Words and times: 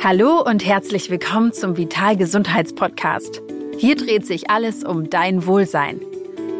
Hallo 0.00 0.40
und 0.40 0.64
herzlich 0.64 1.10
willkommen 1.10 1.52
zum 1.52 1.76
Vital 1.76 2.16
Gesundheitspodcast. 2.16 3.42
Hier 3.78 3.96
dreht 3.96 4.24
sich 4.24 4.48
alles 4.48 4.84
um 4.84 5.10
dein 5.10 5.44
Wohlsein. 5.44 6.00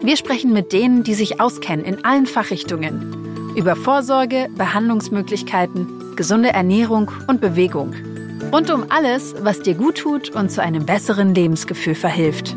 Wir 0.02 0.16
sprechen 0.16 0.52
mit 0.52 0.72
denen, 0.72 1.04
die 1.04 1.14
sich 1.14 1.40
auskennen 1.40 1.84
in 1.84 2.04
allen 2.04 2.26
Fachrichtungen. 2.26 3.54
Über 3.54 3.76
Vorsorge, 3.76 4.48
Behandlungsmöglichkeiten, 4.56 6.16
gesunde 6.16 6.48
Ernährung 6.48 7.12
und 7.28 7.40
Bewegung. 7.40 7.94
Rund 8.52 8.72
um 8.72 8.86
alles, 8.90 9.36
was 9.40 9.62
dir 9.62 9.74
gut 9.74 9.98
tut 9.98 10.30
und 10.30 10.50
zu 10.50 10.60
einem 10.60 10.84
besseren 10.84 11.32
Lebensgefühl 11.32 11.94
verhilft. 11.94 12.56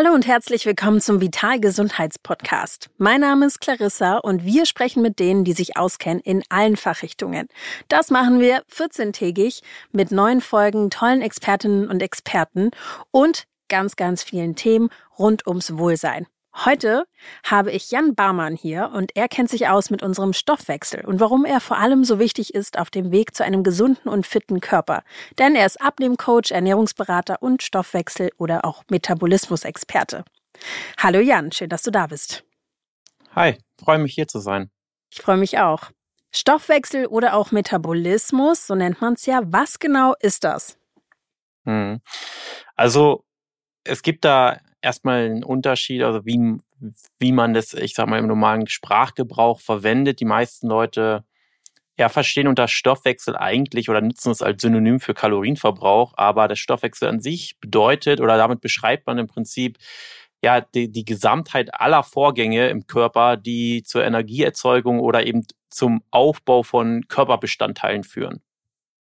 Hallo 0.00 0.12
und 0.14 0.28
herzlich 0.28 0.64
willkommen 0.64 1.00
zum 1.00 1.20
Vital 1.20 1.58
Gesundheitspodcast. 1.58 2.88
Mein 2.98 3.20
Name 3.20 3.46
ist 3.46 3.60
Clarissa 3.60 4.18
und 4.18 4.44
wir 4.44 4.64
sprechen 4.64 5.02
mit 5.02 5.18
denen, 5.18 5.42
die 5.42 5.54
sich 5.54 5.76
auskennen 5.76 6.20
in 6.20 6.44
allen 6.50 6.76
Fachrichtungen. 6.76 7.48
Das 7.88 8.08
machen 8.10 8.38
wir 8.38 8.62
14-tägig 8.72 9.60
mit 9.90 10.12
neuen 10.12 10.40
Folgen, 10.40 10.90
tollen 10.90 11.20
Expertinnen 11.20 11.88
und 11.88 12.00
Experten 12.00 12.70
und 13.10 13.48
ganz, 13.68 13.96
ganz 13.96 14.22
vielen 14.22 14.54
Themen 14.54 14.88
rund 15.18 15.48
ums 15.48 15.76
Wohlsein. 15.76 16.28
Heute 16.54 17.04
habe 17.44 17.70
ich 17.70 17.90
Jan 17.90 18.14
Barmann 18.14 18.56
hier 18.56 18.90
und 18.92 19.14
er 19.14 19.28
kennt 19.28 19.50
sich 19.50 19.68
aus 19.68 19.90
mit 19.90 20.02
unserem 20.02 20.32
Stoffwechsel 20.32 21.04
und 21.04 21.20
warum 21.20 21.44
er 21.44 21.60
vor 21.60 21.76
allem 21.76 22.04
so 22.04 22.18
wichtig 22.18 22.54
ist 22.54 22.78
auf 22.78 22.90
dem 22.90 23.12
Weg 23.12 23.34
zu 23.34 23.44
einem 23.44 23.62
gesunden 23.62 24.08
und 24.08 24.26
fitten 24.26 24.60
Körper. 24.60 25.02
Denn 25.38 25.54
er 25.54 25.66
ist 25.66 25.80
Abnehmcoach, 25.80 26.50
Ernährungsberater 26.50 27.42
und 27.42 27.62
Stoffwechsel- 27.62 28.32
oder 28.38 28.64
auch 28.64 28.82
Metabolismusexperte. 28.90 30.24
Hallo 30.98 31.20
Jan, 31.20 31.52
schön, 31.52 31.68
dass 31.68 31.82
du 31.82 31.90
da 31.90 32.06
bist. 32.06 32.44
Hi, 33.34 33.58
freue 33.78 33.98
mich 33.98 34.14
hier 34.14 34.26
zu 34.26 34.40
sein. 34.40 34.70
Ich 35.10 35.20
freue 35.20 35.36
mich 35.36 35.58
auch. 35.58 35.90
Stoffwechsel 36.34 37.06
oder 37.06 37.34
auch 37.34 37.52
Metabolismus, 37.52 38.66
so 38.66 38.74
nennt 38.74 39.00
man 39.00 39.14
es 39.14 39.26
ja. 39.26 39.40
Was 39.44 39.78
genau 39.78 40.14
ist 40.20 40.44
das? 40.44 40.76
Hm. 41.64 42.00
Also 42.74 43.24
es 43.84 44.02
gibt 44.02 44.24
da 44.24 44.58
erstmal 44.80 45.24
einen 45.24 45.44
Unterschied, 45.44 46.02
also 46.02 46.24
wie, 46.24 46.58
wie 47.18 47.32
man 47.32 47.54
das, 47.54 47.74
ich 47.74 47.94
sag 47.94 48.08
mal, 48.08 48.18
im 48.18 48.26
normalen 48.26 48.66
Sprachgebrauch 48.68 49.60
verwendet. 49.60 50.20
Die 50.20 50.24
meisten 50.24 50.68
Leute 50.68 51.24
ja, 51.98 52.08
verstehen 52.08 52.46
unter 52.46 52.68
Stoffwechsel 52.68 53.36
eigentlich 53.36 53.90
oder 53.90 54.00
nutzen 54.00 54.30
es 54.30 54.40
als 54.40 54.62
Synonym 54.62 55.00
für 55.00 55.14
Kalorienverbrauch, 55.14 56.14
aber 56.16 56.46
der 56.46 56.56
Stoffwechsel 56.56 57.08
an 57.08 57.20
sich 57.20 57.58
bedeutet 57.58 58.20
oder 58.20 58.36
damit 58.36 58.60
beschreibt 58.60 59.06
man 59.06 59.18
im 59.18 59.26
Prinzip 59.26 59.78
ja 60.42 60.60
die, 60.60 60.92
die 60.92 61.04
Gesamtheit 61.04 61.74
aller 61.74 62.04
Vorgänge 62.04 62.68
im 62.68 62.86
Körper, 62.86 63.36
die 63.36 63.82
zur 63.82 64.04
Energieerzeugung 64.04 65.00
oder 65.00 65.26
eben 65.26 65.44
zum 65.70 66.02
Aufbau 66.12 66.62
von 66.62 67.06
Körperbestandteilen 67.08 68.04
führen. 68.04 68.42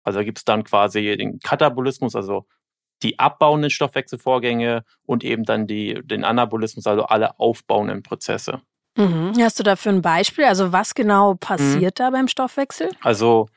Also 0.05 0.21
gibt 0.21 0.39
es 0.39 0.45
dann 0.45 0.63
quasi 0.63 1.17
den 1.17 1.41
Katabolismus, 1.41 2.15
also 2.15 2.47
die 3.03 3.19
abbauenden 3.19 3.71
Stoffwechselvorgänge 3.71 4.85
und 5.05 5.25
eben 5.25 5.45
dann 5.45 5.67
die, 5.67 6.01
den 6.05 6.25
Anabolismus, 6.25 6.87
also 6.87 7.05
alle 7.05 7.39
aufbauenden 7.39 8.03
Prozesse. 8.03 8.63
Mhm. 8.97 9.35
Hast 9.39 9.59
du 9.59 9.63
dafür 9.63 9.93
ein 9.93 10.03
Beispiel? 10.03 10.45
Also 10.45 10.73
was 10.73 10.95
genau 10.95 11.35
passiert 11.35 11.99
mhm. 11.99 12.03
da 12.03 12.11
beim 12.11 12.29
Stoffwechsel? 12.29 12.91
Also 13.03 13.49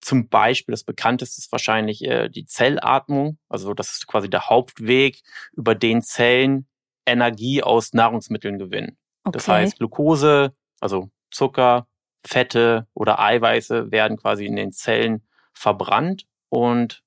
zum 0.00 0.28
Beispiel 0.28 0.72
das 0.72 0.84
bekannteste 0.84 1.40
ist 1.40 1.52
wahrscheinlich 1.52 2.04
äh, 2.04 2.28
die 2.28 2.46
Zellatmung. 2.46 3.38
Also 3.48 3.74
das 3.74 3.90
ist 3.92 4.06
quasi 4.06 4.30
der 4.30 4.48
Hauptweg, 4.48 5.20
über 5.52 5.74
den 5.74 6.02
Zellen 6.02 6.66
Energie 7.06 7.62
aus 7.62 7.92
Nahrungsmitteln 7.92 8.58
gewinnen. 8.58 8.96
Okay. 9.24 9.32
Das 9.32 9.48
heißt, 9.48 9.78
Glucose, 9.78 10.54
also 10.80 11.10
Zucker, 11.30 11.86
Fette 12.24 12.86
oder 12.94 13.18
Eiweiße 13.18 13.90
werden 13.90 14.16
quasi 14.16 14.46
in 14.46 14.56
den 14.56 14.72
Zellen 14.72 15.26
verbrannt 15.52 16.26
und 16.48 17.02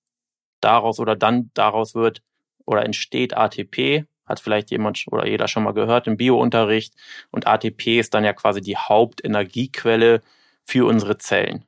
daraus 0.64 1.00
oder 1.00 1.16
dann 1.16 1.50
daraus 1.54 1.96
wird 1.96 2.22
oder 2.66 2.86
entsteht 2.86 3.36
ATP, 3.36 4.06
hat 4.26 4.40
vielleicht 4.40 4.72
jemand 4.72 5.04
oder 5.12 5.28
jeder 5.28 5.48
schon 5.48 5.64
mal 5.64 5.74
gehört 5.74 6.08
im 6.08 6.18
Biounterricht. 6.18 6.94
Und 7.32 7.48
ATP 7.48 8.00
ist 8.00 8.14
dann 8.14 8.24
ja 8.24 8.34
quasi 8.34 8.62
die 8.62 8.78
Hauptenergiequelle 8.78 10.22
für 10.64 10.88
unsere 10.88 11.18
Zellen. 11.18 11.66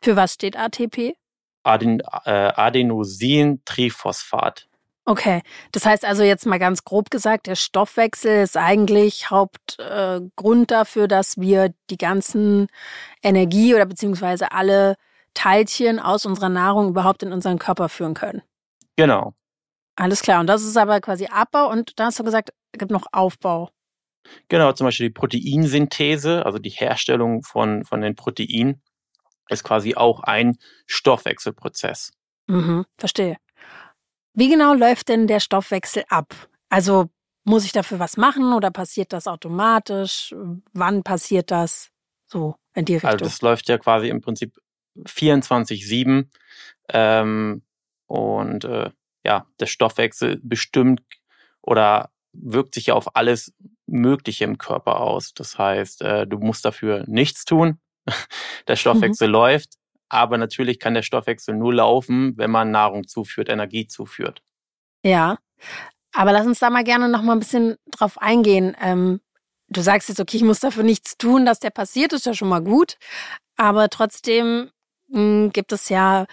Für 0.00 0.16
was 0.16 0.34
steht 0.34 0.56
ATP? 0.56 1.16
Aden, 1.62 2.00
äh, 2.24 2.52
Adenosintriphosphat. 2.56 4.68
Okay, 5.04 5.42
das 5.72 5.84
heißt 5.84 6.04
also 6.04 6.22
jetzt 6.22 6.46
mal 6.46 6.60
ganz 6.60 6.84
grob 6.84 7.10
gesagt, 7.10 7.48
der 7.48 7.56
Stoffwechsel 7.56 8.44
ist 8.44 8.56
eigentlich 8.56 9.30
Hauptgrund 9.30 10.70
äh, 10.70 10.74
dafür, 10.74 11.08
dass 11.08 11.38
wir 11.38 11.74
die 11.90 11.98
ganzen 11.98 12.68
Energie 13.20 13.74
oder 13.74 13.84
beziehungsweise 13.84 14.52
alle 14.52 14.94
Teilchen 15.34 15.98
aus 15.98 16.26
unserer 16.26 16.48
Nahrung 16.48 16.88
überhaupt 16.88 17.22
in 17.22 17.32
unseren 17.32 17.58
Körper 17.58 17.88
führen 17.88 18.14
können. 18.14 18.42
Genau. 18.96 19.34
Alles 19.96 20.22
klar. 20.22 20.40
Und 20.40 20.46
das 20.46 20.62
ist 20.62 20.76
aber 20.76 21.00
quasi 21.00 21.26
Abbau 21.26 21.70
und 21.70 21.98
da 21.98 22.06
hast 22.06 22.18
du 22.18 22.24
gesagt, 22.24 22.50
es 22.72 22.78
gibt 22.78 22.90
noch 22.90 23.06
Aufbau. 23.12 23.70
Genau, 24.48 24.72
zum 24.72 24.86
Beispiel 24.86 25.08
die 25.08 25.14
Proteinsynthese, 25.14 26.46
also 26.46 26.58
die 26.58 26.70
Herstellung 26.70 27.42
von, 27.42 27.84
von 27.84 28.00
den 28.00 28.14
Proteinen, 28.14 28.82
ist 29.48 29.64
quasi 29.64 29.94
auch 29.94 30.20
ein 30.20 30.56
Stoffwechselprozess. 30.86 32.12
Mhm, 32.46 32.84
verstehe. 32.98 33.36
Wie 34.34 34.48
genau 34.48 34.74
läuft 34.74 35.08
denn 35.08 35.26
der 35.26 35.40
Stoffwechsel 35.40 36.04
ab? 36.08 36.34
Also 36.70 37.10
muss 37.44 37.64
ich 37.64 37.72
dafür 37.72 37.98
was 37.98 38.16
machen 38.16 38.52
oder 38.52 38.70
passiert 38.70 39.12
das 39.12 39.26
automatisch? 39.26 40.34
Wann 40.72 41.02
passiert 41.02 41.50
das? 41.50 41.90
So 42.26 42.54
in 42.74 42.84
die 42.84 42.94
also 42.94 43.08
Richtung. 43.08 43.10
Also 43.10 43.24
das 43.24 43.42
läuft 43.42 43.68
ja 43.68 43.78
quasi 43.78 44.08
im 44.08 44.20
Prinzip 44.20 44.56
24-7. 44.96 46.28
Ähm, 46.88 47.62
und 48.06 48.64
äh, 48.64 48.90
ja, 49.24 49.46
der 49.60 49.66
Stoffwechsel 49.66 50.40
bestimmt 50.42 51.02
oder 51.60 52.10
wirkt 52.32 52.74
sich 52.74 52.86
ja 52.86 52.94
auf 52.94 53.16
alles 53.16 53.54
Mögliche 53.86 54.44
im 54.44 54.58
Körper 54.58 55.00
aus. 55.00 55.34
Das 55.34 55.58
heißt, 55.58 56.02
äh, 56.02 56.26
du 56.26 56.38
musst 56.38 56.64
dafür 56.64 57.04
nichts 57.06 57.44
tun. 57.44 57.78
der 58.68 58.76
Stoffwechsel 58.76 59.28
mhm. 59.28 59.32
läuft, 59.32 59.74
aber 60.08 60.38
natürlich 60.38 60.80
kann 60.80 60.94
der 60.94 61.02
Stoffwechsel 61.02 61.54
nur 61.54 61.74
laufen, 61.74 62.36
wenn 62.36 62.50
man 62.50 62.70
Nahrung 62.70 63.06
zuführt, 63.06 63.48
Energie 63.48 63.86
zuführt. 63.86 64.42
Ja, 65.04 65.38
aber 66.12 66.32
lass 66.32 66.46
uns 66.46 66.58
da 66.58 66.70
mal 66.70 66.84
gerne 66.84 67.08
noch 67.08 67.22
mal 67.22 67.32
ein 67.32 67.38
bisschen 67.38 67.76
drauf 67.90 68.20
eingehen. 68.20 68.76
Ähm, 68.80 69.20
du 69.68 69.80
sagst 69.80 70.08
jetzt, 70.08 70.20
okay, 70.20 70.36
ich 70.36 70.42
muss 70.42 70.60
dafür 70.60 70.82
nichts 70.82 71.16
tun, 71.16 71.46
dass 71.46 71.60
der 71.60 71.70
passiert, 71.70 72.12
ist 72.12 72.26
ja 72.26 72.34
schon 72.34 72.48
mal 72.48 72.62
gut. 72.62 72.98
Aber 73.56 73.88
trotzdem 73.88 74.70
gibt 75.12 75.72
es 75.72 75.88
ja 75.88 76.26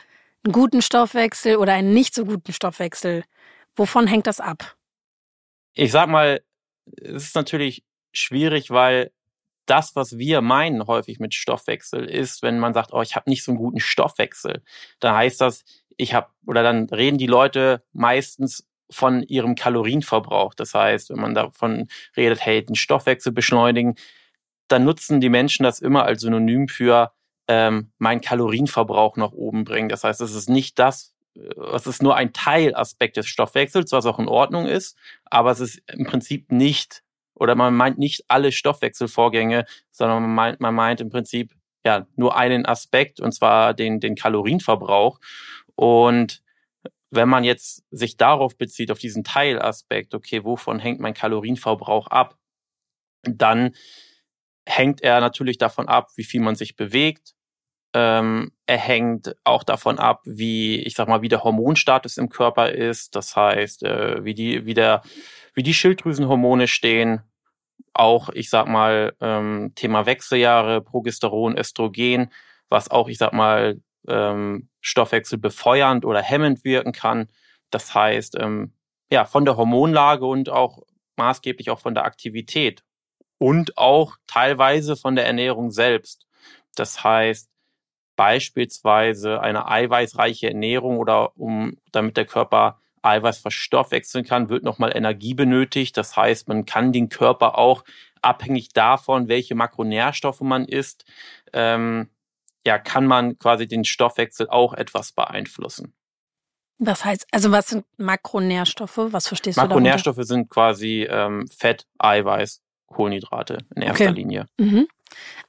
einen 0.43 0.53
guten 0.53 0.81
Stoffwechsel 0.81 1.57
oder 1.57 1.73
einen 1.73 1.93
nicht 1.93 2.15
so 2.15 2.25
guten 2.25 2.53
Stoffwechsel. 2.53 3.23
Wovon 3.75 4.07
hängt 4.07 4.27
das 4.27 4.39
ab? 4.39 4.75
Ich 5.73 5.91
sag 5.91 6.09
mal, 6.09 6.41
es 6.95 7.23
ist 7.23 7.35
natürlich 7.35 7.83
schwierig, 8.11 8.71
weil 8.71 9.11
das, 9.65 9.95
was 9.95 10.17
wir 10.17 10.41
meinen 10.41 10.87
häufig 10.87 11.19
mit 11.19 11.33
Stoffwechsel, 11.33 12.05
ist, 12.05 12.41
wenn 12.41 12.57
man 12.57 12.73
sagt, 12.73 12.93
oh, 12.93 13.01
ich 13.01 13.15
habe 13.15 13.29
nicht 13.29 13.43
so 13.43 13.51
einen 13.51 13.59
guten 13.59 13.79
Stoffwechsel, 13.79 14.63
dann 14.99 15.15
heißt 15.15 15.39
das, 15.41 15.63
ich 15.95 16.13
habe, 16.13 16.29
oder 16.47 16.63
dann 16.63 16.85
reden 16.85 17.17
die 17.17 17.27
Leute 17.27 17.83
meistens 17.91 18.65
von 18.89 19.21
ihrem 19.23 19.55
Kalorienverbrauch. 19.55 20.55
Das 20.55 20.73
heißt, 20.73 21.11
wenn 21.11 21.19
man 21.19 21.35
davon 21.35 21.87
redet, 22.17 22.43
hey, 22.43 22.65
den 22.65 22.75
Stoffwechsel 22.75 23.31
beschleunigen, 23.31 23.95
dann 24.67 24.85
nutzen 24.85 25.19
die 25.19 25.29
Menschen 25.29 25.63
das 25.63 25.79
immer 25.79 26.05
als 26.05 26.21
Synonym 26.21 26.67
für, 26.67 27.11
ähm, 27.49 27.91
meinen 27.97 28.21
Kalorienverbrauch 28.21 29.17
nach 29.17 29.31
oben 29.31 29.65
bringen. 29.65 29.89
Das 29.89 30.03
heißt, 30.03 30.21
es 30.21 30.35
ist 30.35 30.49
nicht 30.49 30.77
das, 30.77 31.15
äh, 31.35 31.41
es 31.73 31.87
ist 31.87 32.03
nur 32.03 32.15
ein 32.15 32.31
Teilaspekt 32.31 33.17
des 33.17 33.25
Stoffwechsels, 33.25 33.91
was 33.91 34.05
auch 34.05 34.19
in 34.19 34.27
Ordnung 34.27 34.67
ist, 34.67 34.95
aber 35.25 35.49
es 35.51 35.59
ist 35.59 35.81
im 35.91 36.05
Prinzip 36.05 36.51
nicht, 36.51 37.03
oder 37.33 37.55
man 37.55 37.75
meint 37.75 37.97
nicht 37.97 38.25
alle 38.27 38.51
Stoffwechselvorgänge, 38.51 39.65
sondern 39.91 40.21
man 40.21 40.35
meint, 40.35 40.59
man 40.59 40.75
meint 40.75 41.01
im 41.01 41.09
Prinzip 41.09 41.55
ja 41.83 42.05
nur 42.15 42.37
einen 42.37 42.67
Aspekt, 42.67 43.19
und 43.19 43.31
zwar 43.31 43.73
den, 43.73 43.99
den 43.99 44.15
Kalorienverbrauch. 44.15 45.19
Und 45.73 46.43
wenn 47.09 47.29
man 47.29 47.43
jetzt 47.43 47.83
sich 47.89 48.17
darauf 48.17 48.57
bezieht, 48.57 48.91
auf 48.91 48.99
diesen 48.99 49.23
Teilaspekt, 49.23 50.13
okay, 50.13 50.43
wovon 50.43 50.77
hängt 50.77 50.99
mein 50.99 51.15
Kalorienverbrauch 51.15 52.07
ab, 52.07 52.37
dann 53.23 53.73
hängt 54.67 55.01
er 55.01 55.19
natürlich 55.19 55.57
davon 55.57 55.87
ab, 55.87 56.09
wie 56.15 56.23
viel 56.23 56.41
man 56.41 56.55
sich 56.55 56.75
bewegt, 56.75 57.33
ähm, 57.93 58.51
er 58.65 58.77
hängt 58.77 59.35
auch 59.43 59.63
davon 59.63 59.97
ab, 59.97 60.21
wie, 60.25 60.79
ich 60.81 60.95
sag 60.95 61.07
mal, 61.07 61.21
wie 61.21 61.29
der 61.29 61.43
Hormonstatus 61.43 62.17
im 62.17 62.29
Körper 62.29 62.71
ist. 62.71 63.15
Das 63.15 63.35
heißt, 63.35 63.83
äh, 63.83 64.23
wie 64.23 64.33
die, 64.33 64.65
wie 64.65 64.73
der, 64.73 65.01
wie 65.53 65.63
die 65.63 65.73
Schilddrüsenhormone 65.73 66.67
stehen. 66.67 67.21
Auch, 67.93 68.29
ich 68.29 68.49
sag 68.49 68.67
mal, 68.67 69.15
ähm, 69.19 69.73
Thema 69.75 70.05
Wechseljahre, 70.05 70.81
Progesteron, 70.81 71.57
Östrogen, 71.57 72.31
was 72.69 72.91
auch, 72.91 73.09
ich 73.09 73.17
sag 73.17 73.33
mal, 73.33 73.81
ähm, 74.07 74.69
Stoffwechsel 74.81 75.39
befeuernd 75.39 76.05
oder 76.05 76.21
hemmend 76.21 76.63
wirken 76.63 76.91
kann. 76.91 77.27
Das 77.71 77.93
heißt, 77.93 78.37
ähm, 78.39 78.73
ja, 79.11 79.25
von 79.25 79.45
der 79.45 79.57
Hormonlage 79.57 80.25
und 80.25 80.49
auch 80.49 80.83
maßgeblich 81.17 81.69
auch 81.71 81.79
von 81.79 81.95
der 81.95 82.05
Aktivität 82.05 82.83
und 83.39 83.77
auch 83.77 84.15
teilweise 84.27 84.95
von 84.95 85.15
der 85.15 85.25
Ernährung 85.25 85.71
selbst. 85.71 86.27
Das 86.75 87.03
heißt, 87.03 87.49
beispielsweise 88.19 89.39
eine 89.39 89.69
eiweißreiche 89.69 90.49
Ernährung 90.49 90.97
oder 90.97 91.37
um, 91.37 91.77
damit 91.93 92.17
der 92.17 92.25
Körper 92.25 92.81
Eiweiß 93.01 93.37
verstoffwechseln 93.37 94.25
kann, 94.25 94.49
wird 94.49 94.65
nochmal 94.65 94.91
Energie 94.93 95.33
benötigt. 95.33 95.95
Das 95.95 96.17
heißt, 96.17 96.49
man 96.49 96.65
kann 96.65 96.91
den 96.91 97.07
Körper 97.07 97.57
auch 97.57 97.85
abhängig 98.21 98.73
davon, 98.73 99.29
welche 99.29 99.55
Makronährstoffe 99.55 100.41
man 100.41 100.65
isst, 100.65 101.05
ähm, 101.53 102.09
ja, 102.67 102.77
kann 102.77 103.05
man 103.05 103.39
quasi 103.39 103.67
den 103.67 103.85
Stoffwechsel 103.85 104.49
auch 104.49 104.73
etwas 104.73 105.13
beeinflussen. 105.13 105.93
Was 106.77 107.05
heißt, 107.05 107.25
also 107.31 107.53
was 107.53 107.67
sind 107.67 107.85
Makronährstoffe? 107.95 108.97
Was 108.97 109.29
verstehst 109.29 109.57
du 109.57 109.61
Makronährstoffe 109.61 110.23
sind 110.23 110.49
quasi 110.49 111.07
ähm, 111.09 111.47
Fett, 111.47 111.87
Eiweiß, 111.99 112.61
Kohlenhydrate 112.87 113.59
in 113.77 113.81
erster 113.81 114.09
okay. 114.09 114.13
Linie. 114.13 114.47
Mhm. 114.59 114.89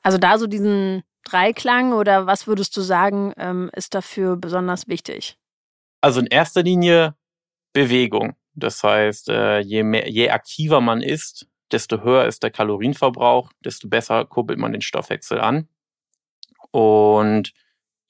Also 0.02 0.18
da 0.18 0.38
so 0.38 0.46
diesen 0.46 1.02
Dreiklang 1.24 1.92
oder 1.92 2.26
was 2.26 2.46
würdest 2.46 2.76
du 2.76 2.80
sagen, 2.80 3.32
ähm, 3.36 3.70
ist 3.74 3.94
dafür 3.94 4.36
besonders 4.36 4.88
wichtig? 4.88 5.36
Also 6.00 6.20
in 6.20 6.26
erster 6.26 6.62
Linie 6.62 7.14
Bewegung. 7.72 8.34
Das 8.54 8.82
heißt, 8.82 9.28
äh, 9.28 9.60
je, 9.60 9.82
mehr, 9.82 10.08
je 10.08 10.30
aktiver 10.30 10.80
man 10.80 11.02
ist, 11.02 11.46
desto 11.70 12.02
höher 12.02 12.26
ist 12.26 12.42
der 12.42 12.50
Kalorienverbrauch, 12.50 13.52
desto 13.64 13.88
besser 13.88 14.24
kurbelt 14.24 14.58
man 14.58 14.72
den 14.72 14.82
Stoffwechsel 14.82 15.40
an. 15.40 15.68
Und 16.72 17.52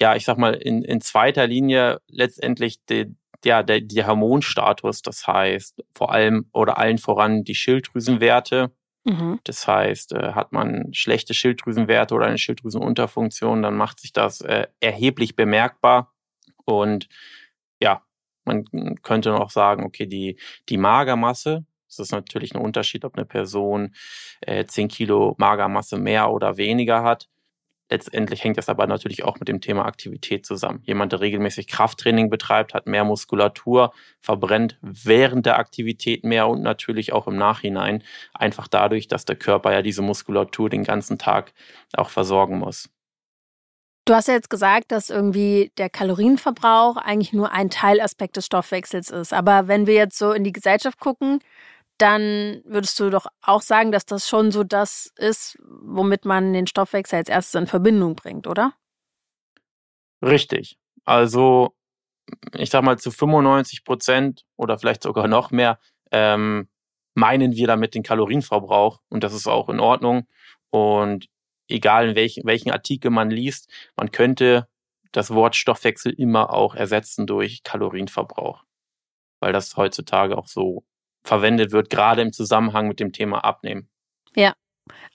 ja, 0.01 0.17
ich 0.17 0.25
sag 0.25 0.39
mal, 0.39 0.55
in, 0.55 0.83
in 0.83 1.01
zweiter 1.01 1.47
Linie 1.47 2.01
letztendlich 2.09 2.85
die, 2.87 3.15
ja, 3.45 3.62
der, 3.62 3.81
der 3.81 4.07
Hormonstatus, 4.07 5.03
das 5.03 5.27
heißt 5.27 5.83
vor 5.95 6.12
allem 6.12 6.49
oder 6.53 6.79
allen 6.79 6.99
voran 6.99 7.45
die 7.45 7.55
Schilddrüsenwerte. 7.55 8.73
Mhm. 9.05 9.41
Das 9.44 9.67
heißt, 9.67 10.12
äh, 10.12 10.32
hat 10.32 10.52
man 10.52 10.93
schlechte 10.93 11.35
Schilddrüsenwerte 11.35 12.14
oder 12.14 12.26
eine 12.26 12.38
Schilddrüsenunterfunktion, 12.38 13.62
dann 13.62 13.76
macht 13.76 14.00
sich 14.00 14.12
das 14.12 14.41
äh, 14.43 14.67
erheblich 14.81 15.37
bemerkbar. 15.37 16.12
Und 16.64 17.08
ja, 17.82 18.02
man 18.44 18.64
könnte 19.02 19.31
noch 19.31 19.50
sagen, 19.50 19.85
okay, 19.85 20.06
die, 20.06 20.38
die 20.69 20.76
Magermasse, 20.76 21.64
das 21.88 21.99
ist 21.99 22.12
natürlich 22.12 22.55
ein 22.55 22.61
Unterschied, 22.61 23.05
ob 23.05 23.17
eine 23.17 23.26
Person 23.26 23.94
äh, 24.43 24.64
10 24.64 24.88
Kilo 24.88 25.35
Magermasse 25.38 25.99
mehr 25.99 26.31
oder 26.31 26.56
weniger 26.56 27.02
hat. 27.02 27.29
Letztendlich 27.91 28.45
hängt 28.45 28.57
das 28.57 28.69
aber 28.69 28.87
natürlich 28.87 29.25
auch 29.25 29.41
mit 29.41 29.49
dem 29.49 29.61
Thema 29.61 29.85
Aktivität 29.85 30.47
zusammen. 30.47 30.81
Jemand, 30.85 31.11
der 31.11 31.21
regelmäßig 31.21 31.67
Krafttraining 31.67 32.31
betreibt, 32.31 32.73
hat 32.73 32.87
mehr 32.87 33.05
Muskulatur, 33.05 33.93
verbrennt 34.21 34.79
während 34.81 35.45
der 35.45 35.59
Aktivität 35.59 36.23
mehr 36.23 36.47
und 36.47 36.63
natürlich 36.63 37.13
auch 37.13 37.27
im 37.27 37.37
Nachhinein. 37.37 38.05
Einfach 38.33 38.69
dadurch, 38.69 39.09
dass 39.09 39.25
der 39.25 39.37
Körper 39.37 39.73
ja 39.73 39.83
diese 39.83 40.03
Muskulatur 40.03 40.71
den 40.71 40.85
ganzen 40.85 41.19
Tag 41.19 41.53
auch 41.95 42.11
versorgen 42.11 42.59
muss. 42.59 42.89
Du 44.05 44.15
hast 44.15 44.29
ja 44.29 44.35
jetzt 44.35 44.51
gesagt, 44.51 44.93
dass 44.93 45.11
irgendwie 45.11 45.73
der 45.77 45.91
Kalorienverbrauch 45.91 46.97
eigentlich 46.97 47.33
nur 47.33 47.53
ein 47.53 47.71
Teilaspekt 47.71 48.37
des 48.37 48.47
Stoffwechsels 48.47 49.11
ist. 49.11 49.33
Aber 49.33 49.69
wenn 49.69 49.87
wir 49.87 49.95
jetzt 49.95 50.19
so 50.19 50.33
in 50.33 50.45
die 50.45 50.53
Gesellschaft 50.53 50.99
gucken, 51.01 51.41
dann 52.00 52.62
würdest 52.64 52.99
du 52.99 53.11
doch 53.11 53.26
auch 53.43 53.62
sagen, 53.62 53.93
dass 53.93 54.06
das 54.06 54.29
schon 54.29 54.50
so 54.50 54.64
das 54.64 55.12
ist, 55.17 55.58
womit 55.62 56.25
man 56.25 56.52
den 56.52 56.67
Stoffwechsel 56.67 57.19
als 57.19 57.29
erstes 57.29 57.61
in 57.61 57.67
Verbindung 57.67 58.17
bringt, 58.17 58.47
oder? 58.47 58.73
Richtig. 60.23 60.79
Also, 61.05 61.75
ich 62.55 62.70
sag 62.70 62.82
mal, 62.82 62.99
zu 62.99 63.11
95 63.11 63.85
Prozent 63.85 64.44
oder 64.56 64.79
vielleicht 64.79 65.02
sogar 65.02 65.29
noch 65.29 65.50
mehr 65.50 65.79
ähm, 66.11 66.69
meinen 67.14 67.55
wir 67.55 67.67
damit 67.67 67.94
den 67.94 68.02
Kalorienverbrauch 68.02 69.00
und 69.08 69.25
das 69.25 69.35
ist 69.35 69.47
auch 69.47 69.69
in 69.69 69.81
Ordnung. 69.81 70.26
Und 70.70 71.29
egal 71.69 72.11
in 72.11 72.14
welchen, 72.17 72.47
welchen 72.47 72.70
Artikel 72.70 73.11
man 73.11 73.31
liest, 73.31 73.70
man 73.97 74.11
könnte 74.11 74.69
das 75.12 75.31
Wort 75.31 75.56
Stoffwechsel 75.56 76.12
immer 76.12 76.52
auch 76.52 76.75
ersetzen 76.75 77.26
durch 77.26 77.62
Kalorienverbrauch, 77.62 78.64
weil 79.41 79.52
das 79.52 79.76
heutzutage 79.76 80.38
auch 80.38 80.47
so 80.47 80.85
verwendet 81.23 81.73
wird, 81.73 81.91
gerade 81.91 82.23
im 82.23 82.33
Zusammenhang 82.33 82.89
mit 82.89 83.01
dem 83.01 83.13
Thema 83.13 83.45
Abnehmen. 83.45 83.89
Ja, 84.35 84.55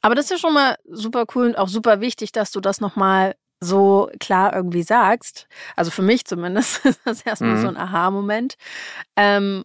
aber 0.02 0.16
das 0.16 0.26
ist 0.26 0.32
ja 0.32 0.38
schon 0.38 0.54
mal 0.54 0.76
super 0.86 1.26
cool 1.36 1.48
und 1.48 1.58
auch 1.58 1.68
super 1.68 2.02
wichtig, 2.02 2.32
dass 2.32 2.52
du 2.52 2.60
das 2.60 2.82
nochmal 2.82 3.36
so 3.60 4.10
klar 4.20 4.56
irgendwie 4.56 4.84
sagst. 4.84 5.48
Also 5.76 5.92
für 5.92 6.02
mich 6.02 6.26
zumindest 6.26 6.86
ist 6.86 7.00
das 7.06 7.22
erstmal 7.22 7.56
mhm. 7.56 7.62
so 7.62 7.68
ein 7.70 7.78
Aha-Moment. 7.78 8.56
Ähm, 9.16 9.64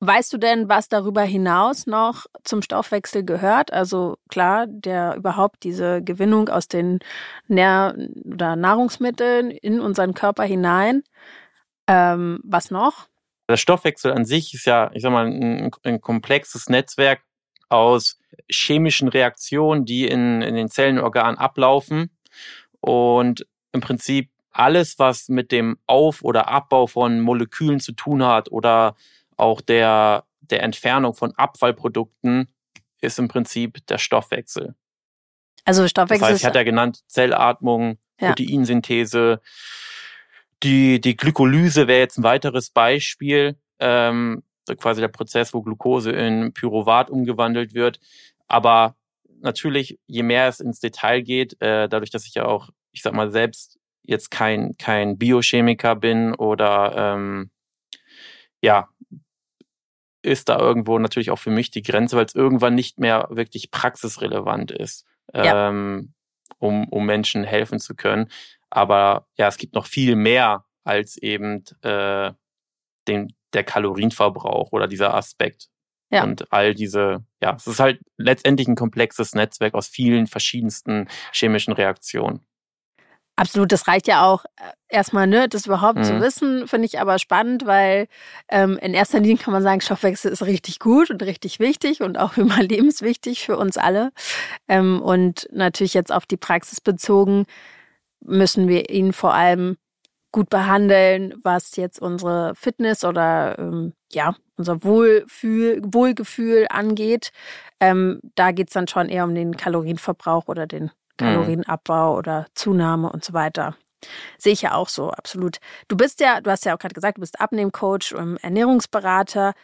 weißt 0.00 0.32
du 0.32 0.38
denn, 0.38 0.68
was 0.68 0.88
darüber 0.88 1.22
hinaus 1.22 1.86
noch 1.86 2.26
zum 2.44 2.62
Stoffwechsel 2.62 3.24
gehört? 3.24 3.72
Also 3.72 4.16
klar, 4.28 4.66
der 4.66 5.16
überhaupt 5.16 5.64
diese 5.64 6.02
Gewinnung 6.02 6.48
aus 6.48 6.68
den 6.68 7.00
Nähr 7.48 7.94
oder 8.24 8.56
Nahrungsmitteln 8.56 9.50
in 9.50 9.80
unseren 9.80 10.14
Körper 10.14 10.44
hinein. 10.44 11.02
Ähm, 11.86 12.40
was 12.44 12.70
noch? 12.70 13.08
Der 13.48 13.56
Stoffwechsel 13.56 14.12
an 14.12 14.24
sich 14.24 14.54
ist 14.54 14.66
ja, 14.66 14.90
ich 14.94 15.02
sag 15.02 15.12
mal, 15.12 15.26
ein, 15.26 15.70
ein 15.82 16.00
komplexes 16.00 16.68
Netzwerk 16.68 17.22
aus 17.68 18.18
chemischen 18.50 19.08
Reaktionen, 19.08 19.84
die 19.84 20.06
in, 20.06 20.42
in 20.42 20.54
den 20.54 20.68
Zellenorganen 20.68 21.38
ablaufen. 21.38 22.10
Und 22.80 23.46
im 23.72 23.80
Prinzip 23.80 24.30
alles, 24.50 24.98
was 24.98 25.28
mit 25.28 25.52
dem 25.52 25.78
Auf- 25.86 26.22
oder 26.22 26.48
Abbau 26.48 26.86
von 26.86 27.20
Molekülen 27.20 27.80
zu 27.80 27.92
tun 27.92 28.24
hat 28.24 28.50
oder 28.50 28.94
auch 29.36 29.60
der, 29.60 30.24
der 30.40 30.62
Entfernung 30.62 31.14
von 31.14 31.32
Abfallprodukten, 31.32 32.48
ist 33.00 33.18
im 33.18 33.28
Prinzip 33.28 33.84
der 33.88 33.98
Stoffwechsel. 33.98 34.74
Also 35.64 35.86
Stoffwechsel. 35.88 36.20
Das 36.20 36.30
heißt, 36.30 36.40
ich 36.40 36.46
hatte 36.46 36.58
ja 36.58 36.64
genannt, 36.64 37.02
Zellatmung, 37.08 37.98
ja. 38.20 38.28
Proteinsynthese, 38.28 39.40
die, 40.64 41.00
die 41.00 41.16
Glykolyse 41.16 41.86
wäre 41.86 42.00
jetzt 42.00 42.18
ein 42.18 42.24
weiteres 42.24 42.70
Beispiel, 42.70 43.56
ähm, 43.78 44.42
quasi 44.78 45.00
der 45.00 45.08
Prozess, 45.08 45.52
wo 45.52 45.62
Glucose 45.62 46.10
in 46.10 46.52
Pyruvat 46.54 47.10
umgewandelt 47.10 47.74
wird. 47.74 48.00
Aber 48.48 48.96
natürlich, 49.40 49.98
je 50.06 50.22
mehr 50.22 50.48
es 50.48 50.60
ins 50.60 50.80
Detail 50.80 51.20
geht, 51.20 51.60
äh, 51.60 51.88
dadurch, 51.88 52.10
dass 52.10 52.26
ich 52.26 52.34
ja 52.34 52.46
auch, 52.46 52.70
ich 52.92 53.02
sag 53.02 53.12
mal, 53.12 53.30
selbst 53.30 53.78
jetzt 54.02 54.30
kein, 54.30 54.76
kein 54.78 55.18
Biochemiker 55.18 55.96
bin 55.96 56.34
oder 56.34 56.94
ähm, 56.96 57.50
ja, 58.62 58.88
ist 60.22 60.48
da 60.48 60.58
irgendwo 60.58 60.98
natürlich 60.98 61.30
auch 61.30 61.38
für 61.38 61.50
mich 61.50 61.70
die 61.70 61.82
Grenze, 61.82 62.16
weil 62.16 62.24
es 62.24 62.34
irgendwann 62.34 62.74
nicht 62.74 62.98
mehr 62.98 63.28
wirklich 63.30 63.70
praxisrelevant 63.70 64.70
ist, 64.70 65.04
ja. 65.34 65.68
ähm, 65.68 66.14
um, 66.58 66.88
um 66.88 67.04
Menschen 67.04 67.44
helfen 67.44 67.78
zu 67.78 67.94
können. 67.94 68.28
Aber 68.74 69.28
ja, 69.38 69.46
es 69.46 69.56
gibt 69.56 69.74
noch 69.74 69.86
viel 69.86 70.16
mehr 70.16 70.64
als 70.82 71.16
eben 71.16 71.64
äh, 71.82 72.32
den, 73.06 73.32
der 73.52 73.62
Kalorienverbrauch 73.62 74.72
oder 74.72 74.88
dieser 74.88 75.14
Aspekt. 75.14 75.68
Ja. 76.10 76.24
Und 76.24 76.52
all 76.52 76.74
diese, 76.74 77.24
ja, 77.40 77.54
es 77.54 77.68
ist 77.68 77.78
halt 77.78 78.00
letztendlich 78.16 78.66
ein 78.66 78.74
komplexes 78.74 79.34
Netzwerk 79.34 79.74
aus 79.74 79.86
vielen 79.86 80.26
verschiedensten 80.26 81.08
chemischen 81.32 81.72
Reaktionen. 81.72 82.44
Absolut, 83.36 83.70
das 83.70 83.86
reicht 83.86 84.08
ja 84.08 84.24
auch 84.24 84.44
äh, 84.56 84.72
erstmal, 84.88 85.28
ne, 85.28 85.48
das 85.48 85.66
überhaupt 85.66 85.98
mhm. 85.98 86.04
zu 86.04 86.20
wissen, 86.20 86.66
finde 86.66 86.86
ich 86.86 87.00
aber 87.00 87.20
spannend, 87.20 87.66
weil 87.66 88.08
ähm, 88.48 88.76
in 88.78 88.92
erster 88.92 89.20
Linie 89.20 89.38
kann 89.38 89.52
man 89.52 89.62
sagen, 89.62 89.80
Stoffwechsel 89.80 90.32
ist 90.32 90.42
richtig 90.42 90.80
gut 90.80 91.10
und 91.10 91.22
richtig 91.22 91.60
wichtig 91.60 92.00
und 92.00 92.18
auch 92.18 92.36
überlebenswichtig 92.36 93.44
für 93.44 93.56
uns 93.56 93.76
alle. 93.76 94.12
Ähm, 94.66 95.00
und 95.00 95.48
natürlich 95.52 95.94
jetzt 95.94 96.12
auf 96.12 96.26
die 96.26 96.36
Praxis 96.36 96.80
bezogen, 96.80 97.46
müssen 98.24 98.68
wir 98.68 98.90
ihn 98.90 99.12
vor 99.12 99.34
allem 99.34 99.76
gut 100.32 100.50
behandeln, 100.50 101.32
was 101.44 101.76
jetzt 101.76 102.02
unsere 102.02 102.54
Fitness 102.56 103.04
oder 103.04 103.56
ähm, 103.58 103.92
ja, 104.12 104.34
unser 104.56 104.82
Wohlfühl, 104.82 105.80
Wohlgefühl 105.84 106.66
angeht. 106.70 107.30
Ähm, 107.78 108.20
da 108.34 108.50
geht's 108.50 108.72
dann 108.72 108.88
schon 108.88 109.08
eher 109.08 109.24
um 109.24 109.34
den 109.34 109.56
Kalorienverbrauch 109.56 110.48
oder 110.48 110.66
den 110.66 110.84
mhm. 110.84 110.90
Kalorienabbau 111.18 112.16
oder 112.16 112.46
Zunahme 112.54 113.10
und 113.12 113.24
so 113.24 113.32
weiter. 113.32 113.76
Sehe 114.36 114.52
ich 114.52 114.62
ja 114.62 114.74
auch 114.74 114.88
so, 114.88 115.10
absolut. 115.10 115.58
Du 115.88 115.96
bist 115.96 116.20
ja, 116.20 116.40
du 116.40 116.50
hast 116.50 116.64
ja 116.64 116.74
auch 116.74 116.78
gerade 116.78 116.94
gesagt, 116.94 117.16
du 117.16 117.20
bist 117.20 117.40
Abnehmcoach 117.40 118.14
und 118.14 118.38
Ernährungsberater. 118.38 119.54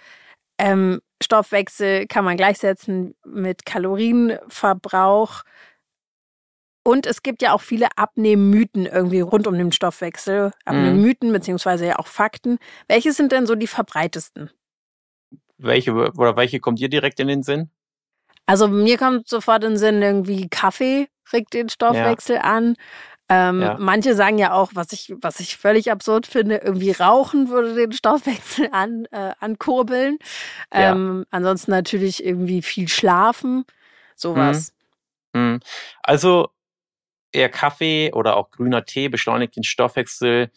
Ähm, 0.59 1.01
Stoffwechsel 1.23 2.07
kann 2.07 2.25
man 2.25 2.37
gleichsetzen 2.37 3.15
mit 3.25 3.67
Kalorienverbrauch. 3.67 5.43
Und 6.83 7.07
es 7.07 7.23
gibt 7.23 7.43
ja 7.43 7.53
auch 7.53 7.61
viele 7.61 7.89
Abnehmmythen 7.97 8.87
irgendwie 8.87 9.21
rund 9.21 9.47
um 9.47 9.57
den 9.57 9.73
Stoffwechsel. 9.73 10.53
Abnehmmythen 10.65 11.29
mhm. 11.29 11.35
beziehungsweise 11.35 11.87
ja 11.87 11.99
auch 11.99 12.07
Fakten. 12.07 12.59
Welche 12.89 13.13
sind 13.13 13.33
denn 13.33 13.47
so 13.47 13.55
die 13.55 13.67
verbreitesten? 13.67 14.51
Welche 15.59 15.93
oder 15.93 16.37
welche 16.37 16.59
kommt 16.59 16.79
dir 16.79 16.89
direkt 16.89 17.21
in 17.21 17.29
den 17.29 17.43
Sinn? 17.43 17.71
Also 18.47 18.67
mir 18.67 18.97
kommt 18.97 19.29
sofort 19.29 19.63
in 19.63 19.73
den 19.73 19.79
Sinn 19.79 20.03
irgendwie 20.03 20.49
Kaffee 20.49 21.09
regt 21.33 21.55
den 21.55 21.69
Stoffwechsel 21.69 22.37
ja. 22.37 22.43
an. 22.43 22.77
Ähm, 23.29 23.63
ja. 23.63 23.77
Manche 23.79 24.17
sagen 24.17 24.39
ja 24.39 24.53
auch, 24.53 24.71
was 24.75 24.93
ich, 24.93 25.15
was 25.21 25.39
ich 25.39 25.57
völlig 25.57 25.93
absurd 25.93 26.27
finde, 26.27 26.57
irgendwie 26.57 26.91
Rauchen 26.91 27.49
würde 27.49 27.75
den 27.75 27.93
Stoffwechsel 27.93 28.69
an, 28.73 29.07
äh, 29.13 29.33
ankurbeln. 29.39 30.19
Ähm, 30.73 31.21
ja. 31.21 31.27
Ansonsten 31.31 31.71
natürlich 31.71 32.25
irgendwie 32.25 32.63
viel 32.63 32.89
Schlafen 32.89 33.65
sowas. 34.17 34.73
Hm. 35.35 35.61
Also 36.03 36.51
eher 37.33 37.49
Kaffee 37.49 38.13
oder 38.13 38.37
auch 38.37 38.51
grüner 38.51 38.85
Tee 38.85 39.09
beschleunigt 39.09 39.57
den 39.57 39.65
Stoffwechsel 39.65 40.51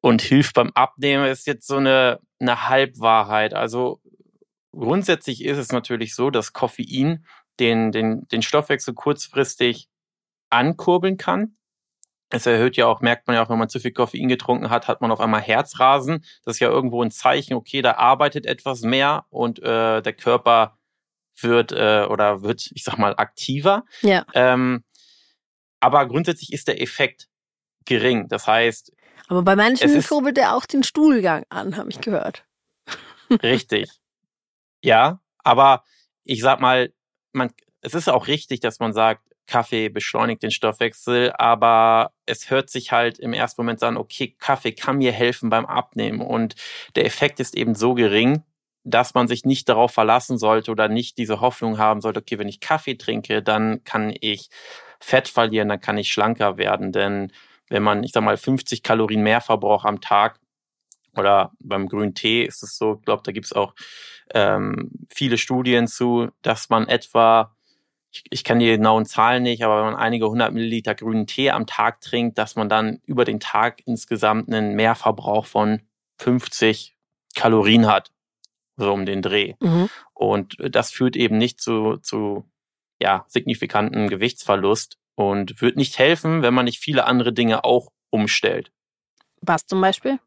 und 0.00 0.22
hilft 0.22 0.54
beim 0.54 0.70
Abnehmen, 0.74 1.26
ist 1.26 1.46
jetzt 1.46 1.66
so 1.66 1.76
eine, 1.76 2.20
eine 2.38 2.68
Halbwahrheit. 2.68 3.54
Also 3.54 4.00
grundsätzlich 4.72 5.44
ist 5.44 5.58
es 5.58 5.72
natürlich 5.72 6.14
so, 6.14 6.30
dass 6.30 6.52
Koffein 6.52 7.24
den, 7.58 7.92
den, 7.92 8.28
den 8.28 8.42
Stoffwechsel 8.42 8.94
kurzfristig 8.94 9.88
ankurbeln 10.50 11.16
kann. 11.16 11.56
Es 12.28 12.46
erhöht 12.46 12.76
ja 12.76 12.86
auch, 12.86 13.00
merkt 13.00 13.26
man 13.26 13.36
ja 13.36 13.44
auch, 13.44 13.50
wenn 13.50 13.58
man 13.58 13.68
zu 13.68 13.78
viel 13.78 13.92
Koffein 13.92 14.28
getrunken 14.28 14.68
hat, 14.68 14.88
hat 14.88 15.00
man 15.00 15.12
auf 15.12 15.20
einmal 15.20 15.40
Herzrasen. 15.40 16.24
Das 16.44 16.56
ist 16.56 16.60
ja 16.60 16.68
irgendwo 16.68 17.02
ein 17.02 17.10
Zeichen, 17.10 17.54
okay, 17.54 17.82
da 17.82 17.92
arbeitet 17.94 18.46
etwas 18.46 18.82
mehr 18.82 19.26
und 19.30 19.60
äh, 19.60 20.02
der 20.02 20.12
Körper 20.12 20.76
wird 21.40 21.72
äh, 21.72 22.06
oder 22.08 22.42
wird, 22.42 22.70
ich 22.74 22.82
sag 22.82 22.98
mal, 22.98 23.14
aktiver. 23.16 23.84
Ja. 24.02 24.24
Ähm, 24.34 24.84
aber 25.80 26.06
grundsätzlich 26.06 26.52
ist 26.52 26.68
der 26.68 26.80
Effekt 26.80 27.28
gering. 27.84 28.28
Das 28.28 28.46
heißt. 28.46 28.92
Aber 29.28 29.42
bei 29.42 29.56
manchen 29.56 30.02
kurbelt 30.02 30.38
er 30.38 30.54
auch 30.54 30.66
den 30.66 30.82
Stuhlgang 30.82 31.44
an, 31.48 31.76
habe 31.76 31.90
ich 31.90 32.00
gehört. 32.00 32.44
Richtig. 33.42 33.90
Ja, 34.82 35.20
aber 35.38 35.84
ich 36.24 36.42
sag 36.42 36.60
mal, 36.60 36.92
man, 37.32 37.52
es 37.80 37.94
ist 37.94 38.08
auch 38.08 38.26
richtig, 38.26 38.60
dass 38.60 38.78
man 38.78 38.92
sagt, 38.92 39.22
Kaffee 39.46 39.88
beschleunigt 39.88 40.42
den 40.42 40.50
Stoffwechsel, 40.50 41.32
aber 41.32 42.12
es 42.26 42.50
hört 42.50 42.68
sich 42.68 42.92
halt 42.92 43.18
im 43.18 43.32
ersten 43.32 43.62
Moment 43.62 43.82
an, 43.82 43.96
okay, 43.96 44.34
Kaffee 44.38 44.72
kann 44.72 44.98
mir 44.98 45.12
helfen 45.12 45.50
beim 45.50 45.66
Abnehmen 45.66 46.20
und 46.20 46.56
der 46.96 47.04
Effekt 47.04 47.38
ist 47.38 47.56
eben 47.56 47.74
so 47.74 47.94
gering, 47.94 48.42
dass 48.82 49.14
man 49.14 49.28
sich 49.28 49.44
nicht 49.44 49.68
darauf 49.68 49.92
verlassen 49.92 50.38
sollte 50.38 50.70
oder 50.70 50.88
nicht 50.88 51.18
diese 51.18 51.40
Hoffnung 51.40 51.78
haben 51.78 52.00
sollte, 52.00 52.20
okay, 52.20 52.38
wenn 52.38 52.48
ich 52.48 52.60
Kaffee 52.60 52.96
trinke, 52.96 53.42
dann 53.42 53.82
kann 53.84 54.14
ich 54.20 54.50
Fett 55.00 55.28
verlieren, 55.28 55.68
dann 55.68 55.80
kann 55.80 55.98
ich 55.98 56.12
schlanker 56.12 56.56
werden. 56.56 56.92
Denn 56.92 57.32
wenn 57.68 57.82
man, 57.82 58.04
ich 58.04 58.12
sag 58.12 58.22
mal, 58.22 58.36
50 58.36 58.82
Kalorien 58.82 59.22
mehr 59.22 59.40
verbraucht 59.40 59.86
am 59.86 60.00
Tag 60.00 60.40
oder 61.16 61.52
beim 61.60 61.88
grünen 61.88 62.14
Tee 62.14 62.44
ist 62.44 62.62
es 62.62 62.76
so, 62.76 62.96
ich 62.98 63.04
glaube, 63.04 63.22
da 63.24 63.32
gibt 63.32 63.46
es 63.46 63.52
auch 63.52 63.74
ähm, 64.34 64.90
viele 65.08 65.38
Studien 65.38 65.86
zu, 65.86 66.28
dass 66.42 66.68
man 66.68 66.88
etwa, 66.88 67.56
ich, 68.12 68.24
ich 68.30 68.44
kann 68.44 68.58
die 68.58 68.66
genauen 68.66 69.06
Zahlen 69.06 69.42
nicht, 69.42 69.62
aber 69.62 69.78
wenn 69.78 69.92
man 69.92 69.96
einige 69.96 70.28
hundert 70.28 70.52
Milliliter 70.52 70.94
grünen 70.94 71.26
Tee 71.26 71.50
am 71.50 71.66
Tag 71.66 72.00
trinkt, 72.00 72.38
dass 72.38 72.56
man 72.56 72.68
dann 72.68 73.00
über 73.04 73.24
den 73.24 73.40
Tag 73.40 73.82
insgesamt 73.86 74.48
einen 74.52 74.74
Mehrverbrauch 74.74 75.46
von 75.46 75.82
50 76.18 76.96
Kalorien 77.34 77.86
hat, 77.86 78.12
so 78.76 78.92
um 78.92 79.06
den 79.06 79.22
Dreh. 79.22 79.54
Mhm. 79.60 79.88
Und 80.14 80.56
das 80.58 80.90
führt 80.90 81.16
eben 81.16 81.38
nicht 81.38 81.60
zu, 81.60 81.96
zu 81.98 82.48
ja, 83.00 83.24
signifikanten 83.28 84.08
Gewichtsverlust 84.08 84.98
und 85.14 85.60
wird 85.60 85.76
nicht 85.76 85.98
helfen, 85.98 86.42
wenn 86.42 86.54
man 86.54 86.64
nicht 86.64 86.78
viele 86.78 87.04
andere 87.04 87.32
Dinge 87.32 87.64
auch 87.64 87.90
umstellt. 88.10 88.70
Was 89.40 89.66
zum 89.66 89.80
Beispiel? 89.80 90.18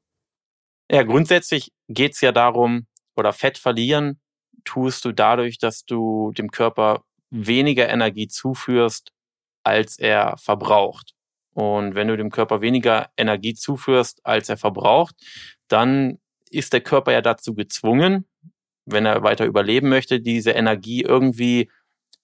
Ja, 0.91 1.03
grundsätzlich 1.03 1.71
geht 1.87 2.13
es 2.13 2.21
ja 2.21 2.31
darum, 2.31 2.87
oder 3.15 3.33
Fett 3.33 3.57
verlieren 3.57 4.19
tust 4.63 5.05
du 5.05 5.11
dadurch, 5.11 5.57
dass 5.57 5.85
du 5.85 6.31
dem 6.37 6.51
Körper 6.51 7.03
weniger 7.29 7.89
Energie 7.89 8.27
zuführst, 8.27 9.11
als 9.63 9.97
er 9.99 10.37
verbraucht. 10.37 11.13
Und 11.53 11.95
wenn 11.95 12.07
du 12.07 12.17
dem 12.17 12.29
Körper 12.29 12.61
weniger 12.61 13.09
Energie 13.17 13.53
zuführst, 13.53 14.25
als 14.25 14.49
er 14.49 14.57
verbraucht, 14.57 15.15
dann 15.67 16.19
ist 16.49 16.73
der 16.73 16.81
Körper 16.81 17.11
ja 17.11 17.21
dazu 17.21 17.53
gezwungen, 17.53 18.25
wenn 18.85 19.05
er 19.05 19.23
weiter 19.23 19.45
überleben 19.45 19.89
möchte, 19.89 20.19
diese 20.19 20.51
Energie 20.51 21.01
irgendwie 21.01 21.69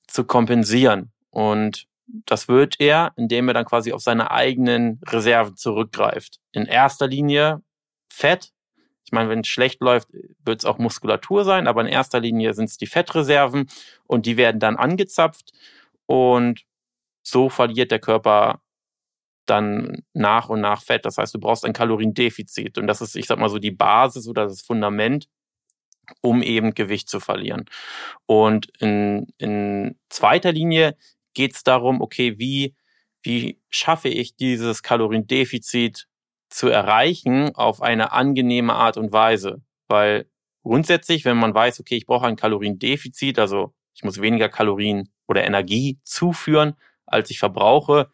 zu 0.08 0.24
kompensieren. 0.24 1.12
Und 1.30 1.88
das 2.08 2.48
wird 2.48 2.76
er, 2.80 3.14
indem 3.16 3.48
er 3.48 3.54
dann 3.54 3.66
quasi 3.66 3.92
auf 3.92 4.02
seine 4.02 4.32
eigenen 4.32 5.02
Reserven 5.08 5.56
zurückgreift. 5.56 6.40
In 6.52 6.66
erster 6.66 7.08
Linie 7.08 7.62
Fett. 8.12 8.52
Ich 9.04 9.12
meine, 9.12 9.30
wenn 9.30 9.42
es 9.42 9.48
schlecht 9.48 9.82
läuft, 9.82 10.08
wird 10.44 10.62
es 10.62 10.66
auch 10.66 10.78
Muskulatur 10.78 11.44
sein, 11.44 11.68
aber 11.68 11.82
in 11.82 11.88
erster 11.88 12.20
Linie 12.20 12.54
sind 12.54 12.70
es 12.70 12.78
die 12.78 12.88
Fettreserven 12.88 13.70
und 14.08 14.26
die 14.26 14.38
werden 14.38 14.60
dann 14.60 14.78
angezapft 14.78 15.52
und 16.06 16.62
so 17.22 17.50
verliert 17.50 17.92
der 17.92 18.00
Körper 18.00 18.62
dann 19.46 20.04
nach 20.14 20.50
und 20.50 20.62
nach 20.62 20.82
Fett. 20.82 21.06
Das 21.06 21.18
heißt, 21.18 21.36
du 21.36 21.40
brauchst 21.40 21.66
ein 21.66 21.74
Kaloriendefizit 21.74 22.78
und 22.78 22.88
das 22.88 23.02
ist, 23.02 23.16
ich 23.16 23.28
sag 23.28 23.38
mal 23.38 23.50
so, 23.50 23.60
die 23.60 23.72
Basis 23.72 24.28
oder 24.28 24.46
das 24.46 24.62
Fundament, 24.62 25.28
um 26.22 26.42
eben 26.42 26.74
Gewicht 26.74 27.10
zu 27.10 27.20
verlieren. 27.20 27.66
Und 28.26 28.68
in, 28.80 29.28
in 29.38 29.98
zweiter 30.10 30.52
Linie 30.52 30.98
geht 31.34 31.54
es 31.56 31.64
darum, 31.64 32.02
okay, 32.02 32.40
wie, 32.40 32.76
wie 33.24 33.60
schaffe 33.70 34.10
ich 34.10 34.36
dieses 34.36 34.84
Kaloriendefizit 34.84 36.08
zu 36.50 36.70
erreichen 36.70 37.54
auf 37.56 37.82
eine 37.82 38.12
angenehme 38.12 38.74
Art 38.74 38.98
und 38.98 39.12
Weise? 39.12 39.62
Weil 39.88 40.28
grundsätzlich, 40.64 41.26
wenn 41.26 41.38
man 41.38 41.54
weiß, 41.54 41.80
okay, 41.80 41.96
ich 41.96 42.06
brauche 42.06 42.26
ein 42.26 42.36
Kaloriendefizit, 42.36 43.40
also 43.40 43.74
ich 43.94 44.04
muss 44.04 44.22
weniger 44.22 44.50
Kalorien 44.50 45.10
oder 45.28 45.46
Energie 45.46 46.00
zuführen, 46.04 46.76
als 47.06 47.30
ich 47.30 47.40
verbrauche, 47.40 48.10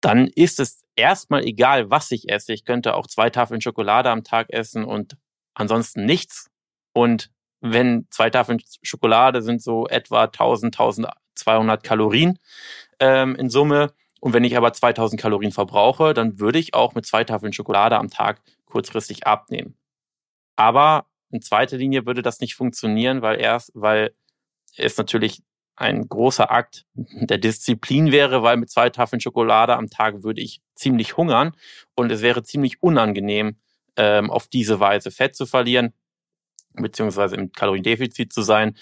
dann 0.00 0.26
ist 0.28 0.60
es 0.60 0.82
erstmal 0.96 1.44
egal, 1.44 1.90
was 1.90 2.10
ich 2.10 2.28
esse. 2.28 2.52
Ich 2.52 2.64
könnte 2.64 2.94
auch 2.94 3.06
zwei 3.06 3.30
Tafeln 3.30 3.60
Schokolade 3.60 4.10
am 4.10 4.24
Tag 4.24 4.50
essen 4.50 4.84
und 4.84 5.16
ansonsten 5.54 6.04
nichts. 6.04 6.49
Und 7.00 7.30
wenn 7.62 8.06
zwei 8.10 8.28
Tafeln 8.28 8.60
Schokolade 8.82 9.40
sind 9.40 9.62
so 9.62 9.86
etwa 9.86 10.24
1000, 10.24 10.78
1200 10.78 11.82
Kalorien 11.82 12.38
ähm, 12.98 13.36
in 13.36 13.48
Summe. 13.48 13.94
Und 14.20 14.34
wenn 14.34 14.44
ich 14.44 14.54
aber 14.54 14.74
2000 14.74 15.18
Kalorien 15.18 15.50
verbrauche, 15.50 16.12
dann 16.12 16.38
würde 16.38 16.58
ich 16.58 16.74
auch 16.74 16.94
mit 16.94 17.06
zwei 17.06 17.24
Tafeln 17.24 17.54
Schokolade 17.54 17.96
am 17.96 18.10
Tag 18.10 18.42
kurzfristig 18.66 19.26
abnehmen. 19.26 19.78
Aber 20.56 21.06
in 21.30 21.40
zweiter 21.40 21.78
Linie 21.78 22.04
würde 22.04 22.20
das 22.20 22.40
nicht 22.40 22.54
funktionieren, 22.54 23.22
weil 23.22 23.40
erst, 23.40 23.72
weil 23.72 24.14
es 24.76 24.98
natürlich 24.98 25.42
ein 25.76 26.06
großer 26.06 26.50
Akt 26.50 26.84
der 26.92 27.38
Disziplin 27.38 28.12
wäre, 28.12 28.42
weil 28.42 28.58
mit 28.58 28.68
zwei 28.68 28.90
Tafeln 28.90 29.20
Schokolade 29.20 29.74
am 29.74 29.88
Tag 29.88 30.22
würde 30.22 30.42
ich 30.42 30.60
ziemlich 30.74 31.16
hungern 31.16 31.56
und 31.94 32.12
es 32.12 32.20
wäre 32.20 32.42
ziemlich 32.42 32.82
unangenehm, 32.82 33.56
ähm, 33.96 34.30
auf 34.30 34.48
diese 34.48 34.80
Weise 34.80 35.10
Fett 35.10 35.34
zu 35.34 35.46
verlieren 35.46 35.94
beziehungsweise 36.74 37.36
im 37.36 37.52
Kaloriendefizit 37.52 38.32
zu 38.32 38.42
sein. 38.42 38.76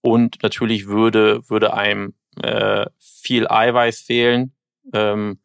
Und 0.00 0.42
natürlich 0.42 0.86
würde, 0.86 1.48
würde 1.48 1.74
einem 1.74 2.14
äh, 2.42 2.86
viel 2.98 3.48
Eiweiß 3.48 4.00
fehlen. 4.00 4.54
Ähm, 4.92 5.40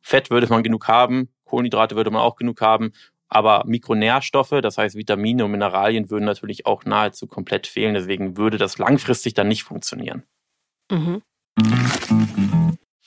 Fett 0.00 0.30
würde 0.30 0.46
man 0.48 0.62
genug 0.62 0.88
haben, 0.88 1.28
Kohlenhydrate 1.44 1.96
würde 1.96 2.10
man 2.10 2.22
auch 2.22 2.36
genug 2.36 2.60
haben, 2.60 2.92
aber 3.28 3.64
Mikronährstoffe, 3.66 4.54
das 4.62 4.78
heißt 4.78 4.96
Vitamine 4.96 5.44
und 5.44 5.50
Mineralien, 5.50 6.10
würden 6.10 6.24
natürlich 6.24 6.64
auch 6.64 6.84
nahezu 6.84 7.26
komplett 7.26 7.66
fehlen. 7.66 7.94
Deswegen 7.94 8.36
würde 8.36 8.56
das 8.56 8.78
langfristig 8.78 9.34
dann 9.34 9.48
nicht 9.48 9.64
funktionieren. 9.64 10.22
Mhm. 10.90 11.22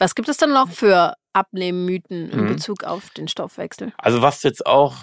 Was 0.00 0.14
gibt 0.14 0.30
es 0.30 0.38
dann 0.38 0.52
noch 0.52 0.70
für 0.70 1.14
Abnehmmythen 1.34 2.30
in 2.30 2.40
mhm. 2.40 2.46
Bezug 2.48 2.84
auf 2.84 3.10
den 3.10 3.28
Stoffwechsel? 3.28 3.92
Also 3.98 4.22
was 4.22 4.42
jetzt 4.42 4.64
auch 4.64 4.96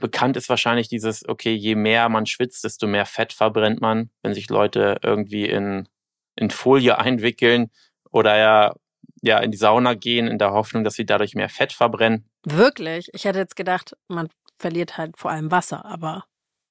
bekannt 0.00 0.36
ist 0.36 0.50
wahrscheinlich 0.50 0.88
dieses, 0.88 1.26
okay, 1.26 1.54
je 1.54 1.74
mehr 1.74 2.10
man 2.10 2.26
schwitzt, 2.26 2.62
desto 2.62 2.86
mehr 2.86 3.06
Fett 3.06 3.32
verbrennt 3.32 3.80
man, 3.80 4.10
wenn 4.22 4.34
sich 4.34 4.50
Leute 4.50 4.98
irgendwie 5.02 5.46
in, 5.46 5.88
in 6.36 6.50
Folie 6.50 6.98
einwickeln 6.98 7.70
oder 8.10 8.36
ja, 8.36 8.74
ja 9.22 9.38
in 9.38 9.50
die 9.50 9.56
Sauna 9.56 9.94
gehen, 9.94 10.26
in 10.26 10.38
der 10.38 10.52
Hoffnung, 10.52 10.84
dass 10.84 10.94
sie 10.94 11.06
dadurch 11.06 11.34
mehr 11.34 11.48
Fett 11.48 11.72
verbrennen. 11.72 12.28
Wirklich? 12.44 13.08
Ich 13.14 13.24
hätte 13.24 13.38
jetzt 13.38 13.56
gedacht, 13.56 13.96
man 14.08 14.28
verliert 14.58 14.98
halt 14.98 15.16
vor 15.16 15.30
allem 15.30 15.50
Wasser, 15.50 15.86
aber 15.86 16.26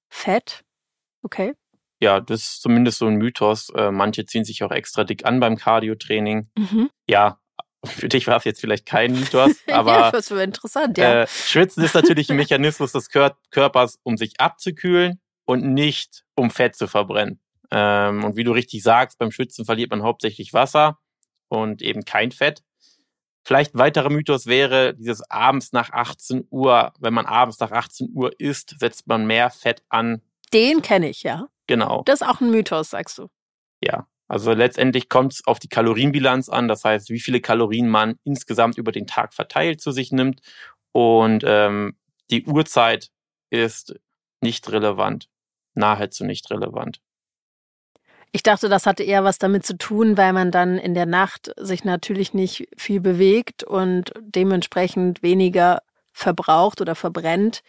Fett? 0.09 0.63
Okay. 1.23 1.55
Ja, 2.01 2.19
das 2.19 2.41
ist 2.41 2.61
zumindest 2.61 2.97
so 2.97 3.05
ein 3.05 3.15
Mythos. 3.15 3.69
Äh, 3.75 3.91
manche 3.91 4.25
ziehen 4.25 4.43
sich 4.43 4.63
auch 4.63 4.71
extra 4.71 5.03
dick 5.03 5.25
an 5.25 5.39
beim 5.39 5.55
Cardio-Training. 5.55 6.49
Mhm. 6.57 6.89
Ja, 7.07 7.39
für 7.85 8.09
dich 8.09 8.27
war 8.27 8.37
es 8.37 8.43
jetzt 8.43 8.59
vielleicht 8.59 8.85
kein 8.85 9.13
Mythos, 9.13 9.55
aber 9.71 9.93
ja, 9.93 10.11
das 10.11 10.31
wäre 10.31 10.43
interessant, 10.43 10.97
ja. 10.97 11.21
Äh, 11.21 11.27
Schwitzen 11.27 11.83
ist 11.83 11.95
natürlich 11.95 12.29
ein 12.29 12.37
Mechanismus 12.37 12.91
des 12.91 13.09
Kör 13.09 13.37
Körpers, 13.51 13.99
um 14.03 14.17
sich 14.17 14.39
abzukühlen 14.39 15.19
und 15.45 15.63
nicht 15.63 16.23
um 16.35 16.49
Fett 16.49 16.75
zu 16.75 16.87
verbrennen. 16.87 17.39
Ähm, 17.71 18.23
und 18.23 18.35
wie 18.35 18.43
du 18.43 18.51
richtig 18.51 18.83
sagst, 18.83 19.17
beim 19.17 19.31
Schwitzen 19.31 19.65
verliert 19.65 19.91
man 19.91 20.03
hauptsächlich 20.03 20.53
Wasser 20.53 20.99
und 21.47 21.81
eben 21.81 22.03
kein 22.03 22.31
Fett. 22.31 22.63
Vielleicht 23.43 23.73
ein 23.73 23.79
weiterer 23.79 24.09
Mythos 24.09 24.45
wäre 24.45 24.93
dieses 24.93 25.21
abends 25.29 25.71
nach 25.71 25.91
18 25.91 26.47
Uhr, 26.51 26.93
wenn 26.99 27.13
man 27.13 27.25
abends 27.25 27.59
nach 27.59 27.71
18 27.71 28.09
Uhr 28.13 28.39
isst, 28.39 28.75
setzt 28.79 29.07
man 29.07 29.25
mehr 29.25 29.49
Fett 29.49 29.81
an. 29.89 30.21
Den 30.53 30.81
kenne 30.81 31.09
ich, 31.09 31.23
ja. 31.23 31.47
Genau. 31.71 32.03
Das 32.05 32.19
ist 32.19 32.27
auch 32.27 32.41
ein 32.41 32.51
Mythos, 32.51 32.89
sagst 32.89 33.17
du. 33.17 33.29
Ja. 33.81 34.05
Also 34.27 34.51
letztendlich 34.51 35.07
kommt 35.07 35.31
es 35.33 35.47
auf 35.47 35.57
die 35.57 35.69
Kalorienbilanz 35.69 36.49
an, 36.49 36.67
das 36.67 36.83
heißt, 36.83 37.09
wie 37.11 37.19
viele 37.21 37.39
Kalorien 37.39 37.87
man 37.87 38.17
insgesamt 38.25 38.77
über 38.77 38.91
den 38.91 39.07
Tag 39.07 39.33
verteilt 39.33 39.79
zu 39.79 39.91
sich 39.91 40.11
nimmt. 40.11 40.41
Und 40.91 41.45
ähm, 41.47 41.95
die 42.29 42.45
Uhrzeit 42.45 43.09
ist 43.51 43.95
nicht 44.41 44.69
relevant, 44.69 45.29
nahezu 45.75 46.25
nicht 46.25 46.51
relevant. 46.51 46.99
Ich 48.33 48.43
dachte, 48.43 48.67
das 48.67 48.85
hatte 48.85 49.03
eher 49.03 49.23
was 49.23 49.37
damit 49.37 49.65
zu 49.65 49.77
tun, 49.77 50.17
weil 50.17 50.33
man 50.33 50.51
dann 50.51 50.77
in 50.77 50.93
der 50.93 51.05
Nacht 51.05 51.53
sich 51.57 51.85
natürlich 51.85 52.33
nicht 52.33 52.67
viel 52.75 52.99
bewegt 52.99 53.63
und 53.63 54.11
dementsprechend 54.19 55.23
weniger 55.23 55.83
verbraucht 56.11 56.81
oder 56.81 56.95
verbrennt, 56.95 57.63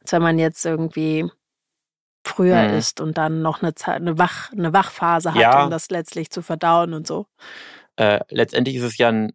als 0.00 0.12
wenn 0.12 0.22
man 0.22 0.38
jetzt 0.38 0.64
irgendwie 0.64 1.30
früher 2.24 2.68
mhm. 2.68 2.74
isst 2.74 3.00
und 3.00 3.18
dann 3.18 3.42
noch 3.42 3.62
eine, 3.62 3.74
Zeit, 3.74 3.96
eine, 3.96 4.18
Wach, 4.18 4.52
eine 4.52 4.72
Wachphase 4.72 5.34
hat, 5.34 5.40
ja. 5.40 5.64
um 5.64 5.70
das 5.70 5.90
letztlich 5.90 6.30
zu 6.30 6.42
verdauen 6.42 6.94
und 6.94 7.06
so. 7.06 7.26
Äh, 7.96 8.20
letztendlich 8.30 8.76
ist 8.76 8.82
es 8.82 8.98
ja 8.98 9.08
ein 9.08 9.32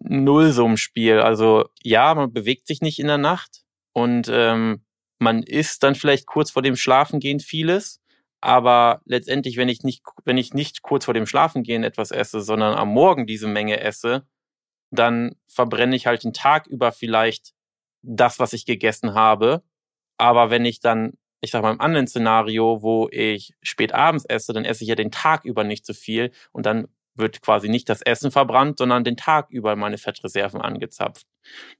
Nullsummenspiel. 0.00 1.20
Also 1.20 1.68
ja, 1.82 2.14
man 2.14 2.32
bewegt 2.32 2.66
sich 2.66 2.80
nicht 2.80 2.98
in 2.98 3.06
der 3.06 3.18
Nacht 3.18 3.62
und 3.92 4.28
ähm, 4.32 4.84
man 5.18 5.42
isst 5.42 5.82
dann 5.82 5.94
vielleicht 5.94 6.26
kurz 6.26 6.50
vor 6.50 6.62
dem 6.62 6.76
Schlafengehen 6.76 7.40
vieles, 7.40 8.00
aber 8.40 9.00
letztendlich, 9.04 9.56
wenn 9.56 9.68
ich 9.68 9.82
nicht, 9.82 10.02
wenn 10.24 10.38
ich 10.38 10.54
nicht 10.54 10.82
kurz 10.82 11.04
vor 11.04 11.14
dem 11.14 11.26
Schlafengehen 11.26 11.82
etwas 11.82 12.10
esse, 12.10 12.40
sondern 12.40 12.74
am 12.74 12.88
Morgen 12.88 13.26
diese 13.26 13.48
Menge 13.48 13.80
esse, 13.80 14.26
dann 14.90 15.34
verbrenne 15.48 15.96
ich 15.96 16.06
halt 16.06 16.24
den 16.24 16.32
Tag 16.32 16.66
über 16.66 16.92
vielleicht 16.92 17.52
das, 18.02 18.38
was 18.38 18.52
ich 18.52 18.64
gegessen 18.64 19.14
habe. 19.14 19.62
Aber 20.18 20.50
wenn 20.50 20.64
ich 20.64 20.80
dann, 20.80 21.14
ich 21.40 21.50
sag 21.50 21.62
mal, 21.62 21.72
im 21.72 21.80
anderen 21.80 22.06
Szenario, 22.06 22.82
wo 22.82 23.08
ich 23.10 23.54
spät 23.62 23.94
abends 23.94 24.24
esse, 24.24 24.52
dann 24.52 24.64
esse 24.64 24.84
ich 24.84 24.88
ja 24.88 24.94
den 24.94 25.10
Tag 25.10 25.44
über 25.44 25.64
nicht 25.64 25.86
so 25.86 25.92
viel 25.92 26.32
und 26.52 26.66
dann 26.66 26.88
wird 27.14 27.42
quasi 27.42 27.68
nicht 27.68 27.88
das 27.88 28.02
Essen 28.02 28.30
verbrannt, 28.30 28.78
sondern 28.78 29.04
den 29.04 29.16
Tag 29.16 29.50
über 29.50 29.76
meine 29.76 29.98
Fettreserven 29.98 30.60
angezapft. 30.60 31.26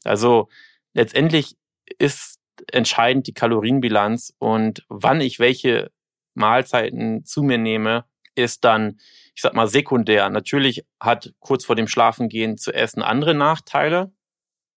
Also 0.04 0.48
letztendlich 0.94 1.56
ist 1.98 2.40
entscheidend 2.72 3.26
die 3.26 3.34
Kalorienbilanz 3.34 4.34
und 4.38 4.84
wann 4.88 5.20
ich 5.20 5.38
welche 5.38 5.90
Mahlzeiten 6.34 7.24
zu 7.24 7.42
mir 7.42 7.58
nehme, 7.58 8.04
ist 8.34 8.64
dann, 8.64 8.98
ich 9.34 9.42
sag 9.42 9.54
mal, 9.54 9.68
sekundär. 9.68 10.28
Natürlich 10.30 10.84
hat 11.00 11.32
kurz 11.40 11.64
vor 11.64 11.76
dem 11.76 11.88
Schlafengehen 11.88 12.58
zu 12.58 12.72
essen 12.72 13.02
andere 13.02 13.34
Nachteile. 13.34 14.12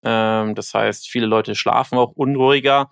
Ähm, 0.04 0.56
das 0.56 0.74
heißt, 0.74 1.08
viele 1.08 1.28
Leute 1.28 1.56
schlafen 1.56 1.98
auch 1.98 2.12
unruhiger 2.12 2.90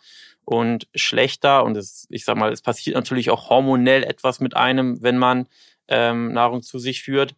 und 0.50 0.88
schlechter. 0.96 1.63
Und 1.63 1.77
es, 1.77 2.08
ich 2.10 2.25
sag 2.25 2.36
mal, 2.36 2.51
es 2.51 2.63
passiert 2.63 2.96
natürlich 2.96 3.29
auch 3.29 3.51
hormonell 3.51 4.03
etwas 4.03 4.39
mit 4.39 4.56
einem, 4.56 5.00
wenn 5.03 5.15
man 5.15 5.48
ähm, 5.88 6.34
Nahrung 6.34 6.63
zu 6.63 6.79
sich 6.79 7.03
führt. 7.03 7.36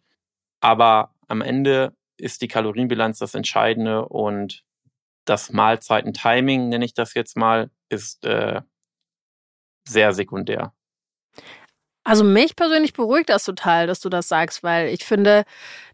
Aber 0.60 1.14
am 1.28 1.42
Ende 1.42 1.94
ist 2.16 2.40
die 2.40 2.48
Kalorienbilanz 2.48 3.18
das 3.18 3.34
Entscheidende 3.34 4.08
und 4.08 4.64
das 5.26 5.52
Mahlzeiten-Timing, 5.52 6.70
nenne 6.70 6.86
ich 6.86 6.94
das 6.94 7.12
jetzt 7.12 7.36
mal, 7.36 7.70
ist 7.90 8.24
äh, 8.24 8.62
sehr 9.86 10.14
sekundär. 10.14 10.72
Also 12.04 12.24
mich 12.24 12.56
persönlich 12.56 12.94
beruhigt 12.94 13.28
das 13.28 13.44
total, 13.44 13.86
dass 13.86 14.00
du 14.00 14.08
das 14.08 14.28
sagst, 14.28 14.62
weil 14.64 14.88
ich 14.88 15.04
finde, 15.04 15.44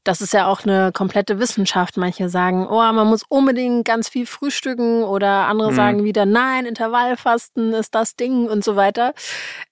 das 0.05 0.23
ist 0.23 0.33
ja 0.33 0.47
auch 0.47 0.65
eine 0.65 0.91
komplette 0.93 1.39
Wissenschaft. 1.39 1.99
Manche 1.99 2.31
sagen, 2.31 2.67
oh, 2.67 2.81
man 2.93 3.07
muss 3.07 3.25
unbedingt 3.29 3.85
ganz 3.85 4.09
viel 4.09 4.25
frühstücken 4.25 5.03
oder 5.05 5.47
andere 5.47 5.71
mhm. 5.71 5.77
sagen 5.77 6.05
wieder, 6.05 6.25
nein, 6.25 6.65
Intervallfasten 6.65 7.75
ist 7.75 7.95
das 7.95 8.17
Ding 8.17 8.49
und 8.49 8.65
so 8.65 8.75
weiter. 8.75 9.13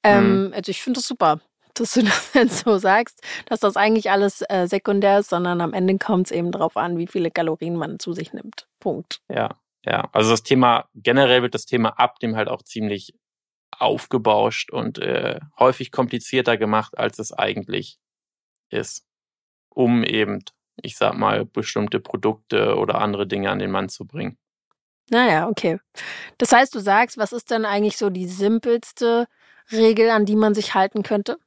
Ähm, 0.02 0.48
mhm. 0.48 0.52
Also 0.54 0.70
ich 0.70 0.82
finde 0.82 0.98
das 0.98 1.08
super, 1.08 1.40
dass 1.72 1.94
du 1.94 2.02
das 2.04 2.34
jetzt 2.34 2.64
so 2.64 2.76
sagst, 2.76 3.22
dass 3.46 3.60
das 3.60 3.76
eigentlich 3.78 4.10
alles 4.10 4.42
äh, 4.48 4.66
sekundär 4.66 5.20
ist, 5.20 5.30
sondern 5.30 5.62
am 5.62 5.72
Ende 5.72 5.96
kommt 5.96 6.26
es 6.26 6.32
eben 6.32 6.52
darauf 6.52 6.76
an, 6.76 6.98
wie 6.98 7.06
viele 7.06 7.30
Kalorien 7.30 7.76
man 7.76 7.98
zu 7.98 8.12
sich 8.12 8.34
nimmt. 8.34 8.66
Punkt. 8.78 9.20
Ja, 9.32 9.56
ja. 9.86 10.08
Also 10.12 10.30
das 10.30 10.42
Thema, 10.42 10.84
generell 10.94 11.40
wird 11.40 11.54
das 11.54 11.64
Thema 11.64 11.98
Abnehmen 11.98 12.36
halt 12.36 12.48
auch 12.48 12.62
ziemlich 12.62 13.14
aufgebauscht 13.70 14.70
und 14.70 14.98
äh, 14.98 15.40
häufig 15.58 15.92
komplizierter 15.92 16.56
gemacht, 16.56 16.96
als 16.98 17.18
es 17.18 17.32
eigentlich 17.32 17.98
ist, 18.70 19.04
um 19.68 20.02
eben, 20.02 20.44
ich 20.82 20.96
sag 20.96 21.14
mal, 21.14 21.44
bestimmte 21.44 22.00
Produkte 22.00 22.76
oder 22.76 22.96
andere 22.96 23.26
Dinge 23.26 23.50
an 23.50 23.58
den 23.58 23.70
Mann 23.70 23.88
zu 23.88 24.06
bringen. 24.06 24.38
Naja, 25.10 25.48
okay. 25.48 25.78
Das 26.38 26.52
heißt, 26.52 26.74
du 26.74 26.80
sagst, 26.80 27.16
was 27.16 27.32
ist 27.32 27.50
denn 27.50 27.64
eigentlich 27.64 27.96
so 27.96 28.10
die 28.10 28.26
simpelste 28.26 29.26
Regel, 29.70 30.10
an 30.10 30.26
die 30.26 30.36
man 30.36 30.54
sich 30.54 30.74
halten 30.74 31.02
könnte? 31.02 31.38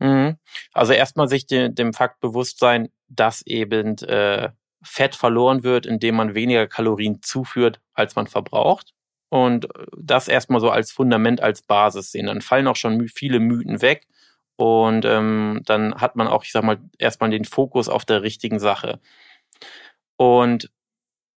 Mhm. 0.00 0.38
Also 0.72 0.92
erstmal 0.92 1.28
sich 1.28 1.46
de 1.46 1.68
dem 1.68 1.92
Fakt 1.92 2.20
bewusst 2.20 2.58
sein, 2.58 2.88
dass 3.08 3.42
eben 3.42 3.96
äh, 3.98 4.50
Fett 4.82 5.14
verloren 5.14 5.62
wird, 5.62 5.86
indem 5.86 6.16
man 6.16 6.34
weniger 6.34 6.66
Kalorien 6.66 7.22
zuführt, 7.22 7.80
als 7.94 8.16
man 8.16 8.26
verbraucht 8.26 8.94
und 9.32 9.66
das 9.96 10.28
erstmal 10.28 10.60
so 10.60 10.68
als 10.68 10.92
Fundament, 10.92 11.40
als 11.42 11.62
Basis 11.62 12.12
sehen. 12.12 12.26
Dann 12.26 12.42
fallen 12.42 12.66
auch 12.66 12.76
schon 12.76 13.08
viele 13.08 13.40
Mythen 13.40 13.80
weg 13.80 14.06
und 14.56 15.06
ähm, 15.06 15.62
dann 15.64 15.94
hat 15.94 16.16
man 16.16 16.28
auch, 16.28 16.44
ich 16.44 16.52
sag 16.52 16.64
mal, 16.64 16.78
erstmal 16.98 17.30
den 17.30 17.46
Fokus 17.46 17.88
auf 17.88 18.04
der 18.04 18.22
richtigen 18.22 18.58
Sache. 18.58 19.00
Und 20.18 20.70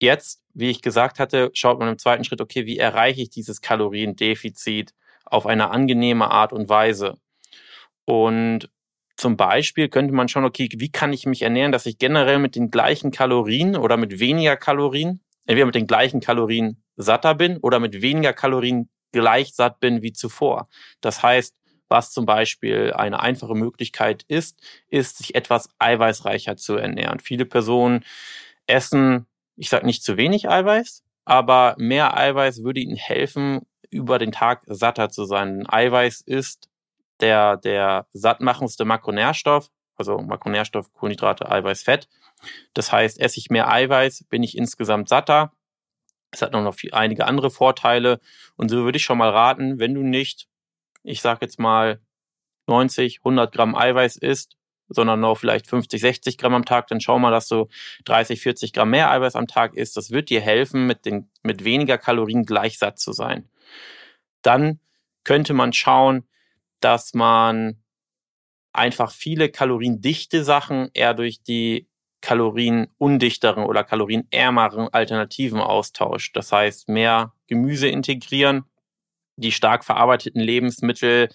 jetzt, 0.01 0.43
wie 0.55 0.71
ich 0.71 0.83
gesagt 0.83 1.21
hatte, 1.21 1.53
schaut 1.55 1.79
man 1.79 1.89
im 1.89 1.99
zweiten 1.99 2.25
Schritt, 2.25 2.41
okay, 2.41 2.67
wie 2.67 2.79
erreiche 2.79 3.23
ich 3.23 3.31
dieses 3.31 3.61
Kaloriendefizit 3.61 4.93
auf 5.25 5.47
eine 5.47 5.71
angenehme 5.71 6.33
Art 6.33 6.53
und 6.53 6.69
Weise? 6.69 7.19
Und 8.07 8.71
zum 9.17 9.37
Beispiel 9.37 9.89
könnte 9.89 10.13
man 10.15 10.27
schauen, 10.27 10.45
okay, 10.45 10.69
wie 10.73 10.91
kann 10.91 11.13
ich 11.13 11.27
mich 11.27 11.43
ernähren, 11.43 11.71
dass 11.71 11.87
ich 11.87 11.99
generell 11.99 12.41
mit 12.41 12.57
den 12.57 12.73
gleichen 12.73 13.13
Kalorien 13.13 13.77
oder 13.77 13.97
mit 13.97 14.19
weniger 14.19 14.57
Kalorien, 14.57 15.21
entweder 15.47 15.67
mit 15.67 15.77
den 15.77 15.87
gleichen 15.87 16.19
Kalorien 16.19 16.84
satter 16.97 17.35
bin 17.35 17.59
oder 17.59 17.81
mit 17.81 18.03
weniger 18.03 18.33
Kalorien 18.33 18.89
gleich 19.13 19.55
satt 19.55 19.81
bin 19.81 20.03
wie 20.03 20.13
zuvor. 20.13 20.69
Das 21.01 21.23
heißt, 21.23 21.55
was 21.89 22.11
zum 22.11 22.27
Beispiel 22.27 22.93
eine 22.93 23.21
einfache 23.21 23.55
Möglichkeit 23.55 24.25
ist, 24.27 24.59
ist, 24.89 25.19
sich 25.19 25.35
etwas 25.35 25.69
eiweißreicher 25.79 26.57
zu 26.57 26.77
ernähren. 26.77 27.21
Viele 27.21 27.45
Personen 27.45 28.05
essen, 28.67 29.27
ich 29.57 29.69
sage 29.69 29.87
nicht 29.87 30.03
zu 30.03 30.17
wenig 30.17 30.49
Eiweiß, 30.49 31.05
aber 31.25 31.77
mehr 31.79 32.17
Eiweiß 32.17 32.65
würde 32.65 32.81
ihnen 32.81 32.97
helfen, 32.97 33.61
über 33.91 34.19
den 34.19 34.33
Tag 34.33 34.63
satter 34.67 35.09
zu 35.11 35.25
sein. 35.25 35.67
Eiweiß 35.69 36.23
ist 36.23 36.69
der, 37.21 37.57
der 37.59 38.07
sattmachendste 38.13 38.85
Makronährstoff, 38.85 39.71
also 39.95 40.19
Makronährstoff, 40.19 40.93
Kohlenhydrate, 40.93 41.49
Eiweiß, 41.49 41.85
Fett. 41.85 42.09
Das 42.73 42.91
heißt, 42.91 43.21
esse 43.21 43.39
ich 43.39 43.51
mehr 43.51 43.71
Eiweiß, 43.71 44.25
bin 44.29 44.43
ich 44.43 44.59
insgesamt 44.59 45.09
satter 45.09 45.53
es 46.35 46.43
hat 46.43 46.53
noch 46.53 46.75
viel, 46.75 46.93
einige 46.93 47.27
andere 47.27 47.51
Vorteile. 47.51 48.21
Und 48.57 48.71
so 48.71 48.85
würde 48.85 48.97
ich 48.97 49.05
schon 49.05 49.19
mal 49.19 49.31
raten, 49.31 49.79
wenn 49.79 49.95
du 49.95 50.03
nicht, 50.03 50.49
ich 51.03 51.21
sag 51.21 51.43
jetzt 51.43 51.59
mal, 51.59 52.01
90, 52.67 53.19
100 53.19 53.53
Gramm 53.53 53.75
Eiweiß 53.75 54.17
isst, 54.17 54.57
sondern 54.89 55.21
nur 55.21 55.37
vielleicht 55.37 55.67
50, 55.67 56.01
60 56.01 56.39
Gramm 56.39 56.55
am 56.55 56.65
Tag, 56.65 56.89
dann 56.89 57.01
schau 57.01 57.19
mal, 57.19 57.31
dass 57.31 57.49
du 57.49 57.69
30, 58.05 58.41
40 58.41 58.73
Gramm 58.73 58.91
mehr 58.91 59.11
Eiweiß 59.11 59.37
am 59.37 59.47
Tag 59.47 59.75
isst. 59.75 59.97
Das 59.97 60.11
wird 60.11 60.31
dir 60.31 60.41
helfen, 60.41 60.87
mit, 60.87 61.05
den, 61.05 61.31
mit 61.43 61.65
weniger 61.65 61.99
Kalorien 61.99 62.45
gleich 62.45 62.79
satt 62.79 62.99
zu 62.99 63.13
sein. 63.13 63.49
Dann 64.43 64.81
könnte 65.25 65.55
man 65.55 65.73
schauen, 65.73 66.27
dass 66.81 67.15
man 67.15 67.83
einfach 68.73 69.11
viele 69.11 69.49
kaloriendichte 69.49 70.45
Sachen 70.45 70.91
eher 70.93 71.15
durch 71.15 71.43
die 71.43 71.89
kalorienundichteren 72.25 73.65
oder 73.65 73.85
kalorienärmeren 73.85 74.89
Alternativen 74.93 75.61
austauscht. 75.61 76.35
Das 76.35 76.53
heißt, 76.53 76.89
mehr 76.89 77.35
Gemüse 77.49 77.87
integrieren, 77.87 78.65
die 79.37 79.53
stark 79.53 79.85
verarbeiteten 79.85 80.41
Lebensmittel 80.41 81.29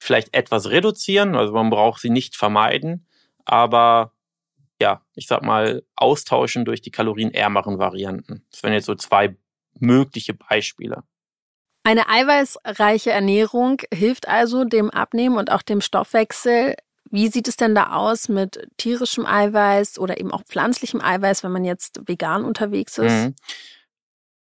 vielleicht 0.00 0.34
etwas 0.34 0.70
reduzieren, 0.70 1.36
also 1.36 1.52
man 1.52 1.70
braucht 1.70 2.00
sie 2.00 2.10
nicht 2.10 2.34
vermeiden, 2.34 3.06
aber 3.44 4.12
ja, 4.82 5.02
ich 5.14 5.28
sag 5.28 5.42
mal, 5.42 5.84
austauschen 5.94 6.64
durch 6.64 6.82
die 6.82 6.90
kalorienärmeren 6.90 7.78
Varianten. 7.78 8.44
Das 8.50 8.62
wären 8.64 8.74
jetzt 8.74 8.86
so 8.86 8.96
zwei 8.96 9.36
mögliche 9.78 10.34
Beispiele. 10.34 11.04
Eine 11.84 12.08
eiweißreiche 12.08 13.12
Ernährung 13.12 13.82
hilft 13.94 14.26
also 14.26 14.64
dem 14.64 14.90
Abnehmen 14.90 15.36
und 15.36 15.52
auch 15.52 15.62
dem 15.62 15.80
Stoffwechsel. 15.80 16.74
Wie 17.10 17.28
sieht 17.28 17.48
es 17.48 17.56
denn 17.56 17.74
da 17.74 17.92
aus 17.94 18.28
mit 18.28 18.68
tierischem 18.76 19.26
Eiweiß 19.26 19.98
oder 19.98 20.18
eben 20.18 20.30
auch 20.30 20.42
pflanzlichem 20.44 21.00
Eiweiß, 21.00 21.42
wenn 21.42 21.52
man 21.52 21.64
jetzt 21.64 22.00
vegan 22.06 22.44
unterwegs 22.44 22.98
ist? 22.98 23.12
Mhm. 23.12 23.34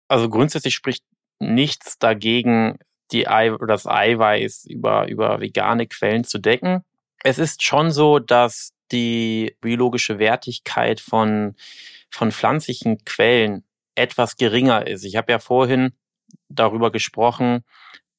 Also 0.09 0.29
grundsätzlich 0.29 0.75
spricht 0.75 1.05
nichts 1.39 1.99
dagegen, 1.99 2.79
die 3.13 3.29
Ei 3.29 3.57
das 3.67 3.87
Eiweiß 3.87 4.67
über, 4.67 5.09
über 5.09 5.41
vegane 5.41 5.87
Quellen 5.87 6.25
zu 6.25 6.39
decken. 6.39 6.85
Es 7.25 7.39
ist 7.39 7.63
schon 7.63 7.91
so, 7.91 8.19
dass 8.19 8.73
die 8.91 9.57
biologische 9.61 10.19
Wertigkeit 10.19 11.01
von, 11.01 11.55
von 12.11 12.33
pflanzlichen 12.33 13.05
Quellen 13.05 13.65
etwas 13.95 14.37
geringer 14.37 14.87
ist. 14.87 15.05
Ich 15.05 15.17
habe 15.17 15.33
ja 15.33 15.39
vorhin 15.39 15.93
darüber 16.49 16.91
gesprochen, 16.91 17.65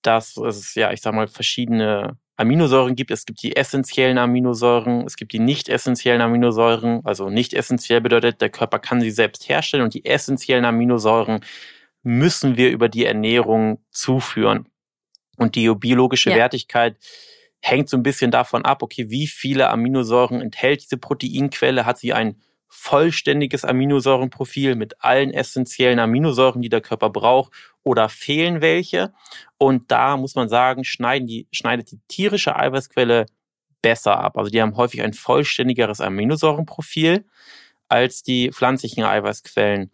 dass 0.02 0.38
es 0.38 0.76
ja, 0.76 0.92
ich 0.92 1.02
sag 1.02 1.14
mal, 1.14 1.28
verschiedene 1.28 2.18
Aminosäuren 2.36 2.96
gibt. 2.96 3.12
Es 3.12 3.26
gibt 3.26 3.44
die 3.44 3.56
essentiellen 3.56 4.18
Aminosäuren, 4.18 5.06
es 5.06 5.16
gibt 5.18 5.34
die 5.34 5.40
nicht 5.40 5.70
essentiellen 5.70 6.22
Aminosäuren. 6.22 7.02
Also 7.04 7.30
nicht 7.30 7.54
essentiell 7.54 8.02
bedeutet, 8.02 8.42
der 8.42 8.50
Körper 8.50 8.80
kann 8.80 9.02
sie 9.02 9.12
selbst 9.12 9.48
herstellen 9.50 9.84
und 9.84 9.94
die 9.94 10.06
essentiellen 10.06 10.66
Aminosäuren 10.66 11.42
müssen 12.02 12.58
wir 12.58 12.72
über 12.72 12.90
die 12.90 13.06
Ernährung 13.06 13.80
zuführen. 13.92 14.68
Und 15.38 15.56
die 15.56 15.74
biologische 15.74 16.32
ja. 16.32 16.36
Wertigkeit 16.36 16.98
hängt 17.62 17.90
so 17.90 17.98
ein 17.98 18.04
bisschen 18.04 18.30
davon 18.30 18.66
ab, 18.66 18.84
okay, 18.84 19.10
wie 19.10 19.28
viele 19.28 19.70
Aminosäuren 19.70 20.42
enthält 20.42 20.84
diese 20.84 20.98
Proteinquelle? 20.98 21.86
Hat 21.86 21.98
sie 21.98 22.14
ein 22.14 22.36
vollständiges 22.74 23.64
Aminosäurenprofil 23.66 24.76
mit 24.76 25.04
allen 25.04 25.32
essentiellen 25.32 26.00
Aminosäuren, 26.00 26.62
die 26.62 26.70
der 26.70 26.82
Körper 26.82 27.10
braucht, 27.10 27.54
oder 27.84 28.10
fehlen 28.10 28.62
welche? 28.62 29.14
Und 29.58 29.92
da 29.92 30.18
muss 30.18 30.36
man 30.36 30.50
sagen, 30.50 30.84
schneiden 30.84 31.28
die, 31.28 31.48
schneidet 31.52 31.92
die 31.92 32.00
tierische 32.08 32.56
Eiweißquelle 32.56 33.28
besser 33.82 34.18
ab. 34.20 34.38
Also 34.38 34.50
die 34.50 34.62
haben 34.62 34.76
häufig 34.76 35.02
ein 35.02 35.14
vollständigeres 35.14 36.02
Aminosäurenprofil 36.02 37.26
als 37.90 38.24
die 38.24 38.52
pflanzlichen 38.52 39.04
Eiweißquellen. 39.04 39.92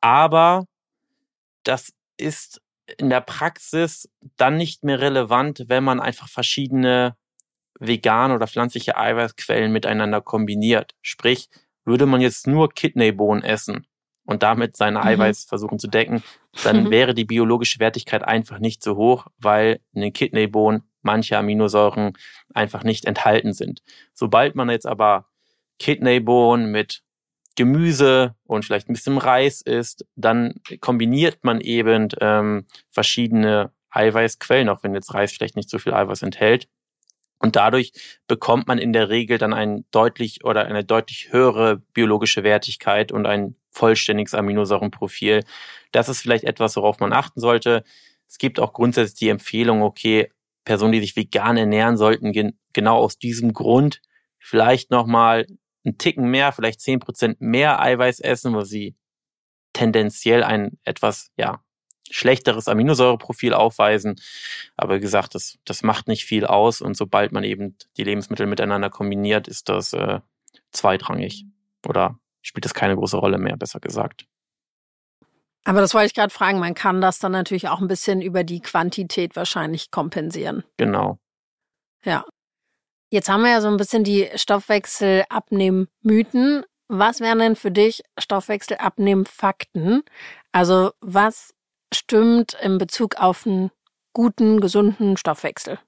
Aber 0.00 0.64
das 1.64 1.92
ist 2.16 2.62
in 2.96 3.10
der 3.10 3.20
Praxis 3.20 4.08
dann 4.36 4.56
nicht 4.56 4.82
mehr 4.82 5.00
relevant, 5.00 5.64
wenn 5.66 5.84
man 5.84 6.00
einfach 6.00 6.28
verschiedene 6.28 7.16
vegane 7.78 8.34
oder 8.34 8.46
pflanzliche 8.46 8.96
Eiweißquellen 8.96 9.70
miteinander 9.70 10.20
kombiniert. 10.20 10.94
Sprich, 11.02 11.48
würde 11.88 12.06
man 12.06 12.20
jetzt 12.20 12.46
nur 12.46 12.68
Kidneybohnen 12.68 13.42
essen 13.42 13.86
und 14.24 14.42
damit 14.42 14.76
seine 14.76 14.98
mhm. 14.98 15.06
Eiweiß 15.06 15.44
versuchen 15.44 15.78
zu 15.78 15.88
decken, 15.88 16.22
dann 16.62 16.90
wäre 16.90 17.14
die 17.14 17.24
biologische 17.24 17.80
Wertigkeit 17.80 18.22
einfach 18.22 18.58
nicht 18.58 18.82
so 18.82 18.96
hoch, 18.96 19.26
weil 19.38 19.80
in 19.92 20.02
den 20.02 20.12
Kidneybohnen 20.12 20.82
manche 21.02 21.38
Aminosäuren 21.38 22.12
einfach 22.52 22.84
nicht 22.84 23.06
enthalten 23.06 23.52
sind. 23.52 23.82
Sobald 24.12 24.54
man 24.54 24.68
jetzt 24.68 24.86
aber 24.86 25.26
Kidneybohnen 25.78 26.70
mit 26.70 27.02
Gemüse 27.56 28.34
und 28.44 28.64
vielleicht 28.64 28.88
ein 28.88 28.92
bisschen 28.92 29.18
Reis 29.18 29.62
isst, 29.62 30.06
dann 30.14 30.54
kombiniert 30.80 31.38
man 31.42 31.60
eben 31.60 32.08
ähm, 32.20 32.66
verschiedene 32.90 33.72
Eiweißquellen, 33.90 34.68
auch 34.68 34.82
wenn 34.82 34.94
jetzt 34.94 35.14
Reis 35.14 35.32
vielleicht 35.32 35.56
nicht 35.56 35.70
so 35.70 35.78
viel 35.78 35.94
Eiweiß 35.94 36.22
enthält. 36.22 36.68
Und 37.38 37.56
dadurch 37.56 37.92
bekommt 38.26 38.66
man 38.66 38.78
in 38.78 38.92
der 38.92 39.08
Regel 39.08 39.38
dann 39.38 39.52
ein 39.52 39.84
deutlich 39.90 40.44
oder 40.44 40.66
eine 40.66 40.84
deutlich 40.84 41.32
höhere 41.32 41.76
biologische 41.92 42.42
Wertigkeit 42.42 43.12
und 43.12 43.26
ein 43.26 43.54
vollständiges 43.70 44.34
Aminosäurenprofil. 44.34 45.44
Das 45.92 46.08
ist 46.08 46.20
vielleicht 46.20 46.44
etwas, 46.44 46.76
worauf 46.76 46.98
man 46.98 47.12
achten 47.12 47.40
sollte. 47.40 47.84
Es 48.26 48.38
gibt 48.38 48.58
auch 48.58 48.72
grundsätzlich 48.72 49.18
die 49.18 49.28
Empfehlung, 49.28 49.82
okay, 49.82 50.30
Personen, 50.64 50.92
die 50.92 51.00
sich 51.00 51.16
vegan 51.16 51.56
ernähren 51.56 51.96
sollten, 51.96 52.32
gen 52.32 52.58
genau 52.72 52.98
aus 52.98 53.18
diesem 53.18 53.52
Grund 53.54 54.02
vielleicht 54.38 54.90
nochmal 54.90 55.46
einen 55.84 55.96
Ticken 55.96 56.28
mehr, 56.30 56.52
vielleicht 56.52 56.80
zehn 56.80 56.98
Prozent 57.00 57.40
mehr 57.40 57.80
Eiweiß 57.80 58.20
essen, 58.20 58.54
wo 58.54 58.62
sie 58.62 58.96
tendenziell 59.72 60.42
ein 60.42 60.78
etwas, 60.84 61.30
ja, 61.36 61.62
schlechteres 62.10 62.68
Aminosäureprofil 62.68 63.54
aufweisen. 63.54 64.20
Aber 64.76 64.96
wie 64.96 65.00
gesagt, 65.00 65.34
das, 65.34 65.58
das 65.64 65.82
macht 65.82 66.08
nicht 66.08 66.24
viel 66.24 66.46
aus 66.46 66.80
und 66.80 66.96
sobald 66.96 67.32
man 67.32 67.44
eben 67.44 67.76
die 67.96 68.04
Lebensmittel 68.04 68.46
miteinander 68.46 68.90
kombiniert, 68.90 69.48
ist 69.48 69.68
das 69.68 69.92
äh, 69.92 70.20
zweitrangig 70.72 71.44
oder 71.86 72.18
spielt 72.42 72.64
das 72.64 72.74
keine 72.74 72.96
große 72.96 73.16
Rolle 73.16 73.38
mehr, 73.38 73.56
besser 73.56 73.78
gesagt. 73.80 74.26
Aber 75.64 75.80
das 75.80 75.92
wollte 75.92 76.06
ich 76.06 76.14
gerade 76.14 76.32
fragen, 76.32 76.60
man 76.60 76.74
kann 76.74 77.02
das 77.02 77.18
dann 77.18 77.32
natürlich 77.32 77.68
auch 77.68 77.80
ein 77.80 77.88
bisschen 77.88 78.22
über 78.22 78.44
die 78.44 78.60
Quantität 78.60 79.34
wahrscheinlich 79.36 79.90
kompensieren. 79.90 80.64
Genau. 80.78 81.18
Ja. 82.04 82.24
Jetzt 83.10 83.28
haben 83.28 83.42
wir 83.42 83.50
ja 83.50 83.60
so 83.60 83.68
ein 83.68 83.76
bisschen 83.76 84.02
die 84.04 84.30
Stoffwechselabnehmen-Mythen. 84.34 86.64
Was 86.88 87.20
wären 87.20 87.38
denn 87.38 87.54
für 87.54 87.70
dich 87.70 88.02
Stoffwechselabnehmen-Fakten? 88.18 90.02
Also 90.52 90.92
was 91.00 91.54
stimmt 91.94 92.54
in 92.62 92.78
Bezug 92.78 93.16
auf 93.16 93.46
einen 93.46 93.70
guten, 94.12 94.60
gesunden 94.60 95.16
Stoffwechsel? 95.16 95.78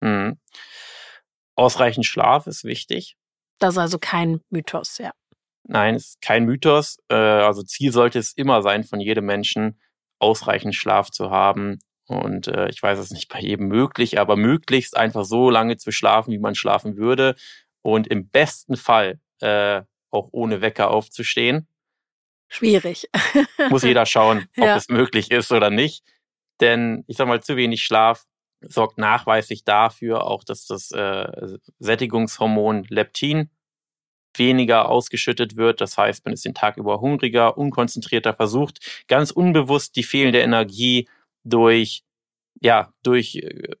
Mhm. 0.00 0.38
Ausreichend 1.56 2.06
Schlaf 2.06 2.46
ist 2.46 2.64
wichtig. 2.64 3.16
Das 3.58 3.74
ist 3.74 3.78
also 3.78 3.98
kein 3.98 4.40
Mythos, 4.50 4.98
ja. 4.98 5.12
Nein, 5.62 5.94
es 5.94 6.08
ist 6.08 6.20
kein 6.20 6.44
Mythos. 6.44 6.98
Äh, 7.08 7.14
also 7.14 7.62
Ziel 7.62 7.92
sollte 7.92 8.18
es 8.18 8.32
immer 8.32 8.62
sein, 8.62 8.84
von 8.84 9.00
jedem 9.00 9.24
Menschen 9.24 9.80
ausreichend 10.18 10.74
Schlaf 10.74 11.10
zu 11.10 11.30
haben. 11.30 11.78
Und 12.06 12.48
äh, 12.48 12.68
ich 12.68 12.82
weiß 12.82 12.98
es 12.98 13.10
nicht 13.10 13.30
bei 13.30 13.40
jedem 13.40 13.68
möglich, 13.68 14.18
aber 14.18 14.36
möglichst 14.36 14.96
einfach 14.96 15.24
so 15.24 15.48
lange 15.48 15.76
zu 15.78 15.90
schlafen, 15.90 16.32
wie 16.32 16.38
man 16.38 16.54
schlafen 16.54 16.96
würde. 16.96 17.34
Und 17.82 18.06
im 18.08 18.28
besten 18.28 18.76
Fall 18.76 19.20
äh, 19.40 19.82
auch 20.10 20.28
ohne 20.32 20.60
Wecker 20.60 20.90
aufzustehen. 20.90 21.66
Schwierig. 22.54 23.08
Muss 23.70 23.82
jeder 23.82 24.06
schauen, 24.06 24.46
ob 24.56 24.64
ja. 24.64 24.76
es 24.76 24.88
möglich 24.88 25.32
ist 25.32 25.50
oder 25.50 25.70
nicht. 25.70 26.04
Denn 26.60 27.02
ich 27.08 27.16
sag 27.16 27.26
mal, 27.26 27.42
zu 27.42 27.56
wenig 27.56 27.82
Schlaf 27.82 28.24
sorgt 28.60 28.96
nachweislich 28.96 29.64
dafür 29.64 30.24
auch, 30.24 30.44
dass 30.44 30.66
das 30.66 30.92
äh, 30.92 31.58
Sättigungshormon 31.80 32.84
Leptin 32.88 33.50
weniger 34.36 34.88
ausgeschüttet 34.88 35.56
wird. 35.56 35.80
Das 35.80 35.98
heißt, 35.98 36.24
man 36.24 36.34
ist 36.34 36.44
den 36.44 36.54
Tag 36.54 36.76
über 36.76 37.00
hungriger, 37.00 37.58
unkonzentrierter, 37.58 38.34
versucht 38.34 39.04
ganz 39.08 39.32
unbewusst 39.32 39.96
die 39.96 40.04
fehlende 40.04 40.40
Energie 40.40 41.08
durch, 41.42 42.04
ja, 42.60 42.92
durch 43.02 43.34
äh, 43.34 43.74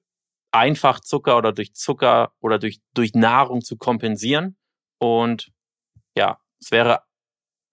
Einfachzucker 0.50 1.36
oder 1.36 1.52
durch 1.52 1.74
Zucker 1.74 2.32
oder 2.40 2.58
durch, 2.58 2.80
durch 2.92 3.14
Nahrung 3.14 3.62
zu 3.62 3.76
kompensieren. 3.76 4.56
Und 4.98 5.52
ja, 6.16 6.40
es 6.60 6.72
wäre 6.72 7.02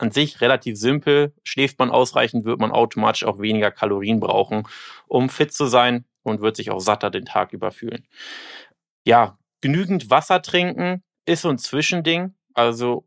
an 0.01 0.11
sich 0.11 0.41
relativ 0.41 0.77
simpel. 0.77 1.33
Schläft 1.43 1.79
man 1.79 1.91
ausreichend, 1.91 2.45
wird 2.45 2.59
man 2.59 2.71
automatisch 2.71 3.23
auch 3.23 3.39
weniger 3.39 3.71
Kalorien 3.71 4.19
brauchen, 4.19 4.67
um 5.07 5.29
fit 5.29 5.53
zu 5.53 5.65
sein 5.65 6.05
und 6.23 6.41
wird 6.41 6.55
sich 6.55 6.71
auch 6.71 6.79
satter 6.79 7.09
den 7.09 7.25
Tag 7.25 7.53
über 7.53 7.71
fühlen. 7.71 8.07
Ja, 9.05 9.37
genügend 9.61 10.09
Wasser 10.09 10.41
trinken 10.41 11.03
ist 11.25 11.41
so 11.41 11.49
ein 11.49 11.57
Zwischending. 11.57 12.35
Also 12.53 13.05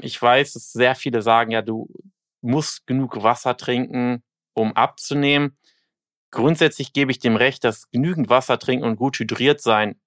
ich 0.00 0.20
weiß, 0.20 0.52
dass 0.52 0.72
sehr 0.72 0.94
viele 0.94 1.22
sagen, 1.22 1.50
ja, 1.50 1.62
du 1.62 1.88
musst 2.40 2.86
genug 2.86 3.22
Wasser 3.22 3.56
trinken, 3.56 4.22
um 4.54 4.72
abzunehmen. 4.74 5.56
Grundsätzlich 6.30 6.92
gebe 6.92 7.10
ich 7.10 7.18
dem 7.18 7.36
recht, 7.36 7.64
dass 7.64 7.90
genügend 7.90 8.28
Wasser 8.28 8.58
trinken 8.58 8.84
und 8.84 8.96
gut 8.96 9.18
hydriert 9.18 9.60
sein 9.60 10.00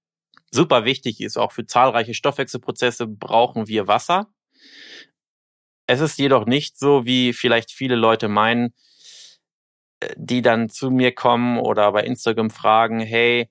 super 0.51 0.85
wichtig 0.85 1.21
ist. 1.21 1.37
Auch 1.37 1.51
für 1.51 1.65
zahlreiche 1.65 2.13
Stoffwechselprozesse 2.13 3.07
brauchen 3.07 3.67
wir 3.67 3.87
Wasser. 3.87 4.27
Es 5.89 6.01
ist 6.01 6.19
jedoch 6.19 6.45
nicht 6.45 6.77
so, 6.77 7.05
wie 7.05 7.33
vielleicht 7.33 7.71
viele 7.71 7.95
Leute 7.95 8.27
meinen, 8.27 8.75
äh, 10.01 10.13
die 10.17 10.43
dann 10.43 10.69
zu 10.69 10.91
mir 10.91 11.15
kommen 11.15 11.57
oder 11.57 11.91
bei 11.91 12.03
Instagram 12.03 12.51
fragen, 12.51 12.99
hey, 12.99 13.49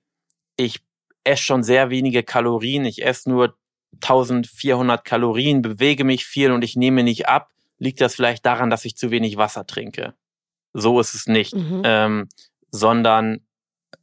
ich 0.57 0.81
esse 1.24 1.42
schon 1.42 1.64
sehr 1.64 1.90
wenige 1.90 2.22
Kalorien, 2.22 2.85
ich 2.85 3.05
esse 3.05 3.29
nur 3.29 3.59
1400 3.94 5.05
Kalorien, 5.05 5.62
bewege 5.62 6.05
mich 6.05 6.27
viel 6.27 6.53
und 6.53 6.62
ich 6.62 6.77
nehme 6.77 7.03
nicht 7.03 7.29
ab. 7.29 7.51
Liegt 7.79 8.01
das 8.01 8.14
vielleicht 8.14 8.46
daran, 8.46 8.70
dass 8.70 8.85
ich 8.85 8.96
zu 8.96 9.11
wenig 9.11 9.37
Wasser 9.37 9.66
trinke? 9.66 10.14
So 10.72 11.01
ist 11.01 11.14
es 11.14 11.27
nicht, 11.27 11.57
mhm. 11.57 11.83
ähm, 11.85 12.29
sondern 12.70 13.40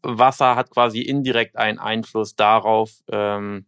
Wasser 0.02 0.58
hat 0.58 0.72
quasi 0.72 1.00
indirekt 1.00 1.56
einen 1.56 1.80
Einfluss 1.80 2.36
darauf, 2.36 2.92
ähm, 3.10 3.66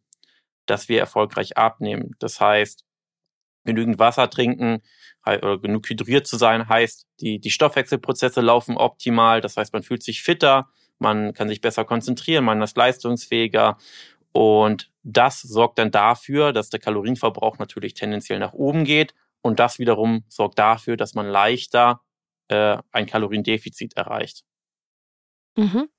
dass 0.65 0.89
wir 0.89 0.99
erfolgreich 0.99 1.55
abnehmen. 1.55 2.15
Das 2.19 2.41
heißt, 2.41 2.83
genügend 3.67 3.99
Wasser 3.99 4.29
trinken 4.29 4.81
oder 5.25 5.59
genug 5.59 5.87
hydriert 5.89 6.25
zu 6.25 6.37
sein, 6.37 6.69
heißt, 6.69 7.05
die, 7.19 7.39
die 7.39 7.51
Stoffwechselprozesse 7.51 8.41
laufen 8.41 8.77
optimal. 8.77 9.41
Das 9.41 9.57
heißt, 9.57 9.73
man 9.73 9.83
fühlt 9.83 10.01
sich 10.01 10.23
fitter, 10.23 10.69
man 10.99 11.33
kann 11.33 11.49
sich 11.49 11.61
besser 11.61 11.83
konzentrieren, 11.83 12.45
man 12.45 12.61
ist 12.61 12.77
leistungsfähiger. 12.77 13.77
Und 14.31 14.89
das 15.03 15.41
sorgt 15.41 15.79
dann 15.79 15.91
dafür, 15.91 16.53
dass 16.53 16.69
der 16.69 16.79
Kalorienverbrauch 16.79 17.57
natürlich 17.59 17.93
tendenziell 17.93 18.39
nach 18.39 18.53
oben 18.53 18.85
geht. 18.85 19.13
Und 19.41 19.59
das 19.59 19.79
wiederum 19.79 20.23
sorgt 20.29 20.57
dafür, 20.59 20.95
dass 20.97 21.13
man 21.13 21.27
leichter 21.27 22.01
äh, 22.47 22.77
ein 22.91 23.05
Kaloriendefizit 23.05 23.97
erreicht. 23.97 24.43
Mhm. 25.57 25.89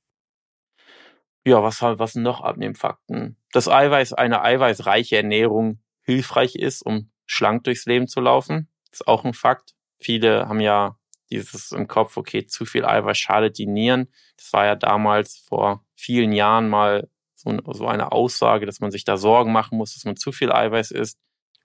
Ja, 1.44 1.62
was, 1.62 1.82
was 1.82 2.14
noch 2.14 2.40
Abnehmfakten? 2.40 3.36
Dass 3.52 3.68
Eiweiß 3.68 4.14
eine 4.14 4.42
eiweißreiche 4.42 5.16
Ernährung 5.16 5.80
hilfreich 6.02 6.54
ist, 6.56 6.82
um 6.82 7.10
schlank 7.28 7.64
durchs 7.64 7.86
Leben 7.86 8.08
zu 8.08 8.20
laufen. 8.20 8.68
ist 8.90 9.06
auch 9.06 9.24
ein 9.24 9.34
Fakt. 9.34 9.74
Viele 10.00 10.48
haben 10.48 10.60
ja 10.60 10.96
dieses 11.30 11.72
im 11.72 11.86
Kopf, 11.86 12.16
okay, 12.16 12.46
zu 12.46 12.64
viel 12.64 12.84
Eiweiß 12.84 13.18
schadet 13.18 13.58
die 13.58 13.66
Nieren. 13.66 14.08
Das 14.36 14.52
war 14.52 14.64
ja 14.64 14.74
damals 14.74 15.36
vor 15.36 15.84
vielen 15.94 16.32
Jahren 16.32 16.68
mal 16.68 17.08
so, 17.34 17.86
eine 17.86 18.12
Aussage, 18.12 18.66
dass 18.66 18.80
man 18.80 18.90
sich 18.90 19.04
da 19.04 19.16
Sorgen 19.16 19.52
machen 19.52 19.78
muss, 19.78 19.94
dass 19.94 20.04
man 20.04 20.16
zu 20.16 20.32
viel 20.32 20.50
Eiweiß 20.50 20.90
isst. 20.90 21.18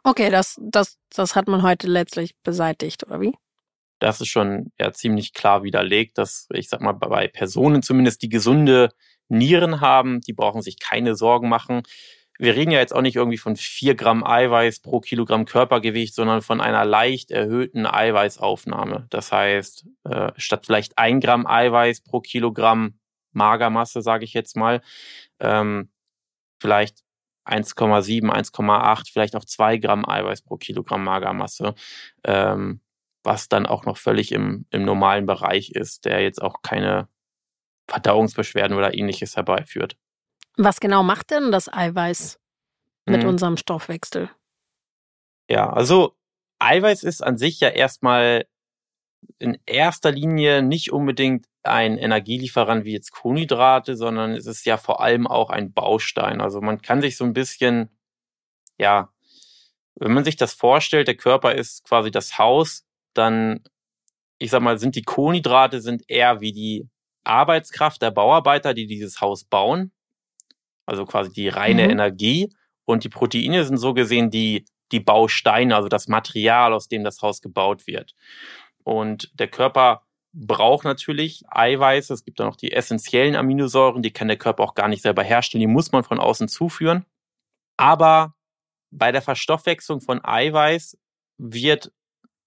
Okay, 0.04 0.30
das, 0.30 0.60
das, 0.62 0.97
das 1.10 1.36
hat 1.36 1.47
man 1.47 1.63
heute 1.63 1.88
letztlich 1.88 2.36
beseitigt, 2.43 3.04
oder 3.04 3.21
wie? 3.21 3.34
Das 3.99 4.21
ist 4.21 4.28
schon 4.28 4.71
ja 4.78 4.91
ziemlich 4.91 5.34
klar 5.34 5.63
widerlegt, 5.63 6.17
dass 6.17 6.47
ich 6.52 6.69
sag 6.69 6.82
mal 6.82 6.91
bei 6.91 7.28
Personen 7.28 7.82
zumindest 7.82 8.21
die 8.21 8.30
gesunde 8.30 8.89
Nieren 9.30 9.80
haben, 9.82 10.19
die 10.21 10.34
brauchen 10.34 10.62
sich 10.62 10.78
keine 10.78 11.15
Sorgen 11.15 11.47
machen. 11.47 11.84
Wir 12.43 12.58
reden 12.58 12.71
ja 12.71 12.79
jetzt 12.79 12.93
auch 12.93 13.01
nicht 13.01 13.15
irgendwie 13.15 13.38
von 13.38 13.56
vier 13.56 13.95
Gramm 13.95 14.21
Eiweiß 14.25 14.82
pro 14.82 14.99
Kilogramm 14.99 15.45
Körpergewicht, 15.45 16.13
sondern 16.13 16.41
von 16.41 16.60
einer 16.60 16.84
leicht 16.84 17.32
erhöhten 17.32 17.86
Eiweißaufnahme. 17.86 19.08
Das 19.12 19.32
heißt, 19.32 19.88
äh, 20.03 20.34
statt 20.36 20.65
vielleicht 20.65 20.97
ein 20.97 21.21
Gramm 21.21 21.47
Eiweiß 21.47 22.01
pro 22.01 22.19
Kilogramm 22.19 22.99
Magermasse, 23.32 24.01
sage 24.01 24.25
ich 24.25 24.34
jetzt 24.34 24.58
mal, 24.58 24.82
ähm, 25.39 25.89
vielleicht 26.60 27.06
1,7, 27.45 28.29
1,8, 28.29 29.10
vielleicht 29.13 29.38
auch 29.38 29.45
zwei 29.45 29.77
Gramm 29.77 30.03
Eiweiß 30.06 30.41
pro 30.41 30.58
Kilogramm 30.58 31.06
Magermasse, 31.06 31.75
ähm, 32.25 32.82
was 33.23 33.47
dann 33.47 33.65
auch 33.65 33.86
noch 33.86 33.95
völlig 33.95 34.34
im, 34.34 34.65
im 34.69 34.84
normalen 34.84 35.25
Bereich 35.25 35.71
ist, 35.71 36.03
der 36.03 36.21
jetzt 36.21 36.41
auch 36.41 36.62
keine 36.62 37.08
Verdauungsbeschwerden 37.88 38.75
oder 38.77 38.93
ähnliches 38.93 39.38
herbeiführt. 39.38 39.95
Was 40.57 40.79
genau 40.79 41.03
macht 41.03 41.31
denn 41.31 41.51
das 41.51 41.71
Eiweiß 41.71 42.39
mit 43.05 43.23
mhm. 43.23 43.29
unserem 43.29 43.57
Stoffwechsel? 43.57 44.29
Ja, 45.49 45.71
also 45.71 46.15
Eiweiß 46.59 47.03
ist 47.03 47.21
an 47.21 47.37
sich 47.37 47.59
ja 47.59 47.69
erstmal 47.69 48.45
in 49.39 49.57
erster 49.65 50.11
Linie 50.11 50.61
nicht 50.61 50.91
unbedingt 50.91 51.47
ein 51.63 51.97
Energielieferant 51.97 52.85
wie 52.85 52.93
jetzt 52.93 53.11
Kohlenhydrate, 53.11 53.95
sondern 53.95 54.31
es 54.31 54.45
ist 54.45 54.65
ja 54.65 54.77
vor 54.77 55.01
allem 55.01 55.27
auch 55.27 55.49
ein 55.49 55.73
Baustein. 55.73 56.41
Also 56.41 56.61
man 56.61 56.81
kann 56.81 57.01
sich 57.01 57.17
so 57.17 57.23
ein 57.23 57.33
bisschen, 57.33 57.89
ja, 58.77 59.13
wenn 59.95 60.13
man 60.13 60.25
sich 60.25 60.35
das 60.35 60.53
vorstellt, 60.53 61.07
der 61.07 61.15
Körper 61.15 61.55
ist 61.55 61.83
quasi 61.85 62.11
das 62.11 62.37
Haus, 62.37 62.85
dann, 63.13 63.63
ich 64.39 64.51
sag 64.51 64.61
mal, 64.61 64.77
sind 64.77 64.95
die 64.95 65.03
Kohlenhydrate 65.03 65.81
sind 65.81 66.03
eher 66.09 66.41
wie 66.41 66.51
die 66.51 66.89
Arbeitskraft 67.23 68.01
der 68.01 68.11
Bauarbeiter, 68.11 68.73
die 68.73 68.87
dieses 68.87 69.21
Haus 69.21 69.45
bauen. 69.45 69.91
Also 70.85 71.05
quasi 71.05 71.31
die 71.31 71.47
reine 71.47 71.85
mhm. 71.85 71.91
Energie. 71.91 72.53
Und 72.85 73.03
die 73.03 73.09
Proteine 73.09 73.63
sind 73.63 73.77
so 73.77 73.93
gesehen 73.93 74.29
die, 74.29 74.65
die 74.91 74.99
Bausteine, 74.99 75.75
also 75.75 75.87
das 75.87 76.07
Material, 76.07 76.73
aus 76.73 76.87
dem 76.87 77.03
das 77.03 77.21
Haus 77.21 77.41
gebaut 77.41 77.87
wird. 77.87 78.13
Und 78.83 79.31
der 79.39 79.47
Körper 79.47 80.03
braucht 80.33 80.83
natürlich 80.83 81.43
Eiweiße. 81.49 82.13
Es 82.13 82.25
gibt 82.25 82.39
dann 82.39 82.47
noch 82.47 82.57
die 82.57 82.73
essentiellen 82.73 83.35
Aminosäuren, 83.35 84.01
die 84.01 84.11
kann 84.11 84.27
der 84.27 84.37
Körper 84.37 84.63
auch 84.63 84.73
gar 84.73 84.87
nicht 84.87 85.03
selber 85.03 85.23
herstellen. 85.23 85.61
Die 85.61 85.67
muss 85.67 85.91
man 85.91 86.03
von 86.03 86.19
außen 86.19 86.47
zuführen. 86.47 87.05
Aber 87.77 88.35
bei 88.91 89.11
der 89.11 89.21
Verstoffwechslung 89.21 90.01
von 90.01 90.23
Eiweiß 90.23 90.97
wird 91.37 91.91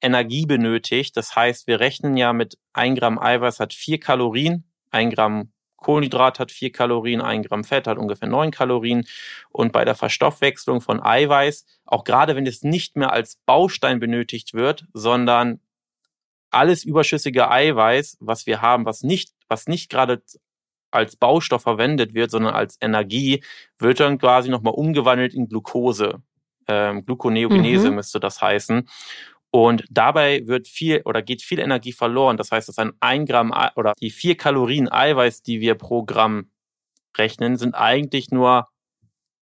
Energie 0.00 0.46
benötigt. 0.46 1.16
Das 1.16 1.34
heißt, 1.34 1.66
wir 1.66 1.80
rechnen 1.80 2.16
ja 2.16 2.32
mit 2.32 2.58
ein 2.72 2.94
Gramm 2.94 3.18
Eiweiß 3.18 3.60
hat 3.60 3.72
vier 3.72 3.98
Kalorien, 3.98 4.70
ein 4.90 5.10
Gramm 5.10 5.52
Kohlenhydrat 5.76 6.38
hat 6.38 6.50
vier 6.50 6.72
Kalorien, 6.72 7.20
ein 7.20 7.42
Gramm 7.42 7.64
Fett 7.64 7.86
hat 7.86 7.98
ungefähr 7.98 8.28
neun 8.28 8.50
Kalorien. 8.50 9.06
Und 9.50 9.72
bei 9.72 9.84
der 9.84 9.94
Verstoffwechslung 9.94 10.80
von 10.80 11.02
Eiweiß, 11.02 11.64
auch 11.84 12.04
gerade 12.04 12.36
wenn 12.36 12.46
es 12.46 12.62
nicht 12.62 12.96
mehr 12.96 13.12
als 13.12 13.36
Baustein 13.46 14.00
benötigt 14.00 14.54
wird, 14.54 14.86
sondern 14.92 15.60
alles 16.50 16.84
überschüssige 16.84 17.50
Eiweiß, 17.50 18.18
was 18.20 18.46
wir 18.46 18.62
haben, 18.62 18.86
was 18.86 19.02
nicht, 19.02 19.32
was 19.48 19.66
nicht 19.66 19.90
gerade 19.90 20.22
als 20.90 21.16
Baustoff 21.16 21.62
verwendet 21.62 22.14
wird, 22.14 22.30
sondern 22.30 22.54
als 22.54 22.78
Energie, 22.80 23.42
wird 23.78 24.00
dann 24.00 24.18
quasi 24.18 24.48
nochmal 24.48 24.74
umgewandelt 24.74 25.34
in 25.34 25.48
Glucose. 25.48 26.22
Ähm, 26.68 27.04
Gluconeogenese 27.04 27.90
mhm. 27.90 27.96
müsste 27.96 28.18
das 28.18 28.40
heißen. 28.40 28.88
Und 29.56 29.86
dabei 29.88 30.46
wird 30.46 30.68
viel 30.68 31.00
oder 31.06 31.22
geht 31.22 31.40
viel 31.40 31.60
Energie 31.60 31.92
verloren. 31.92 32.36
Das 32.36 32.52
heißt, 32.52 32.68
dass 32.68 32.76
ein 32.76 32.92
1 33.00 33.26
Gramm 33.26 33.54
oder 33.76 33.94
die 33.98 34.10
vier 34.10 34.36
Kalorien 34.36 34.86
Eiweiß, 34.86 35.40
die 35.40 35.62
wir 35.62 35.76
pro 35.76 36.04
Gramm 36.04 36.50
rechnen, 37.16 37.56
sind 37.56 37.74
eigentlich 37.74 38.30
nur 38.30 38.68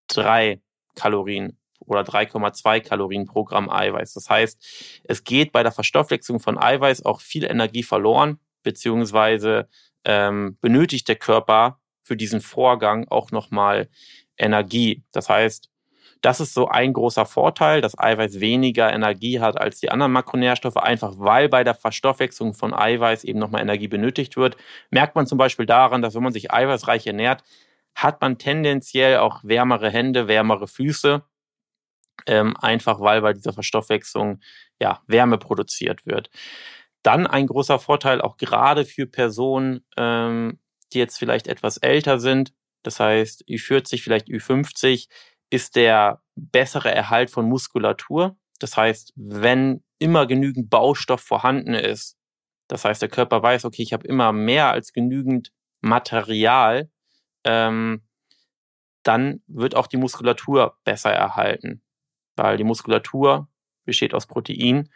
drei 0.07 0.63
Kalorien 0.95 1.59
oder 1.81 2.03
3,2 2.03 2.81
Kalorien 2.81 3.27
pro 3.27 3.43
Gramm 3.43 3.69
Eiweiß. 3.69 4.13
Das 4.13 4.31
heißt, 4.31 5.03
es 5.03 5.25
geht 5.25 5.51
bei 5.51 5.65
der 5.65 5.73
Verstoffwechslung 5.73 6.39
von 6.39 6.63
Eiweiß 6.63 7.05
auch 7.05 7.21
viel 7.21 7.43
Energie 7.43 7.83
verloren, 7.83 8.39
beziehungsweise 8.63 9.69
ähm, 10.05 10.57
benötigt 10.61 11.09
der 11.09 11.17
Körper 11.17 11.81
für 12.05 12.17
diesen 12.17 12.41
Vorgang 12.41 13.09
auch 13.09 13.33
nochmal 13.33 13.89
Energie. 14.39 15.03
Das 15.11 15.29
heißt, 15.29 15.71
das 16.25 16.41
ist 16.41 16.55
so 16.55 16.69
ein 16.69 16.95
großer 16.95 17.27
Vorteil, 17.27 17.83
dass 17.83 17.99
Eiweiß 17.99 18.41
weniger 18.41 18.91
Energie 18.91 19.41
hat 19.41 19.61
als 19.61 19.81
die 19.81 19.91
anderen 19.91 20.13
Makronährstoffe, 20.13 20.79
einfach 20.79 21.13
weil 21.19 21.51
bei 21.51 21.65
der 21.65 21.75
Verstoffwechslung 21.75 22.55
von 22.55 22.73
Eiweiß 22.73 23.25
eben 23.25 23.39
nochmal 23.39 23.61
Energie 23.61 23.89
benötigt 23.89 24.39
wird. 24.39 24.57
Merkt 24.91 25.17
man 25.17 25.27
zum 25.27 25.37
Beispiel 25.37 25.67
daran, 25.67 26.01
dass 26.01 26.15
wenn 26.15 26.23
man 26.23 26.33
sich 26.33 26.51
eiweißreich 26.51 27.07
ernährt, 27.07 27.45
hat 27.95 28.23
man 28.23 28.39
tendenziell 28.39 29.19
auch 29.19 29.45
wärmere 29.45 29.91
Hände, 29.91 30.27
wärmere 30.27 30.67
Füße, 30.67 31.23
ähm, 32.27 32.57
einfach 32.57 33.01
weil 33.01 33.21
bei 33.21 33.35
dieser 33.35 33.53
Verstoffwechslung 33.53 34.41
ja 34.81 35.03
Wärme 35.07 35.37
produziert 35.37 36.07
wird. 36.07 36.31
Dann 37.03 37.27
ein 37.27 37.49
großer 37.49 37.79
Vorteil 37.79 38.23
auch 38.23 38.39
gerade 38.39 38.87
für 38.87 39.07
Personen, 39.07 39.85
ähm, 39.99 40.59
die 40.95 41.01
jetzt 41.01 41.19
vielleicht 41.19 41.49
etwas 41.49 41.77
älter 41.77 42.19
sind, 42.19 42.55
das 42.83 42.99
heißt 42.99 43.45
Ü40, 43.47 44.03
vielleicht 44.03 44.29
Ü50, 44.29 45.09
ist 45.55 45.77
der 45.77 46.21
bessere 46.35 46.93
Erhalt 46.93 47.31
von 47.31 47.49
Muskulatur. 47.49 48.37
Das 48.59 48.77
heißt, 48.77 49.13
wenn 49.15 49.85
immer 50.01 50.27
genügend 50.27 50.69
Baustoff 50.69 51.21
vorhanden 51.21 51.75
ist, 51.75 52.19
das 52.67 52.85
heißt, 52.85 53.01
der 53.01 53.09
Körper 53.09 53.41
weiß, 53.41 53.65
okay, 53.65 53.83
ich 53.83 53.93
habe 53.93 54.07
immer 54.07 54.33
mehr 54.33 54.73
als 54.73 54.93
genügend 54.93 55.53
Material, 55.81 56.91
ähm, 57.45 58.03
dann 59.05 59.43
wird 59.47 59.77
auch 59.77 59.87
die 59.87 59.97
Muskulatur 59.97 60.77
besser 60.83 61.13
erhalten, 61.13 61.83
weil 62.35 62.57
die 62.57 62.65
Muskulatur 62.65 63.49
besteht 63.85 64.13
aus 64.13 64.27
Protein. 64.27 64.91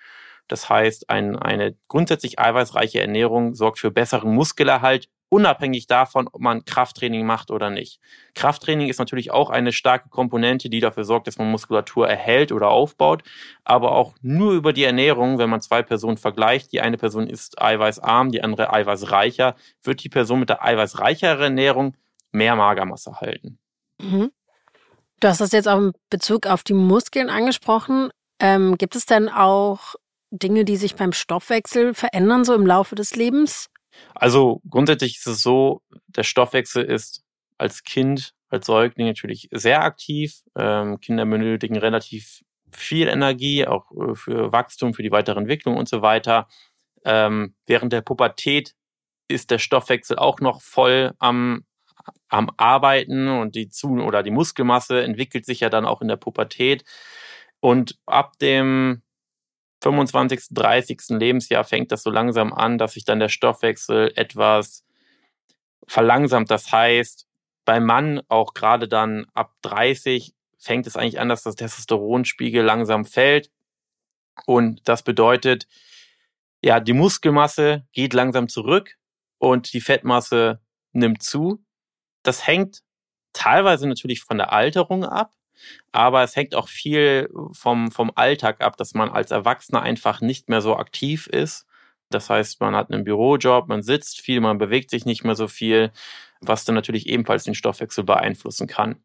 Das 0.49 0.68
heißt, 0.68 1.09
ein, 1.09 1.37
eine 1.37 1.77
grundsätzlich 1.87 2.40
eiweißreiche 2.40 3.01
Ernährung 3.01 3.55
sorgt 3.55 3.79
für 3.79 3.92
besseren 3.92 4.35
Muskelerhalt 4.35 5.09
unabhängig 5.29 5.87
davon, 5.87 6.29
ob 6.31 6.41
man 6.41 6.64
Krafttraining 6.64 7.27
macht 7.27 7.51
oder 7.51 7.71
nicht. 7.71 8.01
Krafttraining 8.35 8.88
ist 8.88 8.99
natürlich 8.99 9.31
auch 9.31 9.51
eine 9.51 9.73
starke 9.73 10.09
Komponente, 10.09 10.71
die 10.71 10.81
dafür 10.81 11.05
sorgt, 11.05 11.27
dass 11.27 11.38
man 11.38 11.51
Muskulatur 11.51 12.09
erhält 12.09 12.53
oder 12.53 12.69
aufbaut, 12.69 13.23
aber 13.64 13.93
auch 13.93 14.14
nur 14.23 14.53
über 14.53 14.73
die 14.73 14.85
Ernährung, 14.85 15.38
wenn 15.38 15.51
man 15.51 15.61
zwei 15.61 15.83
Personen 15.83 16.17
vergleicht, 16.17 16.73
die 16.73 16.81
eine 16.81 16.97
Person 16.97 17.27
ist 17.27 17.61
eiweißarm, 17.61 18.31
die 18.31 18.43
andere 18.43 18.73
eiweißreicher, 18.73 19.55
wird 19.83 20.03
die 20.03 20.09
Person 20.09 20.41
mit 20.41 20.49
der 20.49 20.64
eiweißreicheren 20.64 21.43
Ernährung 21.43 21.97
mehr 22.33 22.57
Magermasse 22.57 23.21
halten. 23.21 23.59
Mhm. 24.01 24.31
Du 25.21 25.29
hast 25.29 25.41
das 25.41 25.53
jetzt 25.53 25.69
auch 25.69 25.79
in 25.79 25.93
Bezug 26.11 26.47
auf 26.47 26.62
die 26.62 26.75
Muskeln 26.75 27.29
angesprochen. 27.29 28.11
Ähm, 28.38 28.79
gibt 28.79 28.95
es 28.95 29.05
denn 29.05 29.29
auch 29.29 29.97
Dinge, 30.31 30.64
die 30.64 30.77
sich 30.77 30.95
beim 30.95 31.12
Stoffwechsel 31.12 31.95
verändern, 31.95 32.45
so 32.45 32.55
im 32.55 32.67
Laufe 32.67 32.95
des 32.95 33.17
Lebens? 33.17 33.69
Also 34.14 34.61
grundsätzlich 34.68 35.16
ist 35.16 35.26
es 35.26 35.42
so, 35.42 35.82
der 36.06 36.22
Stoffwechsel 36.22 36.84
ist 36.84 37.24
als 37.56 37.84
Kind, 37.84 38.34
als 38.48 38.66
Säugling 38.66 39.06
natürlich 39.06 39.48
sehr 39.52 39.82
aktiv. 39.82 40.42
Ähm, 40.56 41.00
Kinder 41.00 41.26
benötigen 41.26 41.76
relativ 41.76 42.42
viel 42.72 43.08
Energie, 43.08 43.66
auch 43.66 43.90
äh, 43.92 44.14
für 44.14 44.52
Wachstum, 44.52 44.94
für 44.94 45.02
die 45.02 45.11
weitere 45.11 45.38
Entwicklung 45.38 45.76
und 45.76 45.88
so 45.88 46.02
weiter. 46.02 46.48
Ähm, 47.04 47.54
während 47.66 47.92
der 47.92 48.00
Pubertät 48.00 48.74
ist 49.28 49.50
der 49.50 49.58
Stoffwechsel 49.58 50.18
auch 50.18 50.40
noch 50.40 50.62
voll 50.62 51.12
am, 51.18 51.64
am 52.28 52.50
Arbeiten 52.56 53.28
und 53.28 53.54
die 53.54 53.68
Zu- 53.68 54.00
oder 54.00 54.22
die 54.22 54.30
Muskelmasse 54.30 55.02
entwickelt 55.02 55.44
sich 55.46 55.61
ja 55.61 55.68
dann 55.68 55.84
auch 55.84 56.00
in 56.00 56.08
der 56.08 56.16
Pubertät. 56.16 56.84
Und 57.61 57.98
ab 58.06 58.38
dem 58.38 59.02
25., 59.83 60.49
30. 60.51 61.01
Lebensjahr 61.11 61.64
fängt 61.64 61.93
das 61.93 62.03
so 62.03 62.11
langsam 62.11 62.53
an, 62.53 62.79
dass 62.79 62.95
sich 62.95 63.05
dann 63.05 63.21
der 63.21 63.29
Stoffwechsel 63.29 64.12
etwas 64.17 64.85
verlangsamt. 65.87 66.51
Das 66.51 66.73
heißt, 66.73 67.27
beim 67.64 67.85
Mann 67.85 68.23
auch 68.29 68.55
gerade 68.55 68.88
dann 68.88 69.27
ab 69.35 69.55
30 69.62 70.35
fängt 70.59 70.87
es 70.87 70.97
eigentlich 70.97 71.21
an, 71.21 71.29
dass 71.29 71.43
das 71.43 71.55
Testosteronspiegel 71.55 72.64
langsam 72.64 73.05
fällt. 73.05 73.51
Und 74.47 74.88
das 74.88 75.03
bedeutet, 75.03 75.67
ja, 76.62 76.81
die 76.81 76.93
Muskelmasse 76.93 77.87
geht 77.93 78.14
langsam 78.14 78.49
zurück 78.49 78.97
und 79.38 79.73
die 79.73 79.81
Fettmasse 79.81 80.61
nimmt 80.93 81.23
zu. 81.23 81.64
Das 82.23 82.47
hängt 82.47 82.83
teilweise 83.33 83.87
natürlich 83.87 84.23
von 84.23 84.38
der 84.38 84.53
Alterung 84.53 85.05
ab. 85.05 85.33
Aber 85.92 86.23
es 86.23 86.37
hängt 86.37 86.55
auch 86.55 86.68
viel 86.68 87.29
vom, 87.53 87.90
vom 87.90 88.12
Alltag 88.14 88.61
ab, 88.62 88.77
dass 88.77 88.94
man 88.94 89.11
als 89.11 89.31
Erwachsener 89.31 89.83
einfach 89.83 90.21
nicht 90.21 90.49
mehr 90.49 90.61
so 90.61 90.77
aktiv 90.77 91.27
ist. 91.27 91.66
Das 92.11 92.31
heißt, 92.31 92.61
man 92.61 92.75
hat 92.77 92.90
einen 92.90 93.05
Bürojob, 93.05 93.68
man 93.68 93.83
sitzt 93.83 94.21
viel, 94.21 94.40
man 94.40 94.59
bewegt 94.59 94.90
sich 94.90 95.05
nicht 95.05 95.25
mehr 95.25 95.35
so 95.35 95.49
viel. 95.49 95.92
was 96.40 96.64
dann 96.64 96.75
natürlich 96.77 97.09
ebenfalls 97.09 97.44
den 97.44 97.55
Stoffwechsel 97.55 98.05
beeinflussen 98.05 98.66
kann. 98.68 99.03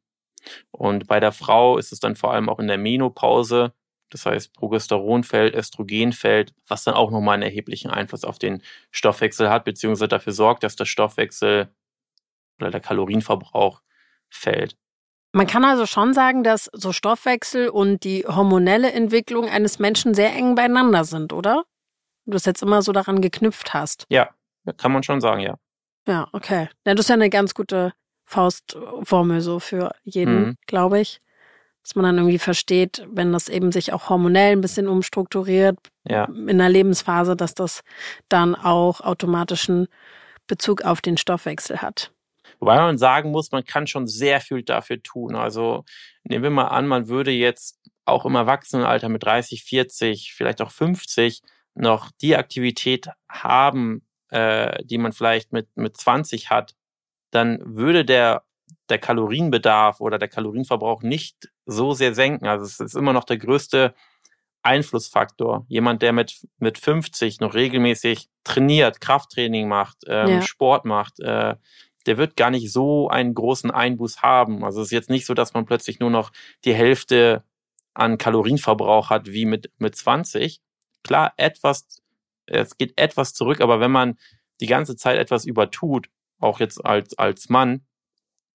Und 0.71 1.07
bei 1.07 1.19
der 1.19 1.31
Frau 1.31 1.77
ist 1.77 1.91
es 1.93 1.99
dann 1.99 2.15
vor 2.15 2.33
allem 2.33 2.49
auch 2.49 2.59
in 2.59 2.67
der 2.67 2.77
Menopause, 2.77 3.73
das 4.09 4.25
heißt 4.25 4.53
Progesteron 4.53 5.23
fällt, 5.23 5.55
Östrogen 5.55 6.13
fällt, 6.13 6.53
was 6.67 6.83
dann 6.83 6.93
auch 6.95 7.11
nochmal 7.11 7.35
einen 7.35 7.43
erheblichen 7.43 7.89
Einfluss 7.91 8.23
auf 8.25 8.39
den 8.39 8.61
Stoffwechsel 8.91 9.49
hat, 9.49 9.65
beziehungsweise 9.65 10.07
dafür 10.09 10.33
sorgt, 10.33 10.63
dass 10.63 10.75
der 10.75 10.85
Stoffwechsel 10.85 11.69
oder 12.59 12.71
der 12.71 12.81
Kalorienverbrauch 12.81 13.81
fällt. 14.29 14.77
Man 15.35 15.47
kann 15.47 15.65
also 15.65 15.87
schon 15.87 16.13
sagen, 16.13 16.43
dass 16.43 16.69
so 16.73 16.91
Stoffwechsel 16.91 17.67
und 17.67 18.03
die 18.03 18.23
hormonelle 18.27 18.91
Entwicklung 18.91 19.49
eines 19.49 19.79
Menschen 19.79 20.13
sehr 20.13 20.31
eng 20.33 20.53
beieinander 20.53 21.05
sind, 21.05 21.33
oder? 21.33 21.63
Du 22.25 22.37
es 22.37 22.45
jetzt 22.45 22.61
immer 22.61 22.83
so 22.83 22.91
daran 22.91 23.19
geknüpft 23.19 23.73
hast. 23.73 24.05
Ja, 24.09 24.29
kann 24.77 24.91
man 24.91 25.01
schon 25.01 25.21
sagen, 25.21 25.41
ja. 25.41 25.55
Ja, 26.07 26.27
okay. 26.33 26.69
Ja, 26.85 26.93
das 26.93 27.05
ist 27.05 27.09
ja 27.09 27.15
eine 27.15 27.31
ganz 27.31 27.55
gute 27.55 27.93
Faustformel 28.25 29.41
so 29.41 29.59
für 29.59 29.95
jeden, 30.03 30.39
mhm. 30.39 30.57
glaube 30.67 30.99
ich. 30.99 31.19
Dass 31.81 31.95
man 31.95 32.05
dann 32.05 32.17
irgendwie 32.17 32.39
versteht, 32.39 33.05
wenn 33.09 33.33
das 33.33 33.49
eben 33.49 33.71
sich 33.71 33.91
auch 33.91 34.09
hormonell 34.09 34.53
ein 34.53 34.61
bisschen 34.61 34.87
umstrukturiert 34.87 35.77
ja. 36.07 36.25
in 36.25 36.59
der 36.59 36.69
Lebensphase, 36.69 37.35
dass 37.35 37.55
das 37.55 37.81
dann 38.29 38.55
auch 38.55 39.01
automatischen 39.01 39.87
Bezug 40.47 40.83
auf 40.83 41.01
den 41.01 41.17
Stoffwechsel 41.17 41.81
hat. 41.81 42.12
Wobei 42.63 42.77
man 42.77 42.97
sagen 42.97 43.31
muss, 43.31 43.51
man 43.51 43.65
kann 43.65 43.87
schon 43.87 44.07
sehr 44.07 44.39
viel 44.39 44.63
dafür 44.63 45.03
tun. 45.03 45.35
Also 45.35 45.83
nehmen 46.23 46.43
wir 46.43 46.49
mal 46.49 46.69
an, 46.69 46.87
man 46.87 47.09
würde 47.09 47.29
jetzt 47.29 47.77
auch 48.05 48.25
im 48.25 48.35
Erwachsenenalter 48.35 49.09
mit 49.09 49.21
30, 49.21 49.65
40, 49.65 50.33
vielleicht 50.33 50.61
auch 50.61 50.71
50 50.71 51.41
noch 51.75 52.09
die 52.21 52.37
Aktivität 52.37 53.09
haben, 53.27 54.07
äh, 54.29 54.81
die 54.85 54.97
man 54.97 55.11
vielleicht 55.11 55.51
mit, 55.51 55.67
mit 55.75 55.97
20 55.97 56.51
hat, 56.51 56.73
dann 57.31 57.59
würde 57.65 58.05
der, 58.05 58.43
der 58.87 58.97
Kalorienbedarf 58.97 59.99
oder 59.99 60.17
der 60.17 60.29
Kalorienverbrauch 60.29 61.01
nicht 61.01 61.51
so 61.65 61.91
sehr 61.91 62.15
senken. 62.15 62.47
Also 62.47 62.63
es 62.63 62.79
ist 62.79 62.95
immer 62.95 63.11
noch 63.11 63.25
der 63.25 63.39
größte 63.39 63.93
Einflussfaktor. 64.61 65.65
Jemand, 65.67 66.01
der 66.01 66.13
mit, 66.13 66.47
mit 66.59 66.77
50 66.77 67.41
noch 67.41 67.55
regelmäßig 67.55 68.29
trainiert, 68.45 69.01
Krafttraining 69.01 69.67
macht, 69.67 69.97
ähm, 70.07 70.29
ja. 70.29 70.41
Sport 70.41 70.85
macht, 70.85 71.19
äh, 71.19 71.55
der 72.05 72.17
wird 72.17 72.35
gar 72.35 72.49
nicht 72.49 72.71
so 72.71 73.09
einen 73.09 73.33
großen 73.33 73.71
Einbuß 73.71 74.21
haben. 74.21 74.63
Also 74.63 74.81
es 74.81 74.87
ist 74.87 74.91
jetzt 74.91 75.09
nicht 75.09 75.25
so, 75.25 75.33
dass 75.33 75.53
man 75.53 75.65
plötzlich 75.65 75.99
nur 75.99 76.09
noch 76.09 76.31
die 76.65 76.73
Hälfte 76.73 77.43
an 77.93 78.17
Kalorienverbrauch 78.17 79.09
hat 79.09 79.27
wie 79.31 79.45
mit, 79.45 79.71
mit 79.77 79.95
20. 79.95 80.59
Klar, 81.03 81.33
etwas, 81.37 82.01
es 82.45 82.77
geht 82.77 82.99
etwas 82.99 83.33
zurück, 83.33 83.61
aber 83.61 83.79
wenn 83.79 83.91
man 83.91 84.17
die 84.61 84.67
ganze 84.67 84.95
Zeit 84.95 85.17
etwas 85.17 85.45
übertut, 85.45 86.09
auch 86.39 86.59
jetzt 86.59 86.83
als, 86.83 87.17
als 87.17 87.49
Mann, 87.49 87.85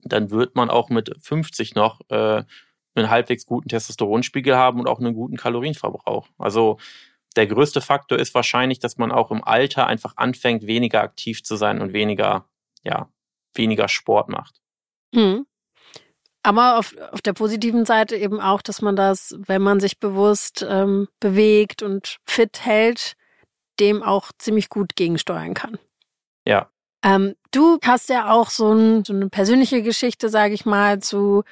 dann 0.00 0.30
wird 0.30 0.54
man 0.54 0.70
auch 0.70 0.90
mit 0.90 1.14
50 1.20 1.74
noch 1.74 2.00
äh, 2.10 2.44
einen 2.94 3.10
halbwegs 3.10 3.46
guten 3.46 3.68
Testosteronspiegel 3.68 4.56
haben 4.56 4.80
und 4.80 4.88
auch 4.88 4.98
einen 4.98 5.14
guten 5.14 5.36
Kalorienverbrauch. 5.36 6.28
Also 6.38 6.78
der 7.36 7.46
größte 7.46 7.80
Faktor 7.80 8.18
ist 8.18 8.34
wahrscheinlich, 8.34 8.78
dass 8.78 8.98
man 8.98 9.12
auch 9.12 9.30
im 9.30 9.44
Alter 9.44 9.86
einfach 9.86 10.14
anfängt, 10.16 10.66
weniger 10.66 11.02
aktiv 11.02 11.42
zu 11.42 11.56
sein 11.56 11.80
und 11.80 11.92
weniger, 11.92 12.48
ja, 12.82 13.08
weniger 13.58 13.88
Sport 13.88 14.28
macht. 14.28 14.60
Mhm. 15.12 15.46
Aber 16.42 16.78
auf, 16.78 16.96
auf 17.12 17.20
der 17.20 17.32
positiven 17.32 17.84
Seite 17.84 18.16
eben 18.16 18.40
auch, 18.40 18.62
dass 18.62 18.80
man 18.80 18.96
das, 18.96 19.36
wenn 19.38 19.60
man 19.60 19.80
sich 19.80 19.98
bewusst 19.98 20.64
ähm, 20.68 21.08
bewegt 21.20 21.82
und 21.82 22.18
fit 22.24 22.64
hält, 22.64 23.14
dem 23.80 24.02
auch 24.02 24.30
ziemlich 24.38 24.68
gut 24.68 24.96
gegensteuern 24.96 25.54
kann. 25.54 25.78
Ja. 26.46 26.70
Ähm, 27.04 27.34
du 27.50 27.78
hast 27.84 28.08
ja 28.08 28.32
auch 28.32 28.50
so, 28.50 28.72
ein, 28.72 29.04
so 29.04 29.12
eine 29.12 29.28
persönliche 29.28 29.82
Geschichte, 29.82 30.28
sage 30.28 30.54
ich 30.54 30.64
mal, 30.64 31.00
zu 31.00 31.44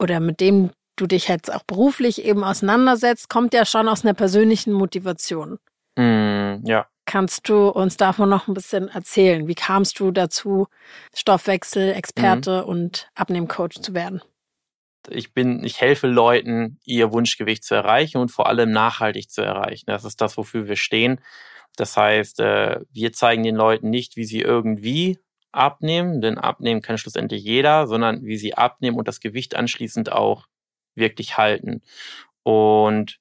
oder 0.00 0.20
mit 0.20 0.40
dem 0.40 0.70
du 0.96 1.06
dich 1.06 1.28
jetzt 1.28 1.52
auch 1.52 1.62
beruflich 1.62 2.24
eben 2.24 2.42
auseinandersetzt, 2.42 3.28
kommt 3.28 3.54
ja 3.54 3.64
schon 3.64 3.88
aus 3.88 4.04
einer 4.04 4.14
persönlichen 4.14 4.72
Motivation. 4.72 5.58
Mm, 5.96 6.64
ja. 6.64 6.86
Kannst 7.06 7.48
du 7.48 7.68
uns 7.68 7.96
davon 7.96 8.28
noch 8.28 8.48
ein 8.48 8.54
bisschen 8.54 8.88
erzählen? 8.88 9.46
Wie 9.46 9.54
kamst 9.54 10.00
du 10.00 10.10
dazu, 10.10 10.66
Stoffwechsel-Experte 11.14 12.62
mhm. 12.62 12.68
und 12.68 13.10
Abnehmcoach 13.14 13.80
zu 13.80 13.94
werden? 13.94 14.20
Ich 15.08 15.32
bin, 15.32 15.62
ich 15.62 15.80
helfe 15.80 16.08
Leuten, 16.08 16.80
ihr 16.84 17.12
Wunschgewicht 17.12 17.62
zu 17.62 17.76
erreichen 17.76 18.18
und 18.18 18.32
vor 18.32 18.48
allem 18.48 18.72
nachhaltig 18.72 19.30
zu 19.30 19.40
erreichen. 19.40 19.84
Das 19.86 20.04
ist 20.04 20.20
das, 20.20 20.36
wofür 20.36 20.66
wir 20.66 20.74
stehen. 20.74 21.20
Das 21.76 21.96
heißt, 21.96 22.40
äh, 22.40 22.80
wir 22.90 23.12
zeigen 23.12 23.44
den 23.44 23.54
Leuten 23.54 23.88
nicht, 23.88 24.16
wie 24.16 24.24
sie 24.24 24.40
irgendwie 24.40 25.20
abnehmen, 25.52 26.20
denn 26.20 26.38
abnehmen 26.38 26.82
kann 26.82 26.98
schlussendlich 26.98 27.44
jeder, 27.44 27.86
sondern 27.86 28.24
wie 28.24 28.36
sie 28.36 28.54
abnehmen 28.54 28.96
und 28.96 29.06
das 29.06 29.20
Gewicht 29.20 29.54
anschließend 29.54 30.10
auch 30.10 30.48
wirklich 30.96 31.36
halten. 31.36 31.82
Und 32.42 33.20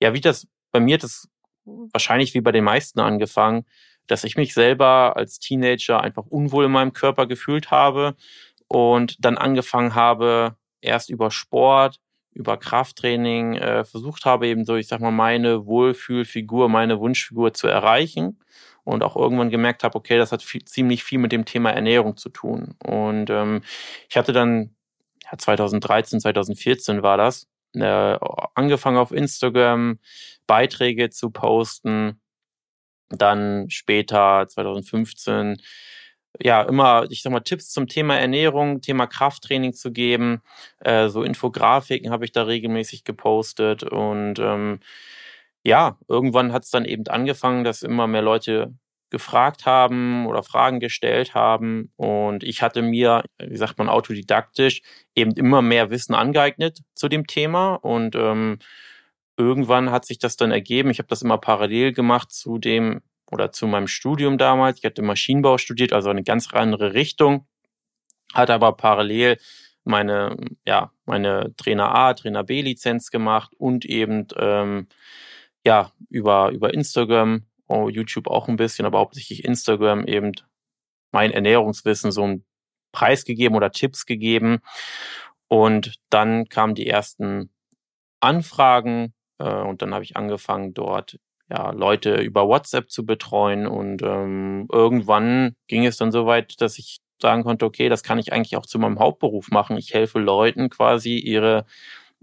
ja, 0.00 0.14
wie 0.14 0.20
das 0.20 0.46
bei 0.70 0.80
mir 0.80 0.98
das 0.98 1.28
wahrscheinlich 1.64 2.34
wie 2.34 2.40
bei 2.40 2.52
den 2.52 2.64
meisten 2.64 3.00
angefangen, 3.00 3.64
dass 4.06 4.24
ich 4.24 4.36
mich 4.36 4.54
selber 4.54 5.16
als 5.16 5.38
Teenager 5.38 6.00
einfach 6.00 6.26
unwohl 6.26 6.66
in 6.66 6.72
meinem 6.72 6.92
Körper 6.92 7.26
gefühlt 7.26 7.70
habe 7.70 8.14
und 8.68 9.24
dann 9.24 9.38
angefangen 9.38 9.94
habe, 9.94 10.56
erst 10.80 11.10
über 11.10 11.30
Sport, 11.30 12.00
über 12.32 12.56
Krafttraining 12.56 13.54
äh, 13.54 13.84
versucht 13.84 14.24
habe, 14.24 14.48
eben 14.48 14.64
so, 14.64 14.74
ich 14.74 14.88
sag 14.88 15.00
mal, 15.00 15.12
meine 15.12 15.66
Wohlfühlfigur, 15.66 16.68
meine 16.68 16.98
Wunschfigur 16.98 17.54
zu 17.54 17.68
erreichen 17.68 18.38
und 18.82 19.02
auch 19.02 19.16
irgendwann 19.16 19.50
gemerkt 19.50 19.84
habe, 19.84 19.96
okay, 19.96 20.18
das 20.18 20.32
hat 20.32 20.42
viel, 20.42 20.64
ziemlich 20.64 21.04
viel 21.04 21.18
mit 21.18 21.32
dem 21.32 21.44
Thema 21.44 21.70
Ernährung 21.70 22.16
zu 22.16 22.28
tun. 22.28 22.74
Und 22.84 23.30
ähm, 23.30 23.62
ich 24.08 24.16
hatte 24.16 24.32
dann, 24.32 24.74
ja, 25.22 25.38
2013, 25.38 26.20
2014 26.20 27.02
war 27.02 27.16
das, 27.16 27.46
äh, 27.80 28.18
angefangen 28.54 28.98
auf 28.98 29.12
Instagram 29.12 29.98
Beiträge 30.46 31.10
zu 31.10 31.30
posten. 31.30 32.20
Dann 33.10 33.70
später 33.70 34.46
2015 34.48 35.58
ja 36.42 36.62
immer, 36.62 37.06
ich 37.10 37.22
sag 37.22 37.32
mal, 37.32 37.40
Tipps 37.40 37.70
zum 37.70 37.86
Thema 37.86 38.18
Ernährung, 38.18 38.80
Thema 38.80 39.06
Krafttraining 39.06 39.72
zu 39.74 39.92
geben. 39.92 40.42
Äh, 40.80 41.08
so 41.08 41.22
Infografiken 41.22 42.10
habe 42.10 42.24
ich 42.24 42.32
da 42.32 42.44
regelmäßig 42.44 43.04
gepostet 43.04 43.84
und 43.84 44.38
ähm, 44.38 44.80
ja, 45.64 45.98
irgendwann 46.08 46.52
hat 46.52 46.64
es 46.64 46.70
dann 46.70 46.84
eben 46.84 47.06
angefangen, 47.08 47.64
dass 47.64 47.82
immer 47.82 48.06
mehr 48.06 48.22
Leute 48.22 48.74
gefragt 49.14 49.64
haben 49.64 50.26
oder 50.26 50.42
Fragen 50.42 50.80
gestellt 50.80 51.34
haben. 51.34 51.92
Und 51.94 52.42
ich 52.42 52.62
hatte 52.62 52.82
mir, 52.82 53.22
wie 53.38 53.56
sagt 53.56 53.78
man, 53.78 53.88
autodidaktisch 53.88 54.82
eben 55.14 55.30
immer 55.34 55.62
mehr 55.62 55.90
Wissen 55.90 56.14
angeeignet 56.16 56.80
zu 56.96 57.08
dem 57.08 57.28
Thema. 57.28 57.76
Und 57.76 58.16
ähm, 58.16 58.58
irgendwann 59.36 59.92
hat 59.92 60.04
sich 60.04 60.18
das 60.18 60.34
dann 60.36 60.50
ergeben. 60.50 60.90
Ich 60.90 60.98
habe 60.98 61.06
das 61.06 61.22
immer 61.22 61.38
parallel 61.38 61.92
gemacht 61.92 62.32
zu 62.32 62.58
dem 62.58 63.02
oder 63.30 63.52
zu 63.52 63.68
meinem 63.68 63.86
Studium 63.86 64.36
damals. 64.36 64.78
Ich 64.78 64.84
hatte 64.84 65.02
Maschinenbau 65.02 65.58
studiert, 65.58 65.92
also 65.92 66.10
eine 66.10 66.24
ganz 66.24 66.52
andere 66.52 66.92
Richtung, 66.92 67.46
hatte 68.32 68.52
aber 68.52 68.72
parallel 68.72 69.38
meine, 69.84 70.36
ja, 70.66 70.90
meine 71.06 71.54
Trainer 71.56 71.94
A, 71.94 72.14
Trainer 72.14 72.42
B 72.42 72.62
Lizenz 72.62 73.12
gemacht 73.12 73.52
und 73.58 73.84
eben 73.84 74.26
ähm, 74.36 74.88
ja 75.64 75.92
über 76.10 76.50
über 76.50 76.74
Instagram 76.74 77.44
oh, 77.66 77.88
YouTube 77.88 78.28
auch 78.28 78.48
ein 78.48 78.56
bisschen, 78.56 78.86
aber 78.86 78.98
hauptsächlich 78.98 79.44
Instagram 79.44 80.06
eben 80.06 80.32
mein 81.12 81.30
Ernährungswissen 81.30 82.12
so 82.12 82.24
einen 82.24 82.44
Preis 82.92 83.24
gegeben 83.24 83.54
oder 83.54 83.70
Tipps 83.70 84.06
gegeben. 84.06 84.60
Und 85.48 85.96
dann 86.10 86.48
kamen 86.48 86.74
die 86.74 86.86
ersten 86.86 87.50
Anfragen 88.20 89.14
äh, 89.38 89.44
und 89.44 89.82
dann 89.82 89.94
habe 89.94 90.04
ich 90.04 90.16
angefangen, 90.16 90.74
dort 90.74 91.18
ja, 91.50 91.70
Leute 91.70 92.16
über 92.16 92.48
WhatsApp 92.48 92.90
zu 92.90 93.04
betreuen. 93.04 93.66
Und 93.66 94.02
ähm, 94.02 94.68
irgendwann 94.72 95.56
ging 95.68 95.84
es 95.86 95.96
dann 95.96 96.12
so 96.12 96.26
weit, 96.26 96.60
dass 96.60 96.78
ich 96.78 96.98
sagen 97.20 97.44
konnte, 97.44 97.64
okay, 97.64 97.88
das 97.88 98.02
kann 98.02 98.18
ich 98.18 98.32
eigentlich 98.32 98.56
auch 98.56 98.66
zu 98.66 98.78
meinem 98.78 98.98
Hauptberuf 98.98 99.50
machen. 99.50 99.76
Ich 99.76 99.94
helfe 99.94 100.18
Leuten 100.18 100.70
quasi, 100.70 101.16
ihre, 101.16 101.66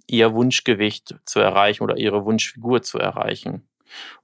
ihr 0.08 0.34
Wunschgewicht 0.34 1.16
zu 1.26 1.40
erreichen 1.40 1.84
oder 1.84 1.98
ihre 1.98 2.26
Wunschfigur 2.26 2.82
zu 2.82 2.98
erreichen. 2.98 3.68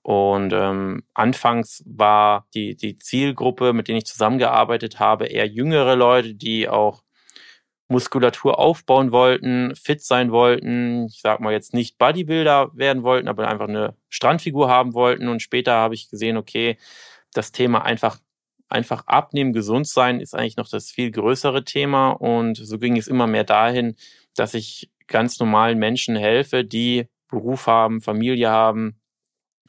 Und 0.01 0.53
ähm, 0.53 1.03
anfangs 1.13 1.84
war 1.86 2.47
die, 2.53 2.76
die 2.76 2.97
Zielgruppe, 2.97 3.74
mit 3.74 3.88
denen 3.88 3.97
ich 3.97 4.05
zusammengearbeitet 4.05 4.99
habe, 4.99 5.26
eher 5.26 5.47
jüngere 5.47 5.95
Leute, 5.95 6.34
die 6.36 6.70
auch 6.70 7.03
Muskulatur 7.89 8.59
aufbauen 8.59 9.11
wollten, 9.11 9.74
fit 9.76 10.01
sein 10.01 10.32
wollten, 10.32 11.05
ich 11.05 11.22
sag 11.22 11.39
mal 11.39 11.53
jetzt 11.53 11.74
nicht 11.74 11.97
Bodybuilder 11.97 12.72
werden 12.74 13.03
wollten, 13.03 13.28
aber 13.28 13.47
einfach 13.47 13.70
eine 13.70 13.95
Strandfigur 14.09 14.70
haben 14.70 14.93
wollten. 14.93 15.30
Und 15.30 15.41
später 15.41 15.74
habe 15.74 15.95
ich 15.95 16.09
gesehen, 16.09 16.38
okay, 16.38 16.78
das 17.34 17.51
Thema 17.51 17.84
einfach, 17.84 18.20
einfach 18.68 19.07
abnehmen, 19.07 19.53
gesund 19.53 19.88
sein 19.88 20.20
ist 20.20 20.36
eigentlich 20.36 20.57
noch 20.57 20.70
das 20.70 20.91
viel 20.91 21.11
größere 21.11 21.63
Thema. 21.63 22.11
Und 22.11 22.57
so 22.57 22.78
ging 22.78 22.97
es 22.97 23.07
immer 23.07 23.28
mehr 23.28 23.45
dahin, 23.45 23.95
dass 24.36 24.53
ich 24.53 24.91
ganz 25.07 25.39
normalen 25.39 25.80
Menschen 25.80 26.18
helfe, 26.18 26.65
die 26.65 27.07
Beruf 27.30 27.68
haben, 27.68 28.01
Familie 28.01 28.49
haben, 28.49 28.99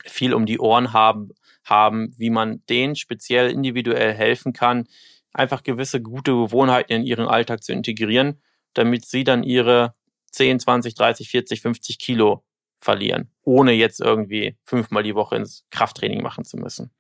viel 0.04 0.34
um 0.34 0.46
die 0.46 0.58
Ohren 0.58 0.92
haben, 0.92 1.30
haben, 1.64 2.14
wie 2.16 2.30
man 2.30 2.62
denen 2.68 2.96
speziell 2.96 3.50
individuell 3.50 4.14
helfen 4.14 4.52
kann, 4.52 4.86
einfach 5.32 5.62
gewisse 5.62 6.00
gute 6.00 6.32
Gewohnheiten 6.32 6.92
in 6.92 7.02
ihren 7.04 7.26
Alltag 7.26 7.62
zu 7.62 7.72
integrieren, 7.72 8.40
damit 8.74 9.06
sie 9.06 9.24
dann 9.24 9.42
ihre 9.42 9.94
10, 10.32 10.60
20, 10.60 10.94
30, 10.94 11.28
40, 11.28 11.60
50 11.62 11.98
Kilo 11.98 12.44
verlieren, 12.80 13.30
ohne 13.42 13.72
jetzt 13.72 14.00
irgendwie 14.00 14.56
fünfmal 14.64 15.02
die 15.02 15.14
Woche 15.14 15.36
ins 15.36 15.64
Krafttraining 15.70 16.22
machen 16.22 16.44
zu 16.44 16.56
müssen. 16.56 16.90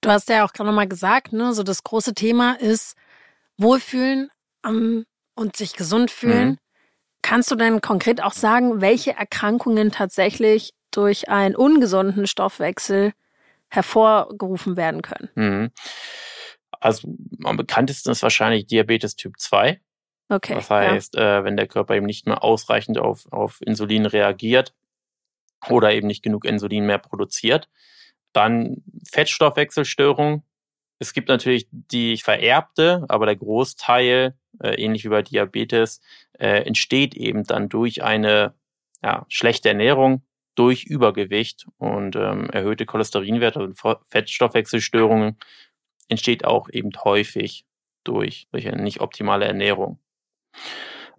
Du 0.00 0.10
hast 0.10 0.28
ja 0.28 0.44
auch 0.44 0.52
gerade 0.52 0.68
nochmal 0.68 0.88
gesagt, 0.88 1.32
ne, 1.32 1.52
so 1.52 1.62
das 1.62 1.82
große 1.82 2.14
Thema 2.14 2.54
ist 2.54 2.96
Wohlfühlen 3.58 4.30
um, 4.66 5.04
und 5.34 5.56
sich 5.56 5.74
gesund 5.74 6.10
fühlen. 6.10 6.48
Mhm. 6.48 6.58
Kannst 7.22 7.50
du 7.50 7.54
denn 7.54 7.80
konkret 7.80 8.22
auch 8.22 8.32
sagen, 8.32 8.80
welche 8.80 9.12
Erkrankungen 9.12 9.92
tatsächlich 9.92 10.72
durch 10.90 11.28
einen 11.28 11.56
ungesunden 11.56 12.26
Stoffwechsel 12.26 13.12
hervorgerufen 13.68 14.76
werden 14.76 15.02
können? 15.02 15.30
Mhm. 15.34 15.70
Also 16.80 17.08
am 17.44 17.56
bekanntesten 17.56 18.10
ist 18.10 18.22
wahrscheinlich 18.22 18.66
Diabetes 18.66 19.16
Typ 19.16 19.38
2. 19.38 19.80
Okay. 20.28 20.54
Das 20.54 20.70
heißt, 20.70 21.14
ja. 21.16 21.40
äh, 21.40 21.44
wenn 21.44 21.56
der 21.56 21.66
Körper 21.66 21.94
eben 21.94 22.06
nicht 22.06 22.26
mehr 22.26 22.42
ausreichend 22.44 22.98
auf, 22.98 23.30
auf 23.32 23.60
Insulin 23.60 24.06
reagiert 24.06 24.74
oder 25.68 25.92
eben 25.92 26.06
nicht 26.06 26.22
genug 26.22 26.44
Insulin 26.44 26.86
mehr 26.86 26.98
produziert. 26.98 27.68
Dann 28.32 28.82
Fettstoffwechselstörung. 29.10 30.44
Es 30.98 31.12
gibt 31.12 31.28
natürlich 31.28 31.66
die 31.70 32.16
vererbte, 32.16 33.04
aber 33.08 33.26
der 33.26 33.36
Großteil, 33.36 34.36
äh, 34.62 34.74
ähnlich 34.82 35.04
wie 35.04 35.08
bei 35.08 35.22
Diabetes, 35.22 36.00
äh, 36.38 36.62
entsteht 36.64 37.14
eben 37.14 37.44
dann 37.44 37.68
durch 37.68 38.02
eine 38.02 38.54
ja, 39.02 39.26
schlechte 39.28 39.70
Ernährung, 39.70 40.22
durch 40.60 40.84
Übergewicht 40.84 41.66
und 41.78 42.16
ähm, 42.16 42.50
erhöhte 42.50 42.84
Cholesterinwerte, 42.84 43.60
also 43.60 43.96
Fettstoffwechselstörungen 44.08 45.38
entsteht 46.08 46.44
auch 46.44 46.68
eben 46.70 46.90
häufig 47.02 47.64
durch, 48.04 48.46
durch 48.52 48.68
eine 48.68 48.82
nicht 48.82 49.00
optimale 49.00 49.46
Ernährung. 49.46 49.98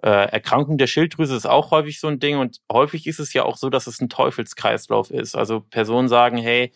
Äh, 0.04 0.30
Erkrankung 0.30 0.78
der 0.78 0.86
Schilddrüse 0.86 1.36
ist 1.36 1.48
auch 1.48 1.72
häufig 1.72 2.00
so 2.00 2.08
ein 2.08 2.20
Ding 2.20 2.38
und 2.38 2.62
häufig 2.72 3.08
ist 3.08 3.18
es 3.20 3.34
ja 3.34 3.42
auch 3.42 3.58
so, 3.58 3.72
dass 3.72 3.88
es 3.88 4.00
ein 4.00 4.10
Teufelskreislauf 4.10 5.10
ist. 5.10 5.34
Also 5.34 5.62
Personen 5.62 6.08
sagen, 6.08 6.38
hey, 6.38 6.72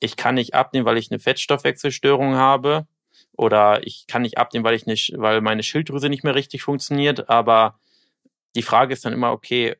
ich 0.00 0.16
kann 0.16 0.34
nicht 0.34 0.52
abnehmen, 0.54 0.86
weil 0.86 0.98
ich 0.98 1.12
eine 1.12 1.20
Fettstoffwechselstörung 1.20 2.34
habe 2.34 2.88
oder 3.36 3.86
ich 3.86 4.08
kann 4.08 4.22
nicht 4.22 4.36
abnehmen, 4.36 4.64
weil 4.64 4.74
ich 4.74 4.86
nicht, 4.86 5.12
weil 5.16 5.40
meine 5.42 5.62
Schilddrüse 5.62 6.08
nicht 6.08 6.24
mehr 6.24 6.34
richtig 6.34 6.64
funktioniert. 6.64 7.28
Aber 7.28 7.78
die 8.56 8.62
Frage 8.62 8.92
ist 8.92 9.04
dann 9.04 9.12
immer, 9.12 9.30
okay, 9.30 9.76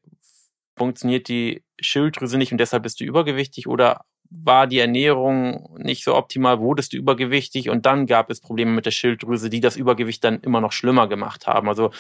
funktioniert 0.77 1.29
die 1.29 1.62
Schilddrüse 1.81 2.39
nicht 2.39 2.53
und 2.53 2.59
deshalb 2.59 2.83
bist 2.83 3.01
du 3.01 3.05
übergewichtig 3.05 3.66
oder 3.66 4.05
war 4.31 4.66
die 4.66 4.79
Ernährung 4.79 5.77
nicht 5.79 6.05
so 6.05 6.14
optimal, 6.14 6.61
wurdest 6.61 6.93
du 6.93 6.97
übergewichtig 6.97 7.70
und 7.70 7.87
dann 7.87 8.07
gab 8.07 8.31
es 8.31 8.41
Probleme 8.41 8.72
mit 8.72 8.87
der 8.87 8.91
Schilddrüse, 8.91 9.51
die 9.51 9.61
das 9.61 9.77
Übergewicht 9.77 10.25
dann 10.25 10.41
immer 10.41 10.61
noch 10.61 10.72
schlimmer 10.72 11.09
gemacht 11.09 11.47
haben. 11.47 11.68
Also 11.68 11.91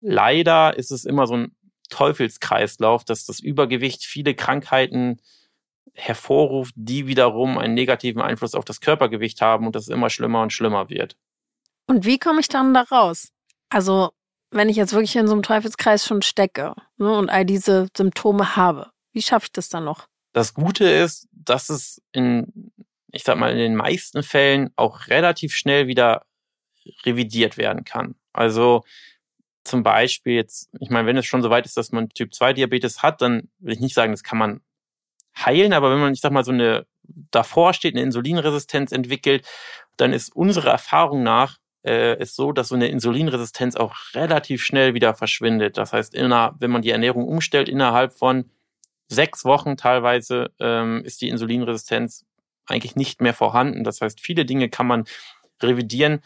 leider 0.00 0.76
ist 0.76 0.90
es 0.90 1.04
immer 1.04 1.26
so 1.26 1.36
ein 1.36 1.56
Teufelskreislauf, 1.90 3.04
dass 3.04 3.26
das 3.26 3.40
Übergewicht 3.40 4.04
viele 4.04 4.34
Krankheiten 4.34 5.20
hervorruft, 5.92 6.72
die 6.76 7.06
wiederum 7.06 7.58
einen 7.58 7.74
negativen 7.74 8.22
Einfluss 8.22 8.54
auf 8.54 8.64
das 8.64 8.80
Körpergewicht 8.80 9.40
haben 9.40 9.66
und 9.66 9.74
das 9.74 9.88
immer 9.88 10.08
schlimmer 10.08 10.42
und 10.42 10.52
schlimmer 10.52 10.88
wird. 10.88 11.16
Und 11.86 12.06
wie 12.06 12.18
komme 12.18 12.40
ich 12.40 12.48
dann 12.48 12.72
da 12.72 12.82
raus? 12.82 13.32
Also, 13.68 14.10
wenn 14.50 14.68
ich 14.68 14.76
jetzt 14.76 14.92
wirklich 14.92 15.16
in 15.16 15.26
so 15.26 15.32
einem 15.32 15.42
Teufelskreis 15.42 16.06
schon 16.06 16.22
stecke 16.22 16.74
ne, 16.96 17.12
und 17.16 17.30
all 17.30 17.44
diese 17.44 17.88
Symptome 17.96 18.56
habe, 18.56 18.90
wie 19.12 19.22
schaffe 19.22 19.46
ich 19.46 19.52
das 19.52 19.68
dann 19.68 19.84
noch? 19.84 20.06
Das 20.32 20.54
Gute 20.54 20.88
ist, 20.88 21.28
dass 21.32 21.70
es 21.70 22.02
in, 22.12 22.72
ich 23.12 23.24
sag 23.24 23.38
mal, 23.38 23.52
in 23.52 23.58
den 23.58 23.76
meisten 23.76 24.22
Fällen 24.22 24.70
auch 24.76 25.08
relativ 25.08 25.54
schnell 25.54 25.86
wieder 25.86 26.24
revidiert 27.04 27.56
werden 27.56 27.84
kann. 27.84 28.14
Also 28.32 28.84
zum 29.64 29.82
Beispiel 29.82 30.34
jetzt, 30.34 30.70
ich 30.80 30.90
meine, 30.90 31.06
wenn 31.06 31.16
es 31.16 31.26
schon 31.26 31.42
so 31.42 31.50
weit 31.50 31.66
ist, 31.66 31.76
dass 31.76 31.92
man 31.92 32.08
Typ 32.08 32.34
2 32.34 32.54
Diabetes 32.54 33.02
hat, 33.02 33.20
dann 33.20 33.50
will 33.58 33.74
ich 33.74 33.80
nicht 33.80 33.94
sagen, 33.94 34.12
das 34.12 34.22
kann 34.22 34.38
man 34.38 34.60
heilen, 35.36 35.72
aber 35.72 35.90
wenn 35.90 36.00
man, 36.00 36.12
ich 36.12 36.20
sag 36.20 36.32
mal, 36.32 36.44
so 36.44 36.52
eine 36.52 36.86
davor 37.30 37.74
steht, 37.74 37.94
eine 37.94 38.02
Insulinresistenz 38.02 38.92
entwickelt, 38.92 39.46
dann 39.96 40.12
ist 40.12 40.34
unsere 40.34 40.70
Erfahrung 40.70 41.22
nach 41.22 41.58
äh, 41.84 42.20
ist 42.20 42.36
so, 42.36 42.52
dass 42.52 42.68
so 42.68 42.74
eine 42.74 42.88
Insulinresistenz 42.88 43.76
auch 43.76 43.94
relativ 44.14 44.62
schnell 44.62 44.94
wieder 44.94 45.14
verschwindet. 45.14 45.78
Das 45.78 45.92
heißt, 45.92 46.14
inner, 46.14 46.54
wenn 46.58 46.70
man 46.70 46.82
die 46.82 46.90
Ernährung 46.90 47.26
umstellt, 47.26 47.68
innerhalb 47.68 48.12
von 48.12 48.50
sechs 49.08 49.44
Wochen 49.44 49.76
teilweise 49.76 50.50
ähm, 50.60 51.02
ist 51.04 51.20
die 51.20 51.28
Insulinresistenz 51.28 52.24
eigentlich 52.66 52.96
nicht 52.96 53.20
mehr 53.20 53.34
vorhanden. 53.34 53.84
Das 53.84 54.00
heißt, 54.00 54.20
viele 54.20 54.44
Dinge 54.44 54.68
kann 54.68 54.86
man 54.86 55.04
revidieren. 55.62 56.20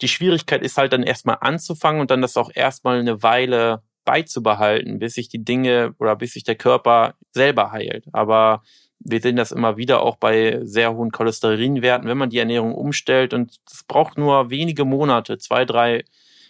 Die 0.00 0.08
Schwierigkeit 0.08 0.62
ist 0.62 0.78
halt 0.78 0.92
dann 0.92 1.04
erstmal 1.04 1.38
anzufangen 1.40 2.00
und 2.00 2.10
dann 2.10 2.22
das 2.22 2.36
auch 2.36 2.50
erstmal 2.52 2.98
eine 2.98 3.22
Weile 3.22 3.82
beizubehalten, 4.04 4.98
bis 4.98 5.14
sich 5.14 5.28
die 5.28 5.44
Dinge 5.44 5.94
oder 5.98 6.16
bis 6.16 6.32
sich 6.32 6.42
der 6.42 6.56
Körper 6.56 7.14
selber 7.30 7.70
heilt. 7.70 8.06
Aber 8.12 8.62
wir 9.04 9.20
sehen 9.20 9.36
das 9.36 9.52
immer 9.52 9.76
wieder 9.76 10.02
auch 10.02 10.16
bei 10.16 10.60
sehr 10.62 10.94
hohen 10.94 11.10
Cholesterinwerten, 11.10 12.08
wenn 12.08 12.18
man 12.18 12.30
die 12.30 12.38
Ernährung 12.38 12.74
umstellt 12.74 13.34
und 13.34 13.58
es 13.70 13.84
braucht 13.84 14.18
nur 14.18 14.50
wenige 14.50 14.84
Monate, 14.84 15.38
zwei, 15.38 15.64
drei 15.64 16.04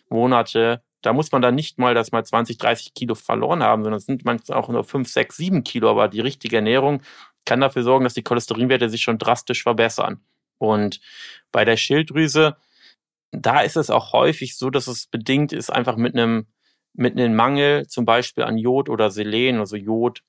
Monate, 0.09 0.83
da 1.03 1.13
muss 1.13 1.33
man 1.33 1.43
dann 1.43 1.55
nicht 1.55 1.79
mal 1.79 1.95
das 1.95 2.13
mal 2.13 2.25
20, 2.25 2.59
30 2.59 2.95
Kilo 2.95 3.15
verloren 3.15 3.63
haben, 3.63 3.83
sondern 3.83 3.99
es 3.99 4.07
sind 4.07 4.25
manchmal 4.25 4.59
auch 4.59 4.69
nur 4.69 4.85
5, 4.85 5.09
6, 5.09 5.37
7 5.37 5.65
Kilo. 5.65 5.91
Aber 5.91 6.09
die 6.09 6.21
richtige 6.21 6.57
Ernährung 6.57 7.03
kann 7.45 7.61
dafür 7.61 7.83
sorgen, 7.83 8.05
dass 8.05 8.15
die 8.15 8.23
Cholesterinwerte 8.23 8.89
sich 8.89 9.03
schon 9.03 9.19
drastisch 9.19 9.65
verbessern. 9.65 10.21
Und 10.59 11.01
bei 11.51 11.65
der 11.65 11.77
Schilddrüse, 11.77 12.57
da 13.33 13.61
ist 13.61 13.77
es 13.77 13.91
auch 13.91 14.13
häufig 14.13 14.57
so, 14.57 14.71
dass 14.71 14.87
es 14.87 15.09
bedingt 15.09 15.53
ist 15.53 15.71
einfach 15.71 15.97
mit 15.97 16.15
einem, 16.15 16.47
mit 16.95 17.19
einem 17.19 17.35
Mangel, 17.35 17.89
zum 17.89 18.05
Beispiel 18.05 18.45
an 18.45 18.57
Jod 18.57 18.89
oder 18.89 19.11
Selen. 19.11 19.59
Also 19.59 19.77
Jod 19.77 20.23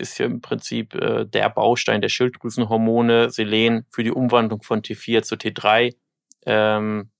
ist 0.00 0.18
ja 0.18 0.26
im 0.26 0.40
Prinzip 0.40 0.94
äh, 0.94 1.24
der 1.24 1.48
Baustein 1.50 2.00
der 2.00 2.08
Schilddrüsenhormone, 2.08 3.30
Selen 3.30 3.86
für 3.90 4.04
die 4.04 4.12
Umwandlung 4.12 4.62
von 4.62 4.82
T4 4.82 5.22
zu 5.22 5.36
T3. 5.36 5.94
Ähm, 6.46 7.10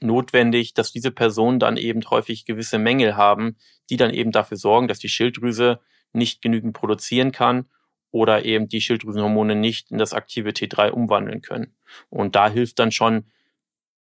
notwendig, 0.00 0.74
dass 0.74 0.92
diese 0.92 1.10
Personen 1.10 1.58
dann 1.58 1.76
eben 1.76 2.02
häufig 2.10 2.44
gewisse 2.44 2.78
Mängel 2.78 3.16
haben, 3.16 3.56
die 3.90 3.96
dann 3.96 4.12
eben 4.12 4.32
dafür 4.32 4.56
sorgen, 4.56 4.88
dass 4.88 4.98
die 4.98 5.08
Schilddrüse 5.08 5.80
nicht 6.12 6.42
genügend 6.42 6.74
produzieren 6.74 7.32
kann 7.32 7.66
oder 8.10 8.44
eben 8.44 8.68
die 8.68 8.80
Schilddrüsenhormone 8.80 9.54
nicht 9.54 9.90
in 9.90 9.98
das 9.98 10.12
aktive 10.12 10.50
T3 10.50 10.90
umwandeln 10.90 11.40
können. 11.40 11.74
Und 12.10 12.36
da 12.36 12.48
hilft 12.48 12.78
dann 12.78 12.92
schon 12.92 13.30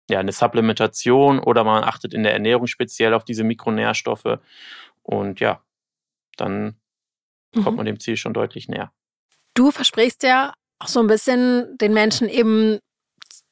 ja, 0.09 0.19
eine 0.19 0.31
Supplementation 0.31 1.39
oder 1.39 1.63
man 1.63 1.83
achtet 1.83 2.13
in 2.13 2.23
der 2.23 2.33
Ernährung 2.33 2.67
speziell 2.67 3.13
auf 3.13 3.23
diese 3.23 3.43
Mikronährstoffe. 3.43 4.39
Und 5.03 5.39
ja, 5.39 5.63
dann 6.37 6.80
mhm. 7.53 7.63
kommt 7.63 7.77
man 7.77 7.85
dem 7.85 7.99
Ziel 7.99 8.17
schon 8.17 8.33
deutlich 8.33 8.67
näher. 8.67 8.91
Du 9.53 9.71
versprichst 9.71 10.23
ja 10.23 10.53
auch 10.79 10.87
so 10.87 10.99
ein 10.99 11.07
bisschen 11.07 11.77
den 11.77 11.93
Menschen 11.93 12.29
eben 12.29 12.79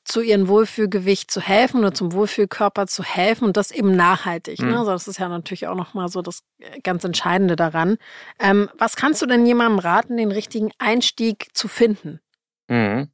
zu 0.09 0.21
ihrem 0.21 0.47
Wohlfühlgewicht 0.47 1.29
zu 1.29 1.39
helfen 1.39 1.79
oder 1.79 1.93
zum 1.93 2.13
Wohlfühlkörper 2.13 2.87
zu 2.87 3.03
helfen 3.03 3.45
und 3.45 3.57
das 3.57 3.69
eben 3.69 3.95
nachhaltig. 3.95 4.59
Ne? 4.59 4.65
Mhm. 4.65 4.71
Ne? 4.71 4.79
Also 4.79 4.91
das 4.91 5.07
ist 5.07 5.19
ja 5.19 5.29
natürlich 5.29 5.67
auch 5.67 5.75
nochmal 5.75 6.09
so 6.09 6.21
das 6.21 6.41
ganz 6.83 7.03
Entscheidende 7.03 7.55
daran. 7.55 7.97
Ähm, 8.39 8.69
was 8.77 8.95
kannst 8.95 9.21
du 9.21 9.27
denn 9.27 9.45
jemandem 9.45 9.79
raten, 9.79 10.17
den 10.17 10.31
richtigen 10.31 10.71
Einstieg 10.79 11.49
zu 11.53 11.67
finden? 11.67 12.19
Mhm. 12.67 13.09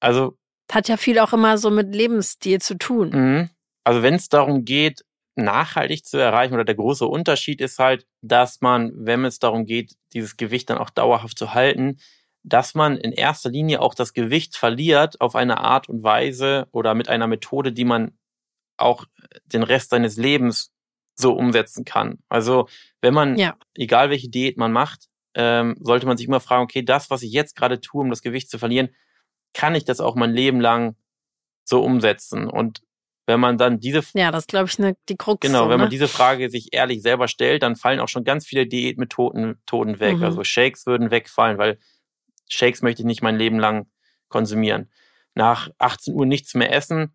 Also 0.00 0.38
hat 0.72 0.88
ja 0.88 0.96
viel 0.96 1.18
auch 1.18 1.34
immer 1.34 1.58
so 1.58 1.70
mit 1.70 1.94
Lebensstil 1.94 2.60
zu 2.60 2.78
tun. 2.78 3.10
Mhm. 3.10 3.50
Also 3.84 4.02
wenn 4.02 4.14
es 4.14 4.30
darum 4.30 4.64
geht, 4.64 5.04
nachhaltig 5.34 6.04
zu 6.04 6.18
erreichen 6.18 6.54
oder 6.54 6.64
der 6.64 6.74
große 6.74 7.06
Unterschied 7.06 7.60
ist 7.60 7.78
halt, 7.78 8.06
dass 8.20 8.60
man, 8.60 8.92
wenn 8.94 9.24
es 9.24 9.38
darum 9.38 9.64
geht, 9.64 9.94
dieses 10.12 10.36
Gewicht 10.36 10.68
dann 10.70 10.78
auch 10.78 10.90
dauerhaft 10.90 11.38
zu 11.38 11.54
halten, 11.54 11.98
dass 12.44 12.74
man 12.74 12.96
in 12.96 13.12
erster 13.12 13.50
Linie 13.50 13.80
auch 13.80 13.94
das 13.94 14.12
Gewicht 14.12 14.56
verliert 14.56 15.20
auf 15.20 15.36
eine 15.36 15.58
Art 15.58 15.88
und 15.88 16.02
Weise 16.02 16.66
oder 16.72 16.94
mit 16.94 17.08
einer 17.08 17.26
Methode, 17.26 17.72
die 17.72 17.84
man 17.84 18.18
auch 18.76 19.06
den 19.46 19.62
Rest 19.62 19.90
seines 19.90 20.16
Lebens 20.16 20.72
so 21.14 21.34
umsetzen 21.34 21.84
kann. 21.84 22.18
Also 22.28 22.68
wenn 23.00 23.14
man, 23.14 23.36
ja. 23.36 23.56
egal 23.74 24.10
welche 24.10 24.28
Diät 24.28 24.56
man 24.56 24.72
macht, 24.72 25.08
ähm, 25.34 25.76
sollte 25.80 26.06
man 26.06 26.16
sich 26.16 26.26
immer 26.26 26.40
fragen, 26.40 26.64
okay, 26.64 26.82
das, 26.82 27.10
was 27.10 27.22
ich 27.22 27.32
jetzt 27.32 27.56
gerade 27.56 27.80
tue, 27.80 28.02
um 28.02 28.10
das 28.10 28.22
Gewicht 28.22 28.50
zu 28.50 28.58
verlieren, 28.58 28.90
kann 29.54 29.74
ich 29.74 29.84
das 29.84 30.00
auch 30.00 30.14
mein 30.14 30.32
Leben 30.32 30.60
lang 30.60 30.96
so 31.64 31.82
umsetzen? 31.82 32.48
Und 32.48 32.82
wenn 33.26 33.40
man 33.40 33.56
dann 33.56 33.78
diese 33.78 34.02
ja 34.14 34.30
das 34.30 34.46
glaube 34.46 34.68
ich 34.68 34.78
ne, 34.78 34.96
die 35.08 35.16
Krux 35.16 35.40
genau 35.40 35.64
wenn 35.64 35.76
ne? 35.76 35.84
man 35.84 35.90
diese 35.90 36.08
Frage 36.08 36.50
sich 36.50 36.72
ehrlich 36.72 37.02
selber 37.02 37.28
stellt 37.28 37.62
dann 37.62 37.76
fallen 37.76 38.00
auch 38.00 38.08
schon 38.08 38.24
ganz 38.24 38.46
viele 38.46 38.66
Diätmethoden 38.66 39.48
Methoden 39.48 40.00
weg 40.00 40.16
mhm. 40.16 40.24
also 40.24 40.44
Shakes 40.44 40.86
würden 40.86 41.10
wegfallen 41.10 41.58
weil 41.58 41.78
Shakes 42.52 42.82
möchte 42.82 43.02
ich 43.02 43.06
nicht 43.06 43.22
mein 43.22 43.36
Leben 43.36 43.58
lang 43.58 43.86
konsumieren. 44.28 44.90
Nach 45.34 45.70
18 45.78 46.14
Uhr 46.14 46.26
nichts 46.26 46.54
mehr 46.54 46.72
essen. 46.72 47.12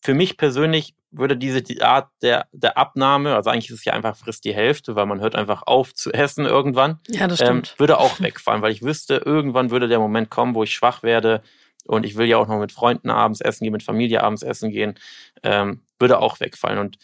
Für 0.00 0.14
mich 0.14 0.36
persönlich 0.36 0.94
würde 1.10 1.36
diese 1.36 1.62
Art 1.84 2.10
der, 2.22 2.46
der 2.52 2.76
Abnahme, 2.76 3.34
also 3.34 3.50
eigentlich 3.50 3.70
ist 3.70 3.78
es 3.78 3.84
ja 3.84 3.94
einfach 3.94 4.16
frisst 4.16 4.44
die 4.44 4.54
Hälfte, 4.54 4.94
weil 4.94 5.06
man 5.06 5.20
hört 5.20 5.34
einfach 5.34 5.62
auf 5.66 5.94
zu 5.94 6.12
essen 6.12 6.44
irgendwann. 6.44 7.00
Ja, 7.08 7.26
das 7.26 7.38
stimmt. 7.38 7.70
Ähm, 7.72 7.78
würde 7.78 7.98
auch 7.98 8.20
wegfallen, 8.20 8.62
weil 8.62 8.72
ich 8.72 8.82
wüsste, 8.82 9.22
irgendwann 9.24 9.70
würde 9.70 9.88
der 9.88 9.98
Moment 9.98 10.30
kommen, 10.30 10.54
wo 10.54 10.62
ich 10.62 10.72
schwach 10.72 11.02
werde 11.02 11.42
und 11.88 12.04
ich 12.04 12.16
will 12.16 12.26
ja 12.26 12.36
auch 12.36 12.48
noch 12.48 12.58
mit 12.58 12.70
Freunden 12.70 13.10
abends 13.10 13.40
essen 13.40 13.64
gehen, 13.64 13.72
mit 13.72 13.82
Familie 13.82 14.22
abends 14.22 14.42
essen 14.42 14.70
gehen, 14.70 14.94
ähm, 15.42 15.80
würde 15.98 16.18
auch 16.20 16.38
wegfallen. 16.38 16.78
Und 16.78 16.98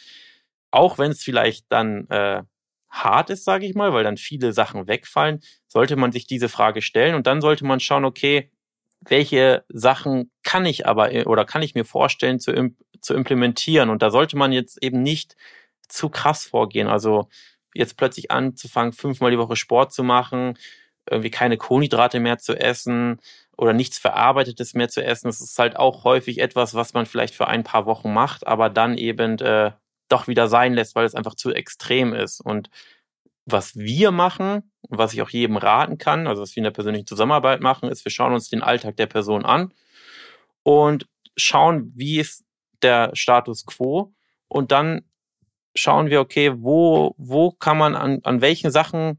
auch 0.70 0.98
wenn 0.98 1.10
es 1.10 1.22
vielleicht 1.22 1.64
dann 1.70 2.06
äh, 2.10 2.42
hart 2.90 3.30
ist, 3.30 3.44
sage 3.44 3.66
ich 3.66 3.74
mal, 3.74 3.92
weil 3.92 4.04
dann 4.04 4.18
viele 4.18 4.52
Sachen 4.52 4.86
wegfallen, 4.86 5.40
sollte 5.68 5.96
man 5.96 6.12
sich 6.12 6.26
diese 6.26 6.48
Frage 6.48 6.82
stellen 6.82 7.14
und 7.14 7.26
dann 7.26 7.40
sollte 7.40 7.64
man 7.64 7.80
schauen, 7.80 8.04
okay, 8.04 8.50
welche 9.00 9.64
Sachen 9.68 10.30
kann 10.42 10.66
ich 10.66 10.86
aber 10.86 11.12
äh, 11.12 11.24
oder 11.24 11.44
kann 11.44 11.62
ich 11.62 11.74
mir 11.74 11.84
vorstellen 11.84 12.38
zu, 12.38 12.52
zu 13.00 13.14
implementieren? 13.14 13.88
Und 13.88 14.02
da 14.02 14.10
sollte 14.10 14.36
man 14.36 14.52
jetzt 14.52 14.82
eben 14.82 15.02
nicht 15.02 15.34
zu 15.88 16.10
krass 16.10 16.44
vorgehen. 16.44 16.88
Also 16.88 17.28
jetzt 17.74 17.96
plötzlich 17.96 18.30
anzufangen, 18.30 18.92
fünfmal 18.92 19.30
die 19.30 19.38
Woche 19.38 19.56
Sport 19.56 19.92
zu 19.92 20.04
machen, 20.04 20.58
irgendwie 21.08 21.30
keine 21.30 21.56
Kohlenhydrate 21.56 22.20
mehr 22.20 22.38
zu 22.38 22.54
essen 22.58 23.20
oder 23.56 23.72
nichts 23.72 23.98
Verarbeitetes 23.98 24.74
mehr 24.74 24.88
zu 24.88 25.04
essen. 25.04 25.28
Das 25.28 25.40
ist 25.40 25.58
halt 25.58 25.76
auch 25.76 26.04
häufig 26.04 26.38
etwas, 26.38 26.74
was 26.74 26.94
man 26.94 27.06
vielleicht 27.06 27.34
für 27.34 27.48
ein 27.48 27.64
paar 27.64 27.86
Wochen 27.86 28.12
macht, 28.12 28.46
aber 28.46 28.70
dann 28.70 28.96
eben 28.96 29.38
äh, 29.38 29.72
doch 30.08 30.28
wieder 30.28 30.48
sein 30.48 30.74
lässt, 30.74 30.94
weil 30.94 31.06
es 31.06 31.14
einfach 31.14 31.34
zu 31.34 31.52
extrem 31.52 32.12
ist. 32.12 32.40
Und 32.40 32.70
was 33.46 33.76
wir 33.76 34.10
machen, 34.10 34.72
was 34.88 35.12
ich 35.12 35.22
auch 35.22 35.30
jedem 35.30 35.56
raten 35.56 35.98
kann, 35.98 36.26
also 36.26 36.42
was 36.42 36.54
wir 36.56 36.60
in 36.60 36.64
der 36.64 36.70
persönlichen 36.70 37.06
Zusammenarbeit 37.06 37.60
machen, 37.60 37.90
ist, 37.90 38.04
wir 38.04 38.12
schauen 38.12 38.32
uns 38.32 38.48
den 38.48 38.62
Alltag 38.62 38.96
der 38.96 39.06
Person 39.06 39.44
an 39.44 39.72
und 40.62 41.06
schauen, 41.36 41.92
wie 41.94 42.20
ist 42.20 42.44
der 42.82 43.10
Status 43.14 43.66
quo 43.66 44.14
und 44.48 44.72
dann 44.72 45.02
schauen 45.74 46.08
wir, 46.08 46.20
okay, 46.20 46.52
wo, 46.56 47.14
wo 47.18 47.50
kann 47.50 47.78
man 47.78 47.94
an, 47.94 48.20
an 48.22 48.40
welchen 48.40 48.70
Sachen 48.70 49.18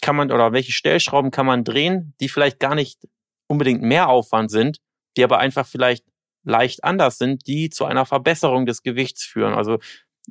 kann 0.00 0.16
man 0.16 0.32
oder 0.32 0.52
welche 0.52 0.72
Stellschrauben 0.72 1.30
kann 1.30 1.46
man 1.46 1.64
drehen, 1.64 2.14
die 2.20 2.28
vielleicht 2.28 2.58
gar 2.58 2.74
nicht 2.74 3.06
unbedingt 3.52 3.82
mehr 3.82 4.08
Aufwand 4.08 4.50
sind, 4.50 4.78
die 5.16 5.24
aber 5.24 5.38
einfach 5.38 5.66
vielleicht 5.66 6.04
leicht 6.44 6.82
anders 6.82 7.18
sind, 7.18 7.46
die 7.46 7.70
zu 7.70 7.84
einer 7.84 8.06
Verbesserung 8.06 8.66
des 8.66 8.82
Gewichts 8.82 9.24
führen. 9.24 9.54
Also 9.54 9.78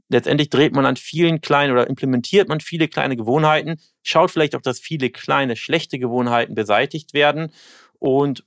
letztendlich 0.09 0.49
dreht 0.49 0.73
man 0.73 0.85
an 0.85 0.97
vielen 0.97 1.39
kleinen 1.39 1.71
oder 1.71 1.87
implementiert 1.87 2.49
man 2.49 2.59
viele 2.59 2.87
kleine 2.87 3.15
Gewohnheiten, 3.15 3.79
schaut 4.03 4.31
vielleicht 4.31 4.55
auch, 4.55 4.61
dass 4.61 4.79
viele 4.79 5.09
kleine 5.09 5.55
schlechte 5.55 5.99
Gewohnheiten 5.99 6.55
beseitigt 6.55 7.13
werden 7.13 7.51
und 7.99 8.43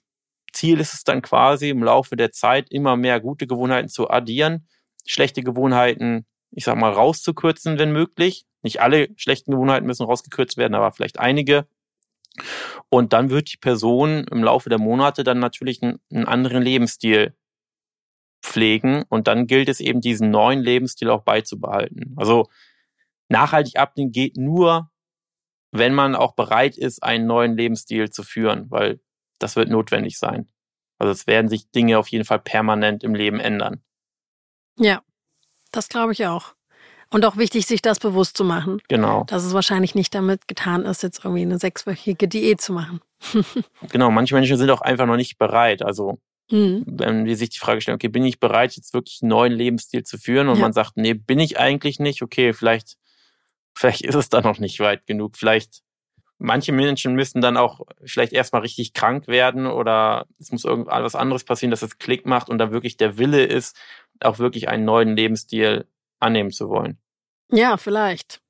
Ziel 0.53 0.81
ist 0.81 0.95
es 0.95 1.05
dann 1.05 1.21
quasi 1.23 1.69
im 1.69 1.83
Laufe 1.83 2.17
der 2.17 2.33
Zeit 2.33 2.71
immer 2.71 2.97
mehr 2.97 3.21
gute 3.21 3.47
Gewohnheiten 3.47 3.89
zu 3.89 4.09
addieren, 4.09 4.67
schlechte 5.07 5.43
Gewohnheiten, 5.43 6.27
ich 6.51 6.65
sag 6.65 6.77
mal, 6.77 6.93
rauszukürzen, 6.93 7.79
wenn 7.79 7.93
möglich. 7.93 8.47
Nicht 8.63 8.81
alle 8.81 9.09
schlechten 9.17 9.51
Gewohnheiten 9.51 9.87
müssen 9.87 10.07
rausgekürzt 10.07 10.57
werden, 10.57 10.75
aber 10.75 10.93
vielleicht 10.93 11.19
einige. 11.19 11.67
Und 12.89 13.13
dann 13.13 13.31
wird 13.31 13.53
die 13.53 13.59
Person 13.59 14.25
im 14.31 14.43
Laufe 14.43 14.69
der 14.69 14.79
Monate 14.79 15.25
dann 15.25 15.39
natürlich 15.39 15.83
einen, 15.83 16.27
anderen 16.27 16.63
Lebensstil 16.63 17.37
pflegen 18.43 19.05
und 19.09 19.27
dann 19.27 19.47
gilt 19.47 19.69
es 19.69 19.81
eben 19.81 20.01
diesen 20.01 20.31
neuen 20.31 20.61
Lebensstil 20.61 21.11
auch 21.11 21.23
beizubehalten. 21.23 22.15
Also 22.17 22.49
nachhaltig 23.29 23.79
abnehmen 23.79 24.13
geht 24.13 24.37
nur, 24.37 24.91
wenn 25.73 25.95
man 25.95 26.15
auch 26.15 26.35
bereit 26.35 26.77
ist, 26.77 27.03
einen 27.03 27.27
neuen 27.27 27.57
Lebensstil 27.57 28.11
zu 28.11 28.23
führen, 28.23 28.71
weil 28.71 29.01
das 29.39 29.57
wird 29.57 29.71
notwendig 29.71 30.19
sein. 30.19 30.49
Also 30.99 31.11
es 31.11 31.27
werden 31.27 31.49
sich 31.49 31.71
Dinge 31.71 31.99
auf 31.99 32.09
jeden 32.09 32.25
Fall 32.25 32.39
permanent 32.39 33.03
im 33.03 33.15
Leben 33.15 33.41
ändern. 33.41 33.83
Ja, 34.79 35.03
das 35.73 35.89
glaube 35.89 36.13
ich 36.13 36.27
auch. 36.27 36.54
Und 37.15 37.25
auch 37.25 37.37
wichtig, 37.37 37.67
sich 37.67 37.81
das 37.81 38.01
bewusst 38.01 38.37
zu 38.37 38.45
machen. 38.45 38.81
Genau. 38.89 39.25
Dass 39.25 39.45
es 39.45 39.55
wahrscheinlich 39.55 39.95
nicht 39.95 40.15
damit 40.15 40.49
getan 40.49 40.83
ist, 40.83 41.03
jetzt 41.03 41.25
irgendwie 41.25 41.43
eine 41.43 41.59
sechswöchige 41.59 42.29
Diät 42.29 42.61
zu 42.61 42.73
machen. 42.73 43.01
genau, 43.91 44.11
manche 44.11 44.35
Menschen 44.35 44.57
sind 44.57 44.71
auch 44.71 44.81
einfach 44.81 45.07
noch 45.07 45.17
nicht 45.17 45.39
bereit. 45.39 45.83
Also 45.83 46.19
Mhm. 46.51 46.85
Wenn 46.87 47.25
wir 47.25 47.37
sich 47.37 47.51
die 47.51 47.59
Frage 47.59 47.81
stellen, 47.81 47.97
okay, 47.97 48.09
bin 48.09 48.25
ich 48.25 48.39
bereit, 48.39 48.77
jetzt 48.77 48.93
wirklich 48.93 49.21
einen 49.23 49.31
neuen 49.31 49.53
Lebensstil 49.53 50.05
zu 50.05 50.19
führen? 50.19 50.49
Und 50.49 50.57
ja. 50.57 50.63
man 50.63 50.73
sagt, 50.73 50.97
nee, 50.97 51.15
bin 51.15 51.39
ich 51.39 51.59
eigentlich 51.59 51.99
nicht. 51.99 52.23
Okay, 52.23 52.53
vielleicht, 52.53 52.97
vielleicht 53.75 54.03
ist 54.03 54.15
es 54.15 54.29
da 54.29 54.41
noch 54.41 54.59
nicht 54.59 54.79
weit 54.81 55.07
genug. 55.07 55.37
Vielleicht, 55.37 55.83
manche 56.39 56.73
Menschen 56.73 57.15
müssen 57.15 57.41
dann 57.41 57.57
auch 57.57 57.81
vielleicht 58.05 58.33
erstmal 58.33 58.63
richtig 58.63 58.93
krank 58.93 59.27
werden 59.27 59.67
oder 59.67 60.27
es 60.39 60.53
muss 60.53 60.65
irgendwas 60.65 61.15
anderes 61.15 61.45
passieren, 61.45 61.71
dass 61.71 61.83
es 61.83 61.99
Klick 61.99 62.27
macht 62.27 62.51
und 62.51 62.59
da 62.59 62.73
wirklich 62.73 62.97
der 62.97 63.17
Wille 63.17 63.45
ist, 63.45 63.77
auch 64.21 64.39
wirklich 64.39 64.69
einen 64.69 64.85
neuen 64.85 65.17
Lebensstil 65.17 65.87
annehmen 66.21 66.51
zu 66.51 66.69
wollen. 66.69 66.99
Ja, 67.51 67.77
vielleicht 67.77 68.41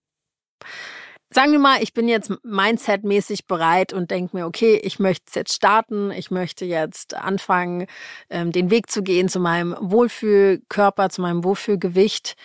sagen 1.34 1.52
wir 1.52 1.58
mal, 1.58 1.82
ich 1.82 1.92
bin 1.92 2.08
jetzt 2.08 2.32
mindsetmäßig 2.44 3.46
bereit 3.46 3.92
und 3.92 4.10
denke 4.10 4.36
mir, 4.36 4.46
okay, 4.46 4.80
ich 4.82 4.98
möchte 5.00 5.24
jetzt 5.34 5.52
starten, 5.52 6.10
ich 6.12 6.30
möchte 6.30 6.64
jetzt 6.64 7.14
anfangen, 7.14 7.86
ähm, 8.30 8.52
den 8.52 8.70
Weg 8.70 8.90
zu 8.90 9.02
gehen 9.02 9.28
zu 9.28 9.40
meinem 9.40 9.76
Wohlfühlkörper, 9.80 11.10
zu 11.10 11.22
meinem 11.22 11.42
Wohlfühlgewicht. 11.42 12.36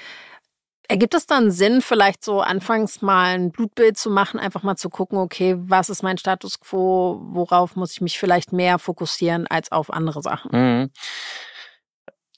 Ergibt 0.88 1.14
es 1.14 1.28
dann 1.28 1.52
Sinn, 1.52 1.84
vielleicht 1.84 2.26
so 2.26 2.41
anfangs 2.41 3.04
mal 3.04 3.36
ein 3.36 3.52
Blutbild 3.52 3.95
zu 3.95 4.10
machen, 4.10 4.39
einfach 4.39 4.64
mal 4.64 4.76
zu 4.76 4.89
gucken, 4.89 5.20
okay, 5.20 5.56
was 5.60 5.91
ist 5.91 6.02
mein 6.02 6.18
Status 6.18 6.60
quo, 6.60 7.22
worauf 7.22 7.76
muss 7.76 7.91
ich 7.91 8.02
mich 8.02 8.18
vielleicht 8.18 8.54
mehr 8.54 8.80
fokussieren 8.80 9.45
als 9.45 9.72
auf 9.72 9.93
andere 9.93 10.24
Sachen? 10.24 10.50
Mhm. 10.52 10.91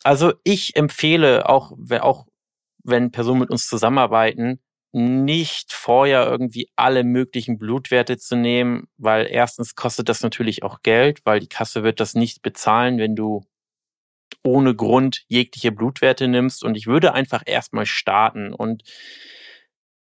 Also 0.04 0.34
ich 0.44 0.76
empfehle 0.76 1.48
auch, 1.48 1.72
auch 2.02 2.26
wenn 2.84 3.12
Personen 3.12 3.40
mit 3.40 3.50
uns 3.50 3.68
zusammenarbeiten, 3.68 4.60
nicht 4.94 5.72
vorher 5.72 6.28
irgendwie 6.28 6.70
alle 6.76 7.04
möglichen 7.04 7.58
Blutwerte 7.58 8.18
zu 8.18 8.36
nehmen, 8.36 8.88
weil 8.98 9.28
erstens 9.30 9.76
kostet 9.76 10.10
das 10.10 10.22
natürlich 10.22 10.64
auch 10.64 10.82
Geld, 10.84 11.22
weil 11.24 11.40
die 11.40 11.48
Kasse 11.48 11.84
wird 11.84 12.00
das 12.00 12.14
nicht 12.14 12.42
bezahlen, 12.42 12.98
wenn 12.98 13.16
du 13.16 13.46
ohne 14.44 14.76
Grund 14.76 15.24
jegliche 15.28 15.72
Blutwerte 15.72 16.28
nimmst. 16.28 16.64
Und 16.64 16.76
ich 16.76 16.88
würde 16.88 17.14
einfach 17.14 17.44
erstmal 17.46 17.86
starten. 17.86 18.54
Und 18.54 18.84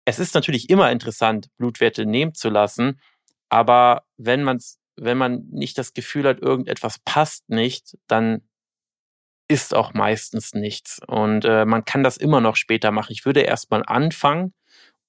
es 0.04 0.18
ist 0.18 0.34
natürlich 0.34 0.70
immer 0.70 0.92
interessant, 0.92 1.48
Blutwerte 1.56 2.06
nehmen 2.06 2.34
zu 2.34 2.48
lassen. 2.48 3.00
Aber 3.48 4.04
wenn 4.16 4.44
man's, 4.44 4.78
wenn 4.96 5.18
man 5.18 5.46
nicht 5.50 5.78
das 5.78 5.94
Gefühl 5.94 6.28
hat, 6.28 6.40
irgendetwas 6.40 6.98
passt 7.04 7.48
nicht, 7.48 7.96
dann 8.06 8.42
ist 9.48 9.74
auch 9.74 9.94
meistens 9.94 10.54
nichts. 10.54 11.00
Und 11.06 11.44
äh, 11.44 11.64
man 11.64 11.84
kann 11.84 12.02
das 12.02 12.16
immer 12.16 12.40
noch 12.40 12.56
später 12.56 12.90
machen. 12.90 13.12
Ich 13.12 13.24
würde 13.24 13.40
erstmal 13.40 13.82
anfangen 13.86 14.54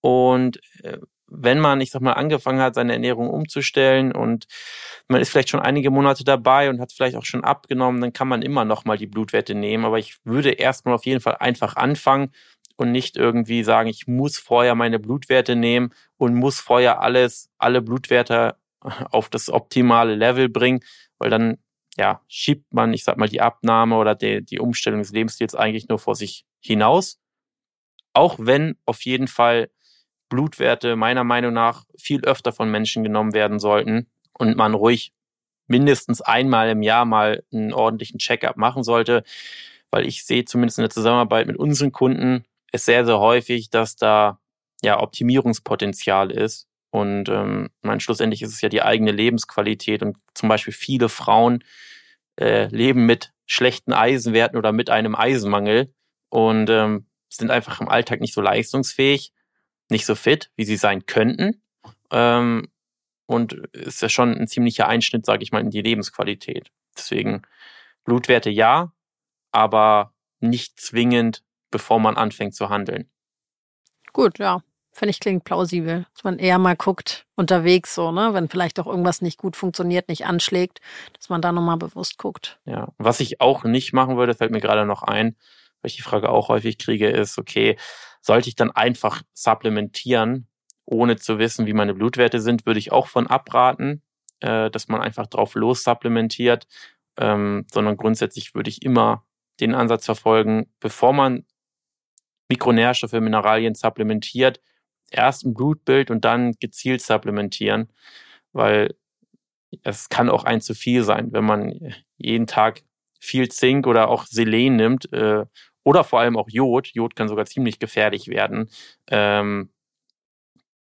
und 0.02 0.60
äh, 0.84 1.00
wenn 1.30 1.60
man, 1.60 1.82
ich 1.82 1.92
sag 1.92 2.02
mal, 2.02 2.14
angefangen 2.14 2.62
hat, 2.62 2.76
seine 2.76 2.94
Ernährung 2.94 3.30
umzustellen 3.30 4.14
und 4.14 4.46
man 5.10 5.22
ist 5.22 5.30
vielleicht 5.30 5.50
schon 5.50 5.60
einige 5.60 5.92
Monate 5.92 6.24
dabei 6.24 6.70
und 6.70 6.80
hat 6.80 6.94
vielleicht 6.94 7.18
auch 7.18 7.26
schon 7.26 7.44
abgenommen, 7.44 8.00
dann 8.00 8.14
kann 8.14 8.28
man 8.28 8.42
immer 8.42 8.64
noch 8.64 8.86
mal 8.86 8.98
die 8.98 9.08
Blutwerte 9.08 9.54
nehmen. 9.54 9.86
Aber 9.86 10.00
ich 10.00 10.18
würde 10.24 10.52
erstmal 10.52 10.96
auf 10.96 11.06
jeden 11.06 11.20
Fall 11.20 11.38
einfach 11.40 11.76
anfangen 11.76 12.32
und 12.78 12.92
nicht 12.92 13.18
irgendwie 13.18 13.64
sagen, 13.64 13.90
ich 13.90 14.08
muss 14.08 14.38
vorher 14.38 14.76
meine 14.76 15.00
Blutwerte 15.00 15.56
nehmen 15.56 15.94
und 16.18 16.36
muss 16.36 16.60
vorher 16.60 17.02
alles, 17.02 17.50
alle 17.58 17.82
Blutwerte 17.82 18.56
auf 19.12 19.30
das 19.30 19.50
optimale 19.50 20.16
Level 20.16 20.50
bringen, 20.50 20.80
weil 21.18 21.30
dann, 21.30 21.58
ja, 21.98 22.22
schiebt 22.28 22.74
man, 22.74 22.94
ich 22.94 23.04
sag 23.04 23.18
mal, 23.18 23.28
die 23.28 23.42
Abnahme 23.42 23.98
oder 23.98 24.16
die, 24.16 24.44
die 24.44 24.60
Umstellung 24.60 25.00
des 25.00 25.12
Lebensstils 25.12 25.56
eigentlich 25.56 25.88
nur 25.88 26.00
vor 26.00 26.16
sich 26.16 26.46
hinaus. 26.60 27.20
Auch 28.14 28.36
wenn 28.40 28.78
auf 28.86 29.02
jeden 29.02 29.28
Fall 29.28 29.70
Blutwerte 30.30 30.96
meiner 30.96 31.24
Meinung 31.24 31.54
nach 31.54 31.86
viel 31.98 32.24
öfter 32.26 32.52
von 32.52 32.70
Menschen 32.70 33.04
genommen 33.04 33.34
werden 33.34 33.60
sollten 33.60 34.08
und 34.34 34.58
man 34.58 34.74
ruhig 34.74 35.14
mindestens 35.68 36.22
einmal 36.22 36.70
im 36.70 36.82
Jahr 36.82 37.06
mal 37.06 37.44
einen 37.52 37.74
ordentlichen 37.74 38.20
Checkup 38.20 38.58
machen 38.58 38.84
sollte, 38.84 39.24
weil 39.92 40.06
ich 40.06 40.26
sehe 40.26 40.46
zumindest 40.46 40.80
in 40.80 40.84
der 40.84 40.90
Zusammenarbeit 40.90 41.48
mit 41.48 41.58
unseren 41.58 41.92
Kunden 41.92 42.46
es 42.72 42.86
sehr, 42.86 43.06
sehr 43.06 43.20
häufig, 43.20 43.70
dass 43.70 43.96
da 43.96 44.40
ja 44.82 45.00
Optimierungspotenzial 45.00 46.32
ist. 46.32 46.67
Und 46.90 47.30
ähm, 47.30 47.70
mein, 47.82 48.00
schlussendlich 48.00 48.42
ist 48.42 48.54
es 48.54 48.62
ja 48.62 48.70
die 48.70 48.82
eigene 48.82 49.12
Lebensqualität 49.12 50.02
und 50.02 50.18
zum 50.34 50.50
Beispiel 50.50 50.74
viele 50.74 51.10
Frauen 51.10 51.64
äh, 52.40 52.68
leben 52.68 53.06
mit 53.06 53.34
schlechten 53.46 53.94
Eisenwerten 53.94 54.58
oder 54.58 54.72
mit 54.72 54.90
einem 54.90 55.16
Eisenmangel 55.16 55.94
und 56.30 56.70
ähm, 56.70 57.08
sind 57.30 57.52
einfach 57.52 57.82
im 57.82 57.90
Alltag 57.90 58.22
nicht 58.22 58.34
so 58.34 58.42
leistungsfähig 58.42 59.34
nicht 59.90 60.06
so 60.06 60.16
fit, 60.16 60.52
wie 60.56 60.66
sie 60.66 60.78
sein 60.78 61.06
könnten. 61.06 61.62
Ähm, 62.12 62.68
und 63.26 63.54
ist 63.74 64.02
ja 64.02 64.10
schon 64.10 64.36
ein 64.36 64.48
ziemlicher 64.48 64.88
Einschnitt, 64.88 65.26
sage 65.26 65.44
ich 65.44 65.52
mal, 65.52 65.62
in 65.62 65.70
die 65.70 65.82
Lebensqualität. 65.82 66.72
Deswegen 66.96 67.42
Blutwerte 68.06 68.50
ja, 68.50 68.94
aber 69.52 70.14
nicht 70.40 70.80
zwingend, 70.80 71.44
bevor 71.70 72.00
man 72.00 72.16
anfängt 72.16 72.56
zu 72.56 72.70
handeln. 72.70 73.10
Gut, 74.14 74.40
ja. 74.40 74.64
Finde 74.98 75.12
ich 75.12 75.20
klingt 75.20 75.44
plausibel. 75.44 76.08
Dass 76.16 76.24
man 76.24 76.40
eher 76.40 76.58
mal 76.58 76.76
guckt, 76.76 77.28
unterwegs 77.36 77.94
so, 77.94 78.12
ne, 78.12 78.34
wenn 78.34 78.50
vielleicht 78.50 78.80
auch 78.80 78.88
irgendwas 78.88 79.22
nicht 79.22 79.38
gut 79.38 79.56
funktioniert, 79.56 80.10
nicht 80.10 80.26
anschlägt, 80.26 80.82
dass 81.14 81.30
man 81.30 81.40
da 81.40 81.52
nochmal 81.52 81.78
bewusst 81.78 82.18
guckt. 82.18 82.60
Ja. 82.66 82.88
Was 82.98 83.20
ich 83.20 83.40
auch 83.40 83.64
nicht 83.64 83.94
machen 83.94 84.18
würde, 84.18 84.34
fällt 84.34 84.50
mir 84.50 84.60
gerade 84.60 84.88
noch 84.88 85.04
ein, 85.04 85.36
weil 85.82 85.90
ich 85.90 85.98
die 85.98 86.02
Frage 86.02 86.30
auch 86.30 86.50
häufig 86.50 86.80
kriege, 86.80 87.10
ist, 87.10 87.38
okay, 87.38 87.78
sollte 88.22 88.50
ich 88.50 88.56
dann 88.56 88.72
einfach 88.72 89.22
supplementieren, 89.36 90.48
ohne 90.86 91.18
zu 91.18 91.38
wissen, 91.38 91.68
wie 91.68 91.74
meine 91.74 91.94
Blutwerte 91.94 92.42
sind, 92.42 92.66
würde 92.66 92.80
ich 92.80 92.92
auch 92.92 93.06
von 93.06 93.28
abraten, 93.28 94.02
äh, 94.40 94.72
dass 94.72 94.88
man 94.88 95.02
einfach 95.02 95.28
drauf 95.28 95.54
los 95.54 95.84
supplementiert. 95.84 96.66
ähm, 97.20 97.68
sondern 97.72 97.98
grundsätzlich 97.98 98.56
würde 98.56 98.72
ich 98.72 98.82
immer 98.82 99.26
den 99.60 99.76
Ansatz 99.76 100.06
verfolgen, 100.06 100.72
bevor 100.80 101.14
man 101.14 101.46
Mikronährstoffe, 102.50 103.14
Mineralien 103.14 103.76
supplementiert, 103.76 104.60
erst 105.12 105.46
ein 105.46 105.54
Blutbild 105.54 106.12
und 106.12 106.26
dann 106.26 106.54
gezielt 106.60 107.02
supplementieren, 107.02 107.90
weil 108.54 108.96
es 109.84 110.10
kann 110.10 110.30
auch 110.30 110.44
ein 110.44 110.62
zu 110.62 110.74
viel 110.74 111.04
sein, 111.04 111.34
wenn 111.34 111.46
man 111.46 111.94
jeden 112.18 112.48
Tag 112.48 112.84
viel 113.20 113.50
Zink 113.50 113.88
oder 113.88 114.10
auch 114.10 114.26
Selen 114.26 114.76
nimmt 114.76 115.12
äh, 115.14 115.46
oder 115.84 116.04
vor 116.04 116.20
allem 116.20 116.38
auch 116.38 116.50
Jod. 116.50 116.88
Jod 116.94 117.16
kann 117.16 117.28
sogar 117.28 117.46
ziemlich 117.46 117.80
gefährlich 117.80 118.28
werden. 118.28 118.70
Ähm, 119.08 119.70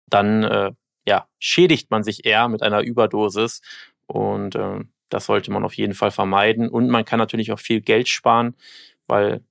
dann 0.06 0.44
äh, 0.44 0.72
ja, 1.06 1.28
schädigt 1.38 1.90
man 1.90 2.02
sich 2.02 2.24
eher 2.24 2.48
mit 2.48 2.62
einer 2.62 2.82
Überdosis 2.82 3.60
und 4.06 4.54
äh, 4.54 4.80
das 5.08 5.26
sollte 5.26 5.50
man 5.52 5.64
auf 5.64 5.74
jeden 5.74 5.94
Fall 5.94 6.10
vermeiden. 6.10 6.68
Und 6.68 6.88
man 6.88 7.04
kann 7.04 7.18
natürlich 7.18 7.52
auch 7.52 7.60
viel 7.60 7.80
Geld 7.80 8.08
sparen, 8.08 8.54
weil 9.06 9.44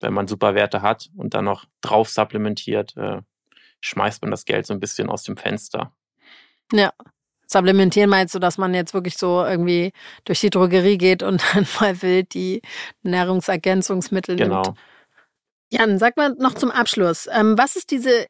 wenn 0.00 0.12
man 0.12 0.26
super 0.26 0.54
Werte 0.54 0.82
hat 0.82 1.10
und 1.16 1.34
dann 1.34 1.44
noch 1.44 1.66
drauf 1.80 2.08
supplementiert, 2.08 2.96
äh, 2.96 3.20
schmeißt 3.80 4.22
man 4.22 4.30
das 4.30 4.44
Geld 4.44 4.66
so 4.66 4.74
ein 4.74 4.80
bisschen 4.80 5.08
aus 5.08 5.22
dem 5.22 5.36
Fenster. 5.36 5.92
Ja. 6.72 6.92
Supplementieren 7.46 8.08
meinst 8.08 8.34
du, 8.34 8.38
dass 8.38 8.58
man 8.58 8.74
jetzt 8.74 8.94
wirklich 8.94 9.16
so 9.18 9.44
irgendwie 9.44 9.92
durch 10.24 10.40
die 10.40 10.50
Drogerie 10.50 10.98
geht 10.98 11.22
und 11.22 11.42
dann 11.54 11.66
mal 11.80 12.00
wild 12.02 12.34
die 12.34 12.62
Nahrungsergänzungsmittel 13.02 14.36
genau. 14.36 14.62
nimmt? 14.62 14.78
Jan, 15.72 15.98
sag 15.98 16.16
mal 16.16 16.34
noch 16.38 16.54
zum 16.54 16.70
Abschluss, 16.70 17.28
ähm, 17.32 17.56
was 17.56 17.76
ist 17.76 17.90
diese 17.90 18.26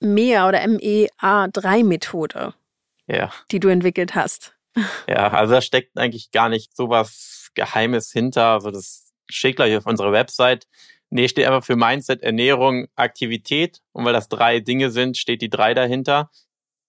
MEA 0.00 0.48
oder 0.48 0.60
MEA3-Methode, 0.60 2.54
ja. 3.06 3.30
die 3.50 3.60
du 3.60 3.68
entwickelt 3.68 4.14
hast? 4.14 4.52
Ja, 5.08 5.28
also 5.30 5.54
da 5.54 5.60
steckt 5.60 5.96
eigentlich 5.96 6.32
gar 6.32 6.48
nicht 6.48 6.76
so 6.76 6.88
was 6.88 7.50
Geheimes 7.54 8.10
hinter. 8.10 8.54
Also 8.54 8.72
das 8.72 9.12
steht 9.30 9.54
gleich 9.54 9.76
auf 9.76 9.86
unserer 9.86 10.10
Website. 10.10 10.66
Nee, 11.14 11.28
steht 11.28 11.46
einfach 11.46 11.64
für 11.64 11.76
Mindset, 11.76 12.24
Ernährung, 12.24 12.88
Aktivität. 12.96 13.80
Und 13.92 14.04
weil 14.04 14.12
das 14.12 14.28
drei 14.28 14.58
Dinge 14.58 14.90
sind, 14.90 15.16
steht 15.16 15.42
die 15.42 15.48
drei 15.48 15.72
dahinter. 15.72 16.28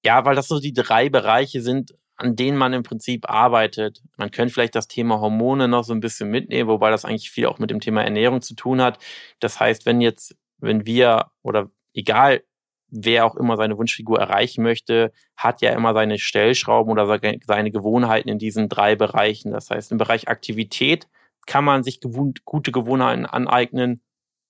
Ja, 0.03 0.26
weil 0.26 0.36
das 0.36 0.47
so 0.47 0.59
die 0.59 0.73
drei 0.73 1.09
Bereiche 1.09 1.61
sind, 1.61 1.93
an 2.15 2.36
denen 2.36 2.57
man 2.57 2.73
im 2.73 2.82
Prinzip 2.82 3.30
arbeitet. 3.30 4.01
Man 4.17 4.32
könnte 4.32 4.51
vielleicht 4.51 4.73
das 4.73 4.88
Thema 4.88 5.19
Hormone 5.19 5.67
noch 5.67 5.84
so 5.84 5.93
ein 5.93 5.99
bisschen 5.99 6.32
mitnehmen, 6.32 6.67
wobei 6.67 6.89
das 6.89 7.05
eigentlich 7.05 7.30
viel 7.30 7.45
auch 7.45 7.59
mit 7.59 7.69
dem 7.69 7.82
Thema 7.82 8.03
Ernährung 8.03 8.41
zu 8.41 8.55
tun 8.55 8.82
hat. 8.82 8.97
Das 9.39 9.59
heißt, 9.59 9.86
wenn 9.86 10.01
jetzt, 10.01 10.36
wenn 10.57 10.88
wir 10.88 11.28
oder 11.43 11.69
egal 11.93 12.41
wer 12.89 13.28
auch 13.28 13.36
immer 13.36 13.57
seine 13.57 13.78
Wunschfigur 13.78 14.19
erreichen 14.19 14.63
möchte, 14.63 15.11
hat 15.38 15.61
ja 15.61 15.71
immer 15.71 15.93
seine 15.93 16.17
Stellschrauben 16.17 16.91
oder 16.91 17.05
seine 17.45 17.69
Gewohnheiten 17.69 18.30
in 18.30 18.39
diesen 18.39 18.69
drei 18.69 18.95
Bereichen. 18.95 19.51
Das 19.51 19.69
heißt, 19.69 19.91
im 19.91 19.99
Bereich 19.99 20.30
Aktivität 20.30 21.07
kann 21.45 21.63
man 21.63 21.84
sich 21.84 21.99
gute 21.99 22.71
Gewohnheiten 22.71 23.28
aneignen. 23.28 24.01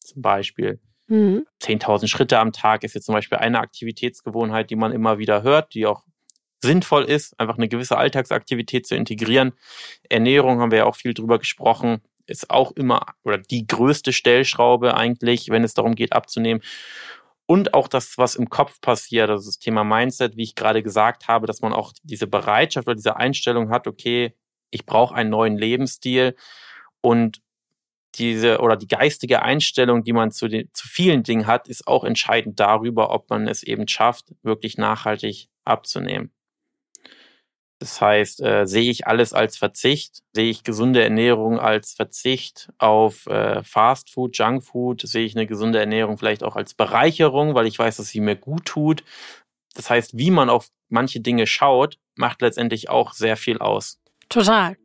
Zum 0.06 0.22
Beispiel 0.22 0.80
mhm. 1.08 1.46
10.000 1.62 2.08
Schritte 2.08 2.40
am 2.40 2.52
Tag 2.52 2.84
ist 2.84 2.96
jetzt 2.96 3.06
zum 3.06 3.16
Beispiel 3.16 3.38
eine 3.38 3.60
Aktivitätsgewohnheit, 3.60 4.70
die 4.70 4.76
man 4.76 4.92
immer 4.92 5.18
wieder 5.18 5.44
hört, 5.44 5.74
die 5.74 5.86
auch 5.86 6.04
sinnvoll 6.62 7.04
ist, 7.04 7.40
einfach 7.40 7.58
eine 7.58 7.68
gewisse 7.68 7.98
Alltagsaktivität 7.98 8.88
zu 8.88 8.96
integrieren. 8.96 9.54
Ernährung 10.10 10.60
haben 10.60 10.72
wir 10.72 10.80
ja 10.80 10.86
auch 10.86 10.96
viel 10.96 11.14
drüber 11.14 11.38
gesprochen, 11.38 12.02
ist 12.28 12.50
auch 12.50 12.72
immer 12.72 13.06
oder 13.24 13.38
die 13.38 13.68
größte 13.68 14.14
Stellschraube 14.14 14.96
eigentlich, 14.96 15.50
wenn 15.50 15.64
es 15.64 15.76
darum 15.76 15.96
geht 15.96 16.14
abzunehmen 16.14 16.62
und 17.48 17.74
auch 17.74 17.88
das, 17.88 18.18
was 18.18 18.36
im 18.36 18.50
Kopf 18.50 18.82
passiert, 18.82 19.30
also 19.30 19.48
das 19.48 19.60
Thema 19.60 19.84
Mindset, 19.84 20.36
wie 20.36 20.44
ich 20.44 20.56
gerade 20.56 20.82
gesagt 20.82 21.28
habe, 21.28 21.46
dass 21.46 21.62
man 21.62 21.74
auch 21.74 21.94
diese 22.04 22.28
Bereitschaft 22.28 22.88
oder 22.88 22.96
diese 22.96 23.18
Einstellung 23.18 23.70
hat, 23.70 23.88
okay, 23.88 24.36
ich 24.72 24.86
brauche 24.86 25.14
einen 25.14 25.30
neuen 25.30 25.58
Lebensstil 25.58 26.36
und 27.02 27.42
diese 28.18 28.60
oder 28.60 28.76
die 28.76 28.88
geistige 28.88 29.42
Einstellung, 29.42 30.04
die 30.04 30.14
man 30.14 30.32
zu, 30.32 30.48
den, 30.48 30.70
zu 30.74 30.88
vielen 30.88 31.24
Dingen 31.24 31.48
hat, 31.48 31.68
ist 31.68 31.88
auch 31.88 32.04
entscheidend 32.04 32.60
darüber, 32.60 33.12
ob 33.12 33.30
man 33.30 33.48
es 33.48 33.64
eben 33.64 33.88
schafft, 33.88 34.34
wirklich 34.44 34.78
nachhaltig 34.78 35.50
abzunehmen. 35.64 36.32
Das 37.80 38.00
heißt, 38.00 38.42
äh, 38.42 38.66
sehe 38.66 38.90
ich 38.90 39.06
alles 39.06 39.34
als 39.34 39.58
Verzicht, 39.58 40.24
sehe 40.34 40.50
ich 40.50 40.64
gesunde 40.64 41.04
Ernährung 41.04 41.60
als 41.60 41.94
Verzicht 41.94 42.72
auf 42.78 43.28
äh, 43.28 43.64
Fast 43.64 44.12
Food, 44.12 44.38
Junk 44.38 44.64
Food, 44.64 45.02
sehe 45.02 45.26
ich 45.26 45.36
eine 45.36 45.46
gesunde 45.46 45.80
Ernährung 45.80 46.18
vielleicht 46.18 46.44
auch 46.44 46.56
als 46.56 46.74
Bereicherung, 46.74 47.54
weil 47.54 47.68
ich 47.68 47.78
weiß, 47.78 47.98
dass 47.98 48.08
sie 48.08 48.22
mir 48.22 48.38
gut 48.38 48.66
tut. 48.66 49.04
Das 49.74 49.90
heißt, 49.90 50.18
wie 50.18 50.32
man 50.32 50.50
auf 50.50 50.70
manche 50.88 51.20
Dinge 51.20 51.48
schaut, 51.48 52.00
macht 52.16 52.42
letztendlich 52.42 52.90
auch 52.90 53.14
sehr 53.14 53.36
viel 53.36 53.60
aus. 53.60 54.00
Total. 54.30 54.78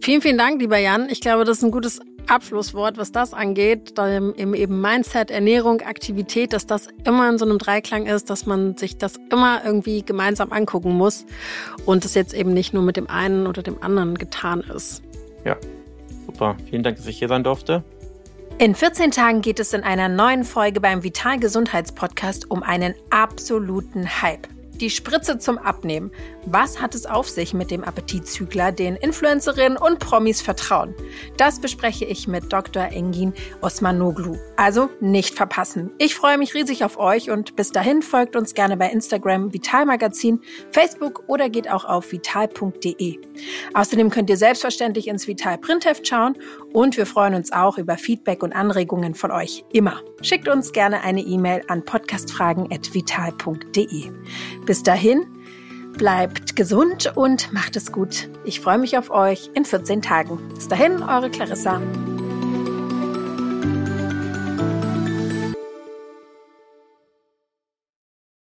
Vielen, 0.00 0.20
vielen 0.22 0.38
Dank, 0.38 0.60
lieber 0.60 0.78
Jan. 0.78 1.08
Ich 1.10 1.20
glaube, 1.20 1.44
das 1.44 1.58
ist 1.58 1.64
ein 1.64 1.70
gutes 1.70 2.00
Abschlusswort, 2.28 2.98
was 2.98 3.12
das 3.12 3.32
angeht, 3.34 3.98
im 3.98 4.54
eben 4.54 4.80
Mindset, 4.80 5.30
Ernährung, 5.30 5.80
Aktivität, 5.80 6.52
dass 6.52 6.66
das 6.66 6.88
immer 7.04 7.28
in 7.28 7.38
so 7.38 7.44
einem 7.44 7.58
Dreiklang 7.58 8.06
ist, 8.06 8.30
dass 8.30 8.46
man 8.46 8.76
sich 8.76 8.98
das 8.98 9.14
immer 9.30 9.64
irgendwie 9.64 10.02
gemeinsam 10.02 10.52
angucken 10.52 10.92
muss 10.92 11.24
und 11.84 12.04
es 12.04 12.14
jetzt 12.14 12.34
eben 12.34 12.52
nicht 12.52 12.74
nur 12.74 12.82
mit 12.82 12.96
dem 12.96 13.08
einen 13.08 13.46
oder 13.46 13.62
dem 13.62 13.82
anderen 13.82 14.16
getan 14.16 14.60
ist. 14.60 15.02
Ja, 15.44 15.56
super. 16.26 16.56
Vielen 16.68 16.82
Dank, 16.82 16.96
dass 16.96 17.06
ich 17.06 17.18
hier 17.18 17.28
sein 17.28 17.44
durfte. 17.44 17.84
In 18.58 18.74
14 18.74 19.10
Tagen 19.10 19.42
geht 19.42 19.60
es 19.60 19.72
in 19.72 19.82
einer 19.82 20.08
neuen 20.08 20.42
Folge 20.42 20.80
beim 20.80 21.02
Vital 21.04 21.38
Gesundheitspodcast 21.38 22.50
um 22.50 22.62
einen 22.62 22.94
absoluten 23.10 24.22
Hype. 24.22 24.48
Die 24.80 24.90
Spritze 24.90 25.38
zum 25.38 25.58
Abnehmen. 25.58 26.10
Was 26.48 26.80
hat 26.80 26.94
es 26.94 27.06
auf 27.06 27.28
sich 27.28 27.54
mit 27.54 27.72
dem 27.72 27.82
Appetitzügler, 27.82 28.70
den 28.70 28.94
Influencerinnen 28.94 29.76
und 29.76 29.98
Promis 29.98 30.40
vertrauen? 30.40 30.94
Das 31.36 31.60
bespreche 31.60 32.04
ich 32.04 32.28
mit 32.28 32.52
Dr. 32.52 32.84
Engin 32.84 33.34
Osmanoglu. 33.62 34.36
Also 34.56 34.88
nicht 35.00 35.34
verpassen. 35.34 35.90
Ich 35.98 36.14
freue 36.14 36.38
mich 36.38 36.54
riesig 36.54 36.84
auf 36.84 36.98
euch 36.98 37.30
und 37.30 37.56
bis 37.56 37.72
dahin 37.72 38.00
folgt 38.00 38.36
uns 38.36 38.54
gerne 38.54 38.76
bei 38.76 38.88
Instagram 38.90 39.52
Vital 39.52 39.86
Magazin, 39.86 40.40
Facebook 40.70 41.24
oder 41.26 41.48
geht 41.48 41.68
auch 41.68 41.84
auf 41.84 42.12
vital.de. 42.12 43.18
Außerdem 43.74 44.10
könnt 44.10 44.30
ihr 44.30 44.36
selbstverständlich 44.36 45.08
ins 45.08 45.26
Vital 45.26 45.58
Printheft 45.58 46.06
schauen 46.06 46.38
und 46.72 46.96
wir 46.96 47.06
freuen 47.06 47.34
uns 47.34 47.50
auch 47.50 47.76
über 47.76 47.98
Feedback 47.98 48.44
und 48.44 48.52
Anregungen 48.52 49.16
von 49.16 49.32
euch 49.32 49.64
immer. 49.72 50.00
Schickt 50.22 50.48
uns 50.48 50.70
gerne 50.70 51.02
eine 51.02 51.22
E-Mail 51.22 51.62
an 51.66 51.84
podcastfragen.vital.de. 51.84 54.12
Bis 54.64 54.84
dahin, 54.84 55.35
bleibt 55.96 56.56
gesund 56.56 57.12
und 57.16 57.52
macht 57.52 57.76
es 57.76 57.92
gut. 57.92 58.28
Ich 58.44 58.60
freue 58.60 58.78
mich 58.78 58.96
auf 58.96 59.10
euch 59.10 59.50
in 59.54 59.64
14 59.64 60.02
Tagen. 60.02 60.38
Bis 60.54 60.68
dahin, 60.68 61.02
eure 61.02 61.30
Clarissa. 61.30 61.80